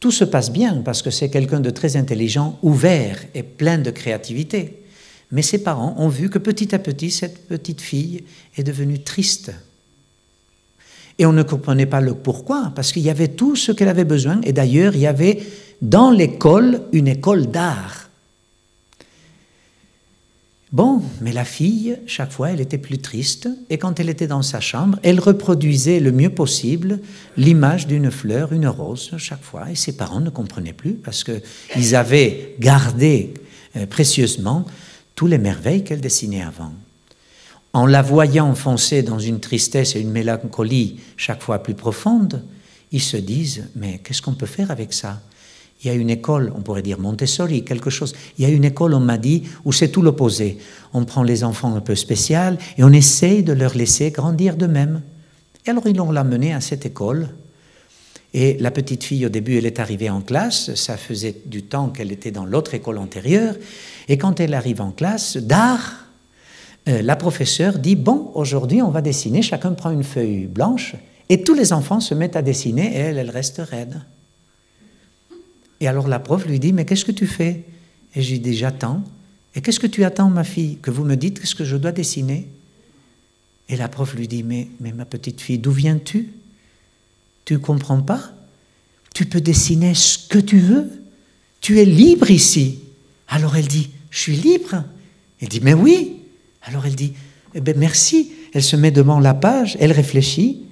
Tout 0.00 0.10
se 0.10 0.24
passe 0.24 0.50
bien 0.50 0.82
parce 0.84 1.00
que 1.00 1.10
c'est 1.10 1.30
quelqu'un 1.30 1.60
de 1.60 1.70
très 1.70 1.96
intelligent, 1.96 2.58
ouvert 2.62 3.24
et 3.34 3.42
plein 3.42 3.78
de 3.78 3.90
créativité. 3.90 4.82
Mais 5.30 5.40
ses 5.40 5.62
parents 5.62 5.94
ont 5.98 6.08
vu 6.08 6.28
que 6.28 6.38
petit 6.38 6.74
à 6.74 6.78
petit, 6.78 7.10
cette 7.10 7.48
petite 7.48 7.80
fille 7.80 8.24
est 8.56 8.62
devenue 8.62 9.02
triste. 9.02 9.52
Et 11.18 11.26
on 11.26 11.32
ne 11.32 11.42
comprenait 11.42 11.86
pas 11.86 12.00
le 12.00 12.14
pourquoi, 12.14 12.72
parce 12.74 12.92
qu'il 12.92 13.02
y 13.02 13.10
avait 13.10 13.28
tout 13.28 13.56
ce 13.56 13.72
qu'elle 13.72 13.88
avait 13.88 14.04
besoin. 14.04 14.40
Et 14.42 14.52
d'ailleurs, 14.52 14.94
il 14.94 15.00
y 15.00 15.06
avait 15.06 15.42
dans 15.80 16.10
l'école 16.10 16.82
une 16.92 17.08
école 17.08 17.46
d'art. 17.46 18.03
Bon, 20.74 21.00
mais 21.20 21.30
la 21.30 21.44
fille, 21.44 21.96
chaque 22.04 22.32
fois, 22.32 22.50
elle 22.50 22.60
était 22.60 22.78
plus 22.78 22.98
triste, 22.98 23.48
et 23.70 23.78
quand 23.78 24.00
elle 24.00 24.08
était 24.08 24.26
dans 24.26 24.42
sa 24.42 24.58
chambre, 24.58 24.98
elle 25.04 25.20
reproduisait 25.20 26.00
le 26.00 26.10
mieux 26.10 26.30
possible 26.30 26.98
l'image 27.36 27.86
d'une 27.86 28.10
fleur, 28.10 28.52
une 28.52 28.66
rose, 28.66 29.12
chaque 29.16 29.44
fois, 29.44 29.70
et 29.70 29.76
ses 29.76 29.96
parents 29.96 30.18
ne 30.18 30.30
comprenaient 30.30 30.72
plus, 30.72 30.94
parce 30.94 31.22
qu'ils 31.22 31.94
avaient 31.94 32.56
gardé 32.58 33.34
euh, 33.76 33.86
précieusement 33.86 34.66
tous 35.14 35.28
les 35.28 35.38
merveilles 35.38 35.84
qu'elle 35.84 36.00
dessinait 36.00 36.42
avant. 36.42 36.72
En 37.72 37.86
la 37.86 38.02
voyant 38.02 38.52
foncer 38.56 39.04
dans 39.04 39.20
une 39.20 39.38
tristesse 39.38 39.94
et 39.94 40.00
une 40.00 40.10
mélancolie 40.10 40.98
chaque 41.16 41.40
fois 41.44 41.62
plus 41.62 41.74
profonde, 41.74 42.42
ils 42.90 43.00
se 43.00 43.16
disent, 43.16 43.68
mais 43.76 44.00
qu'est-ce 44.02 44.22
qu'on 44.22 44.34
peut 44.34 44.44
faire 44.44 44.72
avec 44.72 44.92
ça? 44.92 45.20
Il 45.84 45.88
y 45.88 45.90
a 45.90 45.94
une 45.94 46.10
école, 46.10 46.52
on 46.56 46.62
pourrait 46.62 46.82
dire 46.82 46.98
Montessori, 46.98 47.62
quelque 47.62 47.90
chose. 47.90 48.14
Il 48.38 48.44
y 48.44 48.46
a 48.46 48.50
une 48.50 48.64
école, 48.64 48.94
on 48.94 49.00
m'a 49.00 49.18
dit, 49.18 49.42
où 49.64 49.72
c'est 49.72 49.88
tout 49.88 50.00
l'opposé. 50.00 50.58
On 50.94 51.04
prend 51.04 51.22
les 51.22 51.44
enfants 51.44 51.74
un 51.74 51.80
peu 51.80 51.94
spéciaux 51.94 52.56
et 52.78 52.84
on 52.84 52.92
essaye 52.92 53.42
de 53.42 53.52
leur 53.52 53.74
laisser 53.74 54.10
grandir 54.10 54.56
d'eux-mêmes. 54.56 55.02
Et 55.66 55.70
alors 55.70 55.86
ils 55.86 55.96
l'ont 55.96 56.10
l'amenée 56.10 56.54
à 56.54 56.60
cette 56.60 56.86
école. 56.86 57.28
Et 58.32 58.56
la 58.58 58.70
petite 58.70 59.04
fille, 59.04 59.26
au 59.26 59.28
début, 59.28 59.58
elle 59.58 59.66
est 59.66 59.78
arrivée 59.78 60.10
en 60.10 60.20
classe. 60.20 60.74
Ça 60.74 60.96
faisait 60.96 61.36
du 61.46 61.62
temps 61.62 61.90
qu'elle 61.90 62.10
était 62.10 62.32
dans 62.32 62.46
l'autre 62.46 62.74
école 62.74 62.98
antérieure. 62.98 63.54
Et 64.08 64.18
quand 64.18 64.40
elle 64.40 64.54
arrive 64.54 64.80
en 64.80 64.90
classe 64.90 65.36
d'art, 65.36 66.06
euh, 66.88 67.02
la 67.02 67.14
professeure 67.14 67.78
dit 67.78 67.94
Bon, 67.94 68.32
aujourd'hui, 68.34 68.82
on 68.82 68.90
va 68.90 69.02
dessiner. 69.02 69.42
Chacun 69.42 69.72
prend 69.72 69.90
une 69.90 70.02
feuille 70.02 70.46
blanche. 70.46 70.96
Et 71.28 71.42
tous 71.42 71.54
les 71.54 71.72
enfants 71.72 72.00
se 72.00 72.14
mettent 72.14 72.36
à 72.36 72.42
dessiner 72.42 72.96
et 72.96 72.98
elle, 72.98 73.18
elle 73.18 73.30
reste 73.30 73.58
raide. 73.58 74.00
Et 75.80 75.88
alors 75.88 76.08
la 76.08 76.18
prof 76.18 76.46
lui 76.46 76.58
dit, 76.58 76.72
mais 76.72 76.84
qu'est-ce 76.84 77.04
que 77.04 77.12
tu 77.12 77.26
fais? 77.26 77.64
Et 78.14 78.22
j'ai 78.22 78.38
dit, 78.38 78.54
j'attends. 78.54 79.02
Et 79.54 79.60
qu'est-ce 79.60 79.80
que 79.80 79.86
tu 79.86 80.04
attends, 80.04 80.30
ma 80.30 80.44
fille? 80.44 80.78
Que 80.82 80.90
vous 80.90 81.04
me 81.04 81.16
dites 81.16 81.40
qu'est-ce 81.40 81.54
que 81.54 81.64
je 81.64 81.76
dois 81.76 81.92
dessiner 81.92 82.48
Et 83.68 83.76
la 83.76 83.88
prof 83.88 84.14
lui 84.14 84.28
dit, 84.28 84.42
mais, 84.42 84.68
mais 84.80 84.92
ma 84.92 85.04
petite 85.04 85.40
fille, 85.40 85.58
d'où 85.58 85.72
viens-tu? 85.72 86.28
Tu 87.44 87.54
ne 87.54 87.58
comprends 87.58 88.00
pas? 88.00 88.32
Tu 89.14 89.26
peux 89.26 89.40
dessiner 89.40 89.94
ce 89.94 90.18
que 90.28 90.38
tu 90.38 90.58
veux. 90.58 90.90
Tu 91.60 91.78
es 91.80 91.84
libre 91.84 92.30
ici. 92.30 92.80
Alors 93.28 93.56
elle 93.56 93.68
dit, 93.68 93.90
je 94.10 94.18
suis 94.18 94.36
libre. 94.36 94.84
Elle 95.40 95.48
dit, 95.48 95.60
mais 95.60 95.74
oui. 95.74 96.16
Alors 96.62 96.86
elle 96.86 96.96
dit, 96.96 97.12
eh 97.54 97.60
bien 97.60 97.74
merci. 97.76 98.32
Elle 98.52 98.62
se 98.62 98.76
met 98.76 98.90
devant 98.90 99.18
la 99.20 99.34
page, 99.34 99.76
elle 99.80 99.92
réfléchit, 99.92 100.62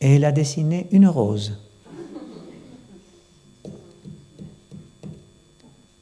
et 0.00 0.14
elle 0.14 0.24
a 0.24 0.32
dessiné 0.32 0.86
une 0.92 1.08
rose. 1.08 1.58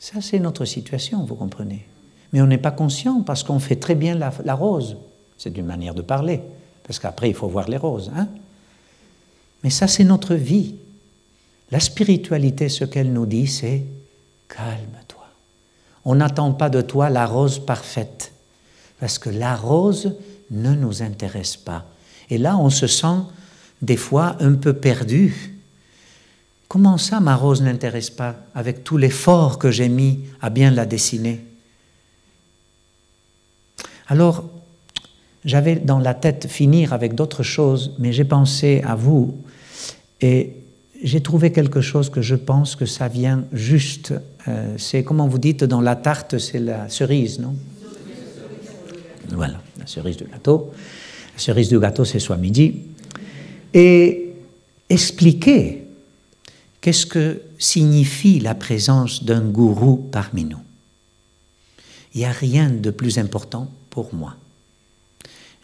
Ça, 0.05 0.21
c'est 0.21 0.39
notre 0.39 0.67
situation, 0.67 1.25
vous 1.25 1.35
comprenez. 1.35 1.87
Mais 2.31 2.43
on 2.43 2.47
n'est 2.47 2.59
pas 2.59 2.73
conscient 2.73 3.23
parce 3.23 3.43
qu'on 3.43 3.59
fait 3.59 3.77
très 3.77 3.95
bien 3.95 4.15
la, 4.15 4.55
rose. 4.55 4.99
C'est 5.39 5.57
une 5.57 5.65
manière 5.65 5.95
de 5.95 6.03
parler, 6.03 6.43
parce 6.87 6.99
qu'après, 6.99 7.31
il 7.31 7.35
faut 7.35 7.49
voir 7.49 7.71
les 7.71 7.79
roses. 7.79 8.13
Hein 8.15 8.29
Mais 9.63 9.71
ça, 9.71 9.89
c'est 9.89 10.05
notre 10.05 10.35
vie. 10.35 10.75
La 11.71 11.81
spiritualité, 11.81 12.69
ce 12.69 12.85
qu'elle 12.85 13.15
nous 13.15 13.25
dit, 13.25 13.47
c'est 13.47 13.83
calme-toi. 14.51 15.25
On 16.05 16.17
n'attend 16.17 16.53
pas 16.53 16.69
de 16.69 16.83
toi 16.83 17.09
la 17.09 17.25
rose 17.25 17.65
parfaite, 17.65 18.33
parce 19.01 19.19
que 19.19 19.31
la 19.31 19.57
rose 19.57 20.17
ne 20.51 20.75
nous 20.75 21.03
intéresse 21.03 21.57
pas. 21.57 21.87
Et 22.29 22.37
là, 22.37 22.59
on 22.59 22.69
se 22.69 22.87
sent 22.87 23.23
des 23.81 23.97
fois 23.97 24.37
un 24.41 24.53
peu 24.53 24.75
perdu 24.75 25.54
Comment 26.75 26.99
ça, 26.99 27.21
ma 27.21 27.37
rose 27.37 27.63
n'intéresse 27.63 28.11
pas 28.11 28.35
avec 28.53 28.83
tout 28.83 28.97
l'effort 28.97 29.61
que 29.61 29.71
j'ai 29.71 29.89
mis 29.89 30.19
à 30.43 30.51
bien 30.51 30.73
la 30.73 30.87
dessiner? 30.87 31.39
Alors, 34.09 34.51
j'avais 35.45 35.77
dans 35.77 36.01
la 36.01 36.15
tête 36.15 36.49
finir 36.49 36.93
avec 36.93 37.15
d'autres 37.15 37.45
choses, 37.45 37.95
mais 38.01 38.13
j'ai 38.13 38.25
pensé 38.25 38.83
à 38.85 38.97
vous 38.97 39.37
et 40.21 40.55
j'ai 41.01 41.21
trouvé 41.21 41.53
quelque 41.53 41.81
chose 41.81 42.11
que 42.11 42.23
je 42.23 42.35
pense 42.35 42.75
que 42.75 42.87
ça 42.87 43.07
vient 43.07 43.45
juste. 43.53 44.13
Euh, 44.49 44.75
c'est, 44.77 45.05
comment 45.05 45.29
vous 45.29 45.39
dites, 45.39 45.63
dans 45.63 45.81
la 45.81 45.95
tarte, 45.95 46.39
c'est 46.39 46.59
la 46.59 46.89
cerise, 46.89 47.39
non? 47.39 47.55
Voilà, 49.29 49.61
la 49.79 49.87
cerise 49.87 50.17
du 50.17 50.25
gâteau. 50.25 50.73
La 51.35 51.39
cerise 51.39 51.69
du 51.69 51.79
gâteau, 51.79 52.05
c'est 52.05 52.19
soit 52.19 52.37
midi. 52.37 52.81
Et 53.73 54.33
expliquer 54.91 55.84
Qu'est-ce 56.85 57.07
que 57.07 57.41
signifie 57.59 58.41
la 58.41 58.55
présence 58.55 59.25
d'un 59.25 59.41
gourou 59.41 59.97
parmi 60.13 60.45
nous? 60.45 60.61
Il 62.13 62.19
n'y 62.19 62.27
a 62.27 62.31
rien 62.31 62.69
de 62.69 62.91
plus 62.91 63.17
important 63.17 63.73
pour 63.89 64.15
moi. 64.15 64.37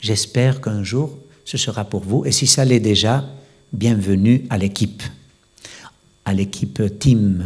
J'espère 0.00 0.62
qu'un 0.62 0.82
jour, 0.82 1.18
ce 1.44 1.58
sera 1.58 1.84
pour 1.84 2.00
vous. 2.00 2.24
Et 2.24 2.32
si 2.32 2.46
ça 2.46 2.64
l'est 2.64 2.80
déjà, 2.80 3.26
bienvenue 3.74 4.46
à 4.48 4.56
l'équipe, 4.56 5.02
à 6.24 6.32
l'équipe 6.32 6.82
team 6.98 7.44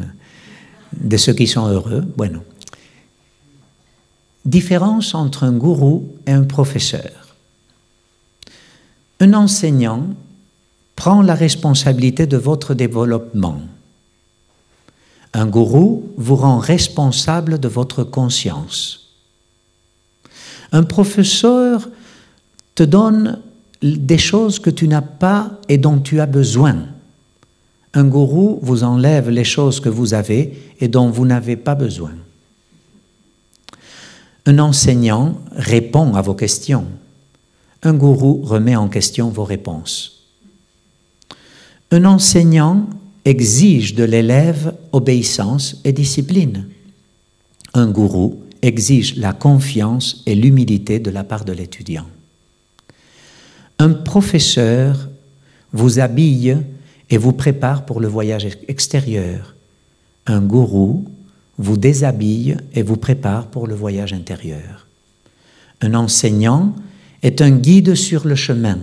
de 0.93 1.16
ceux 1.16 1.33
qui 1.33 1.49
sont 1.49 1.66
heureux. 1.66 2.03
Bueno. 2.16 2.45
Différence 4.45 5.16
entre 5.16 5.43
un 5.43 5.53
gourou 5.53 6.14
et 6.29 6.31
un 6.31 6.45
professeur. 6.45 7.35
Un 9.18 9.35
enseignant 9.35 10.14
prend 10.97 11.23
la 11.23 11.35
responsabilité 11.35 12.27
de 12.27 12.37
votre 12.37 12.75
développement. 12.75 13.61
Un 15.33 15.47
gourou 15.47 16.11
vous 16.17 16.37
rend 16.37 16.59
responsable 16.59 17.59
de 17.59 17.69
votre 17.69 18.05
conscience. 18.05 19.11
Un 20.71 20.85
professeur 20.85 21.89
te 22.75 22.83
donne 22.83 23.41
des 23.83 24.19
choses 24.19 24.59
que 24.59 24.71
tu 24.71 24.89
n'as 24.89 25.03
pas 25.03 25.59
et 25.69 25.79
dont 25.79 25.99
tu 25.99 26.21
as 26.21 26.27
besoin. 26.27 26.77
Un 27.93 28.05
gourou 28.05 28.59
vous 28.63 28.83
enlève 28.83 29.31
les 29.31 29.45
choses 29.45 29.81
que 29.81 29.89
vous 29.89 30.15
avez 30.15 30.73
et 30.81 30.89
dont 30.89 31.11
vous 31.11 31.27
n'avez 31.27 31.57
pas 31.57 31.75
besoin. 31.75 32.13
Un 34.47 34.59
enseignant 34.59 35.41
répond 35.53 36.15
à 36.15 36.21
vos 36.21 36.35
questions. 36.35 36.87
Un 37.83 37.95
gourou 37.95 38.43
remet 38.43 38.77
en 38.77 38.89
question 38.89 39.31
vos 39.31 39.45
réponses. 39.45 40.24
Un 41.95 42.07
enseignant 42.07 42.89
exige 43.25 43.95
de 43.95 44.03
l'élève 44.03 44.75
obéissance 44.91 45.81
et 45.85 45.93
discipline. 45.93 46.67
Un 47.73 47.89
gourou 47.89 48.43
exige 48.63 49.15
la 49.15 49.33
confiance 49.33 50.21
et 50.27 50.35
l'humilité 50.35 50.99
de 50.99 51.13
la 51.13 51.23
part 51.23 51.45
de 51.45 51.53
l'étudiant. 51.53 52.07
Un 53.79 53.91
professeur 53.91 55.09
vous 55.73 56.01
habille 56.01 56.57
et 57.11 57.17
vous 57.17 57.33
prépare 57.33 57.87
pour 57.87 58.01
le 58.01 58.09
voyage 58.09 58.49
extérieur. 58.67 59.55
Un 60.27 60.41
gourou 60.41 61.05
vous 61.59 61.77
déshabille 61.77 62.57
et 62.73 62.83
vous 62.83 62.97
prépare 62.97 63.47
pour 63.47 63.69
le 63.69 63.77
voyage 63.77 64.13
intérieur. 64.13 64.89
Un 65.81 65.95
enseignant 65.95 66.75
est 67.23 67.41
un 67.41 67.53
guide 67.53 67.95
sur 67.95 68.27
le 68.27 68.35
chemin. 68.35 68.81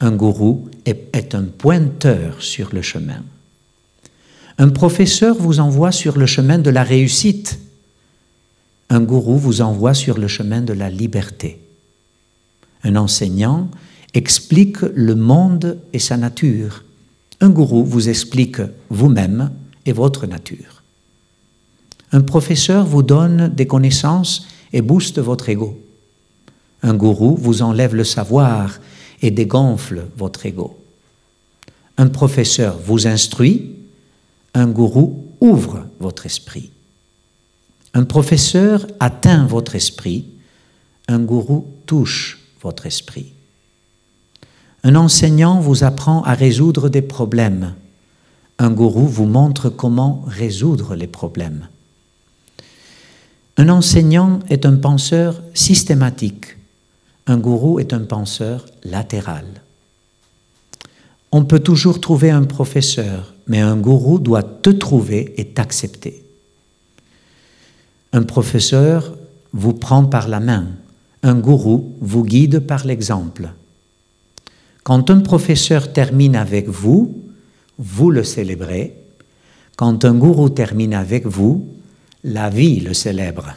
Un 0.00 0.12
gourou 0.12 0.68
est, 0.84 1.34
un 1.34 1.44
pointeur 1.44 2.40
sur 2.40 2.72
le 2.72 2.82
chemin. 2.82 3.22
Un 4.58 4.68
professeur 4.68 5.36
vous 5.36 5.60
envoie 5.60 5.92
sur 5.92 6.18
le 6.18 6.26
chemin 6.26 6.58
de 6.58 6.70
la 6.70 6.84
réussite. 6.84 7.58
Un 8.90 9.00
gourou 9.00 9.36
vous 9.36 9.60
envoie 9.60 9.94
sur 9.94 10.18
le 10.18 10.28
chemin 10.28 10.62
de 10.62 10.72
la 10.72 10.88
liberté. 10.88 11.60
Un 12.84 12.96
enseignant 12.96 13.68
explique 14.14 14.80
le 14.82 15.14
monde 15.14 15.78
et 15.92 15.98
sa 15.98 16.16
nature. 16.16 16.84
Un 17.40 17.50
gourou 17.50 17.84
vous 17.84 18.08
explique 18.08 18.60
vous-même 18.90 19.50
et 19.84 19.92
votre 19.92 20.26
nature. 20.26 20.82
Un 22.12 22.22
professeur 22.22 22.86
vous 22.86 23.02
donne 23.02 23.48
des 23.48 23.66
connaissances 23.66 24.46
et 24.72 24.80
booste 24.80 25.18
votre 25.18 25.48
ego. 25.48 25.78
Un 26.82 26.94
gourou 26.94 27.36
vous 27.36 27.62
enlève 27.62 27.94
le 27.94 28.04
savoir 28.04 28.78
et 29.22 29.30
dégonfle 29.30 30.06
votre 30.16 30.46
ego. 30.46 30.78
Un 31.96 32.08
professeur 32.08 32.78
vous 32.78 33.06
instruit, 33.06 33.74
un 34.54 34.66
gourou 34.68 35.26
ouvre 35.40 35.86
votre 36.00 36.26
esprit. 36.26 36.70
Un 37.94 38.04
professeur 38.04 38.86
atteint 39.00 39.46
votre 39.46 39.74
esprit, 39.74 40.26
un 41.08 41.18
gourou 41.18 41.66
touche 41.86 42.38
votre 42.62 42.86
esprit. 42.86 43.32
Un 44.84 44.94
enseignant 44.94 45.60
vous 45.60 45.84
apprend 45.84 46.22
à 46.22 46.34
résoudre 46.34 46.88
des 46.88 47.02
problèmes. 47.02 47.74
Un 48.58 48.70
gourou 48.70 49.06
vous 49.06 49.26
montre 49.26 49.68
comment 49.68 50.24
résoudre 50.26 50.94
les 50.94 51.06
problèmes. 51.06 51.68
Un 53.56 53.68
enseignant 53.70 54.38
est 54.48 54.66
un 54.66 54.76
penseur 54.76 55.42
systématique. 55.52 56.57
Un 57.28 57.36
gourou 57.36 57.78
est 57.78 57.92
un 57.92 58.00
penseur 58.00 58.64
latéral. 58.84 59.44
On 61.30 61.44
peut 61.44 61.60
toujours 61.60 62.00
trouver 62.00 62.30
un 62.30 62.44
professeur, 62.44 63.34
mais 63.46 63.60
un 63.60 63.76
gourou 63.76 64.18
doit 64.18 64.42
te 64.42 64.70
trouver 64.70 65.34
et 65.36 65.44
t'accepter. 65.44 66.24
Un 68.14 68.22
professeur 68.22 69.14
vous 69.52 69.74
prend 69.74 70.06
par 70.06 70.26
la 70.26 70.40
main, 70.40 70.68
un 71.22 71.34
gourou 71.34 71.92
vous 72.00 72.24
guide 72.24 72.60
par 72.60 72.86
l'exemple. 72.86 73.50
Quand 74.82 75.10
un 75.10 75.20
professeur 75.20 75.92
termine 75.92 76.34
avec 76.34 76.66
vous, 76.66 77.24
vous 77.78 78.10
le 78.10 78.24
célébrez. 78.24 78.96
Quand 79.76 80.06
un 80.06 80.14
gourou 80.14 80.48
termine 80.48 80.94
avec 80.94 81.26
vous, 81.26 81.68
la 82.24 82.48
vie 82.48 82.80
le 82.80 82.94
célèbre. 82.94 83.54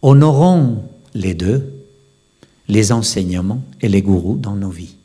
Honorons 0.00 0.84
les 1.14 1.34
deux, 1.34 1.81
les 2.72 2.90
enseignements 2.90 3.62
et 3.82 3.88
les 3.88 4.00
gourous 4.00 4.38
dans 4.38 4.56
nos 4.56 4.70
vies. 4.70 4.96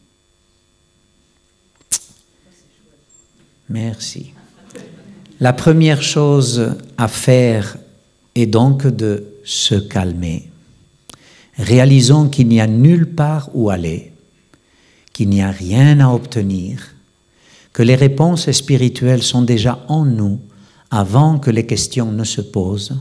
Merci. 3.70 4.32
La 5.41 5.51
première 5.51 6.01
chose 6.01 6.76
à 6.97 7.09
faire 7.09 7.78
est 8.36 8.45
donc 8.45 8.88
de 8.88 9.26
se 9.43 9.76
calmer. 9.76 10.49
Réalisons 11.57 12.30
qu'il 12.30 12.47
n'y 12.47 12.61
a 12.61 12.68
nulle 12.68 13.13
part 13.13 13.49
où 13.53 13.70
aller, 13.70 14.13
qu'il 15.11 15.28
n'y 15.28 15.41
a 15.41 15.51
rien 15.51 15.99
à 15.99 16.13
obtenir, 16.13 16.95
que 17.74 17.84
les 17.84 17.95
réponses 17.95 18.49
spirituelles 18.51 19.24
sont 19.24 19.41
déjà 19.41 19.84
en 19.89 20.05
nous 20.05 20.39
avant 20.89 21.38
que 21.38 21.51
les 21.51 21.65
questions 21.65 22.13
ne 22.13 22.24
se 22.24 22.39
posent. 22.39 22.97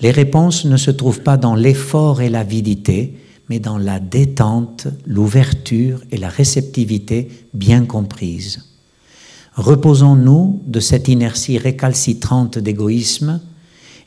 Les 0.00 0.10
réponses 0.10 0.64
ne 0.64 0.76
se 0.76 0.90
trouvent 0.90 1.22
pas 1.22 1.36
dans 1.36 1.54
l'effort 1.54 2.20
et 2.20 2.28
l'avidité, 2.28 3.14
mais 3.48 3.58
dans 3.58 3.78
la 3.78 4.00
détente, 4.00 4.86
l'ouverture 5.06 6.00
et 6.10 6.16
la 6.16 6.28
réceptivité 6.28 7.28
bien 7.52 7.84
comprises. 7.84 8.64
Reposons-nous 9.56 10.62
de 10.66 10.80
cette 10.80 11.08
inertie 11.08 11.58
récalcitrante 11.58 12.58
d'égoïsme 12.58 13.40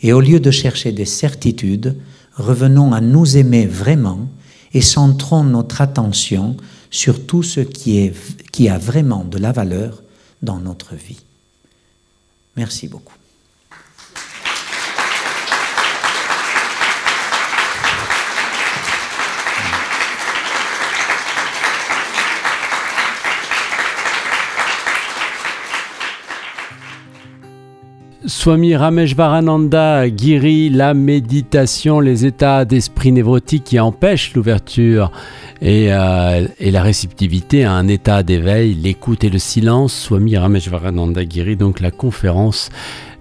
et 0.02 0.14
au 0.14 0.20
lieu 0.20 0.40
de 0.40 0.52
chercher 0.52 0.92
des 0.92 1.06
certitudes, 1.06 1.96
revenons 2.36 2.94
à 2.94 3.02
nous 3.02 3.38
aimer 3.38 3.66
vraiment 3.66 4.28
et 4.74 4.82
centrons 4.82 5.44
notre 5.44 5.82
attention 5.82 6.58
sur 6.90 7.26
tout 7.26 7.44
ce 7.44 7.62
qui, 7.62 8.12
qui 8.52 8.70
a 8.70 8.78
vraiment 8.78 9.24
de 9.24 9.38
la 9.38 9.52
valeur 9.52 10.04
dans 10.42 10.60
notre 10.60 10.96
vie. 10.96 11.20
Merci 12.56 12.88
beaucoup. 12.88 13.14
Swami 28.28 28.76
Rameshvarananda 28.76 30.10
guérit 30.10 30.70
la 30.70 30.94
méditation, 30.94 32.02
les 32.02 32.26
états 32.26 32.66
d'esprit 32.66 33.14
névrotiques 33.14 33.64
qui 33.64 33.80
empêchent 33.80 34.34
l'ouverture 34.34 35.14
et, 35.62 35.94
euh, 35.94 36.46
et, 36.60 36.72
la 36.72 36.82
réceptivité 36.84 37.64
à 37.64 37.72
un 37.72 37.88
état 37.88 38.24
d'éveil, 38.24 38.74
l'écoute 38.74 39.24
et 39.24 39.30
le 39.30 39.40
silence. 39.40 39.94
Swami 39.94 40.36
Rameshvarananda 40.36 41.24
guérit 41.24 41.56
donc 41.56 41.80
la 41.80 41.90
conférence 41.90 42.70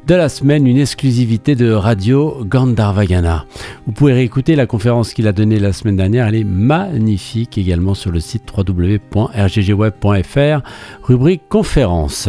de 0.07 0.15
la 0.15 0.29
semaine, 0.29 0.69
une 0.69 0.79
exclusivité 0.79 1.57
de 1.57 1.73
Radio 1.73 2.45
Gandharvagana. 2.45 3.45
Vous 3.87 3.93
pouvez 3.93 4.13
réécouter 4.13 4.55
la 4.55 4.67
conférence 4.67 5.13
qu'il 5.13 5.27
a 5.27 5.33
donnée 5.33 5.59
la 5.59 5.73
semaine 5.73 5.97
dernière, 5.97 6.29
elle 6.29 6.37
est 6.37 6.45
magnifique 6.45 7.59
également 7.59 7.95
sur 7.95 8.13
le 8.13 8.21
site 8.21 8.45
www.rggweb.fr, 8.57 10.61
rubrique 11.03 11.43
conférence. 11.49 12.29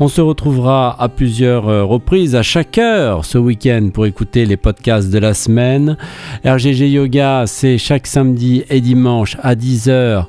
On 0.00 0.08
se 0.08 0.20
retrouvera 0.20 1.00
à 1.00 1.08
plusieurs 1.08 1.68
euh, 1.68 1.84
reprises, 1.84 2.34
à 2.34 2.42
chaque 2.42 2.78
heure 2.78 3.24
ce 3.24 3.38
week-end 3.38 3.90
pour 3.94 4.06
écouter 4.06 4.44
les 4.44 4.56
podcasts 4.56 5.10
de 5.10 5.18
la 5.18 5.34
semaine. 5.34 5.96
RGG 6.44 6.90
Yoga, 6.90 7.44
c'est 7.46 7.78
chaque 7.78 8.08
samedi 8.08 8.64
et 8.68 8.80
dimanche 8.80 9.36
à 9.42 9.54
10h 9.54 10.26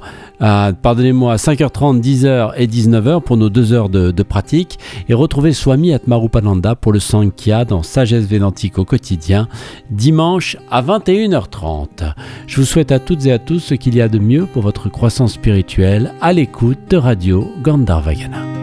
pardonnez-moi, 0.82 1.36
5h30, 1.38 2.02
10h 2.02 2.54
et 2.58 2.68
19h 2.68 3.22
pour 3.22 3.38
nos 3.38 3.50
deux 3.50 3.72
heures 3.74 3.90
de, 3.90 4.24
pratique. 4.24 4.80
Et 5.10 5.14
retrouvez 5.14 5.54
Swami 5.54 5.94
Atmarupananda 5.94 6.76
pour 6.76 6.92
le 6.92 7.00
Sankhya 7.00 7.66
dans 7.66 7.84
Sagesse 7.84 8.26
Védantique 8.26 8.78
au 8.78 8.86
quotidien, 8.86 9.48
dimanche 9.90 10.58
à 10.70 10.82
21h30. 10.82 12.14
Je 12.48 12.58
vous 12.58 12.66
souhaite 12.66 12.92
à 12.92 13.00
toutes 13.00 13.26
et 13.26 13.32
à 13.32 13.40
tous 13.40 13.60
ce 13.60 13.74
qu'il 13.74 13.96
y 13.96 14.02
a 14.02 14.10
de 14.10 14.20
mieux 14.20 14.46
pour 14.46 14.64
votre 14.64 14.90
croissance 14.90 15.34
spirituelle 15.34 16.14
à 16.22 16.34
l'écoute 16.34 16.80
de 16.90 16.98
Radio 16.98 17.48
Gandharvagana. 17.62 18.63